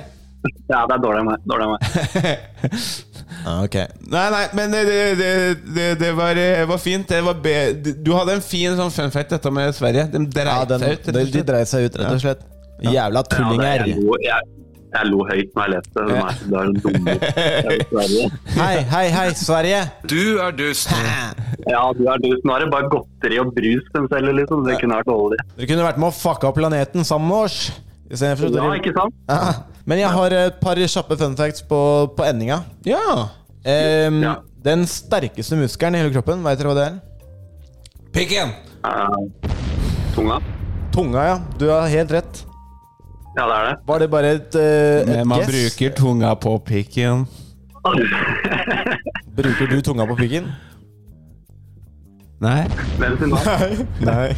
Ja, 0.72 0.80
det 0.89 0.93
er 0.95 1.01
dårlig 1.03 1.20
av 1.22 1.26
meg. 1.32 1.38
Dårlig 1.49 1.66
av 1.66 1.70
meg. 1.78 1.84
Ah, 3.41 3.64
ok. 3.66 3.74
Nei, 4.12 4.26
nei, 4.30 4.41
men 4.53 4.70
det, 4.76 4.82
det, 4.86 4.97
det, 5.18 5.30
det, 5.74 5.86
det 5.97 6.12
var, 6.14 6.38
eh, 6.38 6.62
var 6.70 6.78
fint. 6.78 7.07
Det 7.09 7.24
var 7.26 7.34
be 7.41 7.53
du 7.82 8.12
hadde 8.14 8.36
en 8.38 8.43
fin 8.45 8.76
sånn 8.78 8.91
fun 8.93 9.09
fact, 9.14 9.32
dette 9.34 9.49
med 9.55 9.74
Sverige. 9.74 10.03
De 10.14 10.20
Ja, 10.22 10.26
dreit 10.36 10.70
den, 10.70 10.80
seg 10.84 10.91
ut. 10.99 11.05
de, 11.16 11.24
de 11.34 11.41
dreit 11.47 11.70
seg 11.72 11.86
ut, 11.88 11.95
rett 12.03 12.14
og 12.14 12.22
slett. 12.22 12.41
Ja, 12.45 12.49
det, 12.82 13.38
tullinger. 13.38 13.86
jeg, 13.88 14.01
lo, 14.01 14.15
jeg, 14.23 14.47
jeg 14.91 15.07
lo 15.11 15.19
høyt 15.29 15.53
når 15.55 15.63
jeg 15.67 15.73
leste 15.75 16.05
det. 16.07 16.15
De 16.49 16.55
er, 16.61 16.71
dumme. 16.86 17.15
Er 17.21 17.84
Sverige. 17.91 18.25
Hei, 18.57 18.73
hei, 18.93 19.03
hei, 19.15 19.27
Sverige! 19.38 19.82
Du 20.09 20.21
er 20.41 20.55
dust. 20.57 20.91
Ja, 21.69 21.84
du 21.95 22.03
er 22.09 22.23
dust. 22.25 22.43
Nå 22.47 22.55
er 22.57 22.65
det 22.65 22.71
bare 22.73 22.89
godteri 22.91 23.39
og 23.43 23.53
brus 23.55 23.88
de 23.93 24.03
selger, 24.11 24.38
liksom. 24.41 24.65
Det 24.67 24.79
kunne 24.82 24.97
vært 24.99 25.13
olje. 25.13 25.39
Dere 25.55 25.69
kunne 25.71 25.88
vært 25.88 26.01
med 26.01 26.09
å 26.09 26.15
fucke 26.17 26.49
opp 26.49 26.57
planeten 26.59 27.07
sammen 27.07 27.29
med 27.32 27.47
oss. 27.47 27.59
Ja, 28.11 28.34
ikke 28.75 28.91
sant? 28.97 29.15
Ja. 29.29 29.53
Men 29.88 30.01
jeg 30.01 30.11
har 30.11 30.34
et 30.36 30.57
par 30.61 30.75
kjappe 30.75 31.15
fun 31.17 31.38
facts 31.39 31.63
på, 31.65 31.79
på 32.17 32.25
endinga. 32.27 32.63
Ja. 32.86 33.29
Um, 33.63 34.23
Ja. 34.25 34.39
Den 34.61 34.84
sterkeste 34.86 35.57
muskelen 35.57 35.95
i 35.97 36.01
hele 36.03 36.11
kroppen, 36.13 36.43
veit 36.45 36.59
dere 36.59 36.69
hva 36.69 36.75
det 36.77 36.84
er? 36.91 36.99
Pikken! 38.13 38.51
Uh, 38.86 39.15
tunga? 40.13 40.38
Tunga, 40.93 41.23
ja. 41.25 41.38
Du 41.57 41.65
har 41.71 41.88
helt 41.89 42.11
rett. 42.13 42.43
Ja, 43.38 43.45
det 43.47 43.55
er 43.57 43.65
det. 43.69 43.75
Var 43.88 43.97
det 44.03 44.09
bare 44.11 44.32
et, 44.36 44.55
uh, 44.55 45.13
et 45.15 45.27
man 45.27 45.39
guess? 45.39 45.51
bruker 45.51 45.93
tunga 45.95 46.34
på 46.36 46.57
pikken. 46.67 47.25
Bruker 49.38 49.67
du 49.71 49.82
tunga 49.82 50.05
på 50.05 50.15
pikken? 50.19 50.49
Nei. 52.41 52.65
Hvem 52.99 53.17
sin 53.21 53.32
da? 53.32 53.57
Nei. 54.01 54.29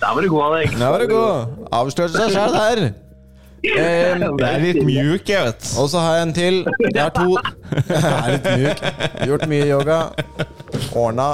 Der 0.00 0.14
var 0.14 0.20
du 0.22 0.28
god, 0.28 0.42
Alex. 0.54 0.78
Der 0.78 0.86
var 0.92 0.98
det 1.02 1.08
god. 1.10 1.46
Avslørte 1.72 2.14
seg 2.16 2.30
sjøl 2.36 2.54
der. 2.56 2.82
Um, 3.60 4.38
Det 4.40 4.46
er 4.48 4.62
litt 4.62 4.78
mjuk, 4.88 5.28
jeg 5.28 5.44
vet. 5.50 5.66
og 5.80 5.88
så 5.92 6.00
har 6.00 6.14
jeg 6.20 6.22
en 6.28 6.32
til. 6.36 6.60
Jeg 6.94 7.02
har 7.02 7.10
to. 7.12 7.36
Jeg 7.90 8.12
er 8.14 8.30
litt 8.36 8.46
mjuk. 8.56 8.78
Gjort 9.28 9.44
mye 9.52 9.66
yoga. 9.68 9.98
Ordna. 10.96 11.32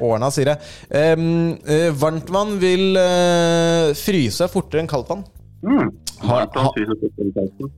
Ordna, 0.00 0.30
sier 0.34 0.52
jeg. 0.52 0.74
Um, 1.16 1.56
uh, 1.66 1.90
varmtvann 1.96 2.56
vil 2.62 2.98
uh, 2.98 3.94
fryse 3.98 4.48
fortere 4.52 4.84
enn 4.84 4.90
kaldtvann. 4.90 5.24
Mm. 5.66 5.90
Har-. 6.18 6.48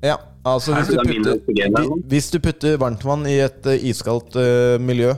Ja, 0.03 0.17
altså 0.47 0.75
hvis 0.77 0.91
du, 0.93 0.99
putter, 1.03 1.89
hvis 2.11 2.31
du 2.31 2.39
putter 2.43 2.79
varmtvann 2.81 3.27
i 3.31 3.39
et 3.43 3.67
uh, 3.67 3.75
iskaldt 3.91 4.39
eh, 4.39 4.77
miljø, 4.83 5.15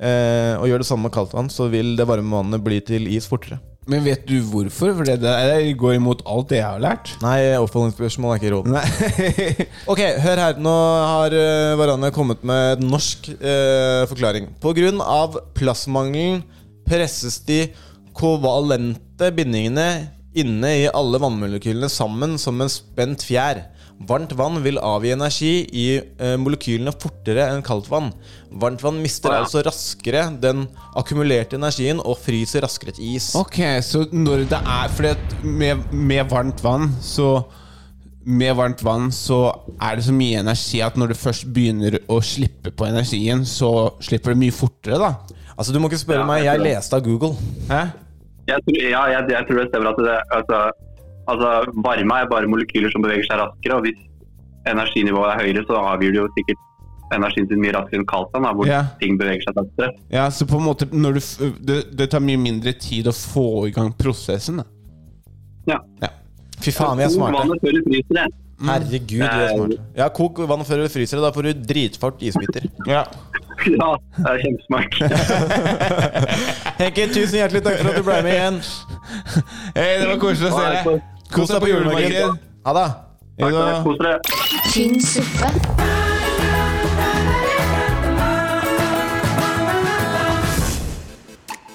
eh, 0.00 0.54
og 0.58 0.68
gjør 0.68 0.82
det 0.82 0.88
samme 0.88 1.08
med 1.08 1.14
kaldtvann, 1.14 1.50
så 1.52 1.68
vil 1.72 1.94
det 1.98 2.06
varme 2.08 2.36
vannet 2.36 2.64
bli 2.64 2.80
til 2.84 3.08
is 3.12 3.28
fortere. 3.30 3.60
Men 3.88 4.04
vet 4.04 4.26
du 4.28 4.36
hvorfor? 4.44 4.92
For 4.98 5.08
det 5.08 5.16
der 5.22 5.62
går 5.80 5.96
imot 5.96 6.20
alt 6.28 6.50
det 6.52 6.58
jeg 6.60 6.66
har 6.66 6.82
lært. 6.82 7.14
Nei, 7.24 7.38
oppfølgingsspørsmål 7.56 8.34
er 8.34 8.42
ikke 8.42 8.52
råd. 8.52 8.68
Ok, 9.92 10.02
hør 10.20 10.42
her. 10.44 10.60
Nå 10.60 10.74
har 11.08 11.36
uh, 11.36 11.78
Varane 11.80 12.12
kommet 12.12 12.44
med 12.46 12.84
norsk 12.84 13.30
eh, 13.38 14.04
forklaring. 14.10 14.50
Av 15.00 15.38
plassmangelen 15.56 16.42
presses 16.88 17.40
de 17.48 17.62
kovalente 18.16 19.32
bindingene 19.34 19.88
inne 20.38 20.74
i 20.82 20.86
alle 20.92 21.20
vannmolekylene 21.22 21.88
sammen 21.92 22.36
som 22.40 22.60
en 22.60 22.70
spent 22.72 23.24
fjær. 23.24 23.64
Varmt 24.06 24.30
vann 24.38 24.60
vil 24.62 24.78
avgi 24.78 25.10
energi 25.10 25.52
i 25.74 25.86
eh, 25.98 26.36
molekylene 26.38 26.92
fortere 27.02 27.48
enn 27.50 27.64
kaldt 27.66 27.88
vann. 27.90 28.12
Varmt 28.62 28.82
vann 28.84 29.00
mister 29.02 29.34
ja. 29.34 29.40
altså 29.42 29.64
raskere 29.66 30.28
den 30.38 30.68
akkumulerte 30.96 31.58
energien 31.58 31.98
og 31.98 32.20
fryser 32.22 32.62
raskere 32.62 32.94
til 32.94 33.16
is. 33.16 33.32
Ok, 33.38 33.58
så 33.82 34.04
når 34.14 34.46
det 34.52 34.60
er 34.62 34.94
For 34.94 35.42
med, 35.42 35.88
med 35.90 36.30
varmt 36.30 36.62
vann 36.62 36.92
så 37.02 37.42
med 38.28 38.54
varmt 38.58 38.82
vann 38.84 39.08
så 39.14 39.40
er 39.80 39.96
det 39.98 40.04
så 40.04 40.12
mye 40.14 40.42
energi 40.42 40.82
at 40.84 40.98
når 41.00 41.12
du 41.14 41.18
først 41.18 41.46
begynner 41.54 41.96
å 42.12 42.18
slippe 42.22 42.70
på 42.76 42.86
energien, 42.86 43.44
så 43.48 43.94
slipper 44.04 44.34
det 44.34 44.42
mye 44.42 44.54
fortere, 44.54 44.98
da. 45.00 45.14
Altså, 45.56 45.72
du 45.72 45.80
må 45.80 45.88
ikke 45.88 46.02
spørre 46.02 46.22
Ja, 46.22 46.28
meg, 46.28 46.42
jeg 46.44 46.50
jeg 46.52 46.58
tror 46.58 46.66
det. 46.66 46.74
leste 46.76 46.98
av 46.98 47.06
Google. 47.06 47.30
Hæ? 47.70 47.80
Jeg 48.48 48.64
tror, 48.66 48.76
ja, 48.84 49.00
jeg, 49.14 49.24
jeg 49.32 49.48
tror 49.48 49.58
det 49.62 49.66
stemmer 49.70 49.90
at 49.94 50.02
det, 50.06 50.18
altså, 50.36 50.60
altså, 51.28 51.50
varme 51.84 52.22
er 52.22 52.30
bare 52.32 52.48
molekyler 52.50 52.90
som 52.94 53.04
beveger 53.04 53.26
seg 53.28 53.40
raskere, 53.42 53.76
og 53.78 53.84
hvis 53.86 54.00
energinivået 54.68 55.30
er 55.34 55.44
høyere, 55.44 55.62
så 55.68 55.78
avgir 55.92 56.12
det 56.16 56.20
jo 56.22 56.26
sikkert 56.36 56.64
energien 57.16 57.46
sin 57.48 57.60
mye 57.62 57.72
raskere 57.72 58.02
enn 58.02 58.08
kaldt 58.10 58.34
vann, 58.36 58.48
hvor 58.58 58.68
Ja. 58.68 58.82
ting 59.00 59.16
beveger 59.20 59.46
seg 59.46 59.56
raskere. 59.56 59.92
Ja, 60.12 60.26
så 60.34 60.44
på 60.48 60.58
en 60.60 60.66
måte 60.66 60.88
når 60.92 61.16
du, 61.16 61.22
det, 61.70 61.78
det 61.96 62.10
tar 62.12 62.20
mye 62.20 62.40
mindre 62.40 62.74
tid 62.76 63.08
å 63.08 63.14
få 63.16 63.46
i 63.68 63.72
gang 63.72 63.94
prosessen. 63.96 64.60
Da. 64.60 65.78
Ja. 66.02 66.10
Fy 66.60 66.72
faen, 66.74 66.98
vi 66.98 67.04
er 67.06 67.12
smarte. 67.14 67.38
vannet 67.38 67.60
før 67.64 67.76
du 67.78 67.82
fryser 67.86 68.14
det. 68.18 68.26
Herregud, 68.58 69.20
vi 69.22 69.22
er 69.22 69.52
smart. 69.54 69.74
Ja, 69.96 70.08
kok 70.10 70.40
vann 70.50 70.64
før 70.66 70.80
du 70.82 70.88
fryser 70.90 71.20
det. 71.20 71.24
Da 71.28 71.30
får 71.36 71.46
du 71.46 71.66
dritfart 71.72 72.24
isbiter. 72.28 72.68
Ja. 72.90 73.04
Ja, 73.66 73.88
det 74.14 74.30
er 74.30 74.36
kjempesmart. 74.38 74.92
Henke, 76.78 77.08
tusen 77.10 77.40
hjertelig 77.40 77.62
takk 77.66 77.80
for 77.80 77.88
at 77.90 77.96
du 77.98 78.04
ble 78.06 78.18
med 78.22 78.34
igjen. 78.36 78.58
Hei, 79.74 79.86
det 79.98 80.06
var 80.12 80.20
koselig 80.22 80.52
å 80.52 80.60
se 80.60 80.68
deg. 80.76 81.00
Kos 81.32 81.50
deg 81.52 81.60
på 81.62 81.68
julemarkedet. 81.70 82.38
Ha 82.66 82.74
det. 82.78 82.86
Hei 83.42 83.50
da. 83.54 83.66
Kos 83.84 84.00
dere. 84.00 84.18
Tynn 84.72 85.00
suppe. 85.04 85.52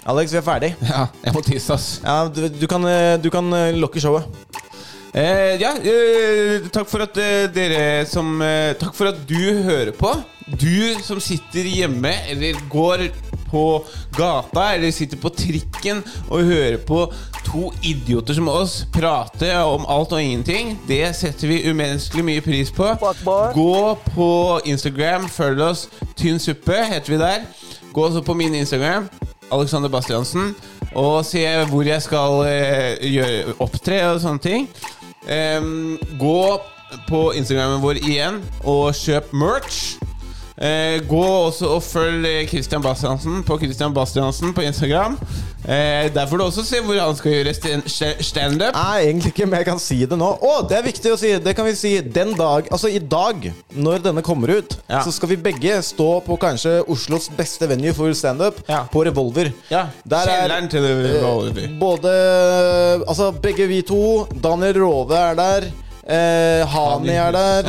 Alex, 0.03 0.33
vi 0.33 0.39
er 0.41 0.43
ferdig. 0.45 0.71
Ja, 0.83 1.05
jeg 1.23 1.33
må 1.35 1.41
tisse, 1.45 1.75
ass. 1.77 1.87
Ja, 2.03 2.17
du, 2.27 2.41
du, 2.51 2.65
kan, 2.67 2.83
eh, 2.89 3.13
du 3.23 3.29
kan 3.31 3.47
eh, 3.55 3.69
lokke 3.79 4.01
showet. 4.03 4.27
Eh, 5.13 5.55
ja, 5.61 5.75
eh, 5.77 6.65
takk 6.73 6.89
for 6.89 7.05
at 7.05 7.17
eh, 7.21 7.45
dere 7.53 7.83
som 8.09 8.31
eh, 8.41 8.71
Takk 8.81 8.95
for 8.97 9.11
at 9.11 9.19
du 9.29 9.37
hører 9.63 9.93
på. 9.95 10.11
Du 10.59 10.97
som 11.05 11.21
sitter 11.23 11.69
hjemme 11.69 12.11
eller 12.33 12.57
går 12.73 13.05
på 13.53 13.63
gata 14.17 14.71
eller 14.73 14.91
sitter 14.91 15.21
på 15.21 15.29
trikken 15.37 16.01
og 16.27 16.49
hører 16.49 16.81
på 16.83 17.05
to 17.53 17.71
idioter 17.81 18.33
som 18.33 18.47
oss 18.49 18.85
prate 18.93 19.51
om 19.61 19.85
alt 19.89 20.13
og 20.15 20.21
ingenting. 20.21 20.73
Det 20.87 21.05
setter 21.15 21.51
vi 21.51 21.61
umenneskelig 21.69 22.25
mye 22.25 22.41
pris 22.41 22.71
på. 22.73 22.87
Gå 23.53 23.97
på 24.15 24.29
Instagram, 24.65 25.27
følg 25.29 25.61
oss. 25.61 25.85
Tynn 26.17 26.41
suppe 26.41 26.79
heter 26.89 27.13
vi 27.13 27.19
der. 27.21 27.45
Gå 27.93 28.07
også 28.07 28.23
på 28.25 28.33
min 28.33 28.55
Instagram, 28.57 29.05
Alexander 29.51 29.89
Bastiansen, 29.89 30.55
og 30.95 31.25
se 31.25 31.45
hvor 31.69 31.85
jeg 31.85 32.01
skal 32.01 32.41
eh, 32.49 33.05
gjøre, 33.13 33.53
opptre 33.61 34.01
og 34.09 34.21
sånne 34.23 34.41
ting. 34.41 34.69
Um, 35.29 35.99
gå 36.19 36.39
på 37.07 37.21
Instagrammen 37.37 37.83
vår 37.83 38.01
igjen 38.01 38.41
og 38.65 38.95
kjøp 38.97 39.29
merch. 39.37 39.99
Eh, 40.57 40.99
gå 41.09 41.21
også 41.21 41.69
og 41.77 41.83
følg 41.85 42.49
Christian 42.49 42.81
Bastiansen 42.81 43.43
på 43.45 43.57
Christian 43.61 43.93
Bastiansen 43.93 44.53
på 44.53 44.65
Instagram. 44.65 45.19
Eh, 45.64 46.09
der 46.11 46.26
får 46.28 46.38
du 46.38 46.43
også 46.43 46.64
se 46.68 46.82
hvor 46.84 46.97
han 46.99 47.16
skal 47.16 47.32
gjøre 47.38 47.53
stand- 47.55 47.86
sta- 47.88 48.18
standup. 48.24 48.76
Nei, 48.76 49.05
egentlig 49.07 49.32
ikke, 49.32 49.45
men 49.47 49.61
jeg 49.61 49.68
kan 49.70 49.80
si 49.80 49.99
det 50.05 50.18
nå. 50.20 50.32
Å, 50.43 50.55
det 50.68 50.76
er 50.78 50.84
viktig 50.84 51.14
å 51.14 51.18
si! 51.18 51.30
Det 51.39 51.53
kan 51.55 51.66
vi 51.70 51.72
si 51.80 51.93
den 52.01 52.34
dag 52.36 52.68
Altså 52.74 52.89
i 52.91 52.99
dag, 52.99 53.47
når 53.72 54.03
denne 54.03 54.22
kommer 54.26 54.51
ut, 54.57 54.76
Ja. 54.89 54.99
så 55.05 55.14
skal 55.16 55.30
vi 55.30 55.38
begge 55.38 55.78
stå 55.82 56.09
på 56.26 56.36
kanskje 56.41 56.82
Oslos 56.91 57.30
beste 57.38 57.68
venue 57.72 57.93
for 57.95 58.11
standup, 58.14 58.59
Ja. 58.68 58.84
på 58.91 59.05
Revolver. 59.07 59.53
Ja, 59.72 59.86
Der 60.05 60.18
er 60.28 60.49
Kjelleren 60.49 60.70
til 60.70 60.82
Revolver. 60.84 61.80
både 61.80 62.11
Altså 63.07 63.32
begge 63.41 63.68
vi 63.68 63.82
to. 63.82 64.28
Daniel 64.43 64.82
Rove 64.84 65.16
er 65.16 65.36
der. 65.36 65.72
Eh, 66.03 66.65
Hani 66.67 67.13
er 67.15 67.31
der. 67.31 67.67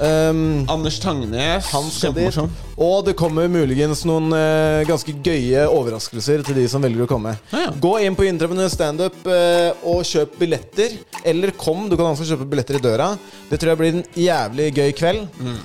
Um, 0.00 0.64
Anders 0.72 0.96
Tangnes. 1.02 1.66
han 1.74 1.90
skal 1.92 2.14
dit. 2.16 2.30
Kjempemorsom. 2.32 2.50
Og 2.80 3.04
det 3.04 3.14
kommer 3.16 3.48
muligens 3.52 4.00
noen 4.08 4.30
eh, 4.36 4.80
ganske 4.88 5.12
gøye 5.24 5.66
overraskelser 5.68 6.42
til 6.44 6.56
de 6.56 6.64
som 6.72 6.80
velger 6.84 7.04
å 7.04 7.08
komme. 7.10 7.34
Ja, 7.52 7.66
ja. 7.66 7.74
Gå 7.80 7.92
inn 8.04 8.16
på 8.16 8.24
Intravenøs 8.28 8.72
standup 8.76 9.16
eh, 9.28 9.76
og 9.84 10.00
kjøp 10.08 10.38
billetter. 10.40 10.96
Eller 11.24 11.52
kom, 11.56 11.84
du 11.92 11.96
kan 12.00 12.08
også 12.14 12.24
kjøpe 12.30 12.48
billetter 12.48 12.80
i 12.80 12.82
døra. 12.84 13.10
Det 13.50 13.60
tror 13.60 13.74
jeg 13.74 13.82
blir 13.82 13.94
en 14.00 14.04
jævlig 14.24 14.70
gøy 14.76 14.92
kveld. 14.96 15.26
Mm. 15.36 15.56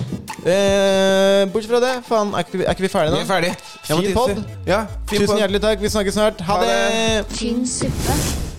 Eh, 0.42 1.48
bortsett 1.52 1.72
fra 1.72 1.84
det, 1.84 1.96
faen, 2.08 2.36
er 2.36 2.44
ikke, 2.48 2.58
vi- 2.60 2.68
er 2.68 2.76
ikke 2.76 2.88
vi 2.90 2.94
ferdige 2.98 3.16
nå? 3.16 3.24
Vi 3.24 3.28
er 3.28 3.34
ferdige. 3.34 3.56
Fin 3.88 4.14
pod. 4.16 4.46
Ja, 4.68 4.84
Tusen 5.08 5.38
hjertelig 5.40 5.64
takk. 5.64 5.80
Vi 5.84 5.96
snakkes 5.96 6.20
snart. 6.20 6.44
Ha, 6.44 6.60
Ha 6.60 6.64
det. 6.68 6.80
det. 6.92 7.38
Tynn 7.40 7.64
suppe. 7.68 8.51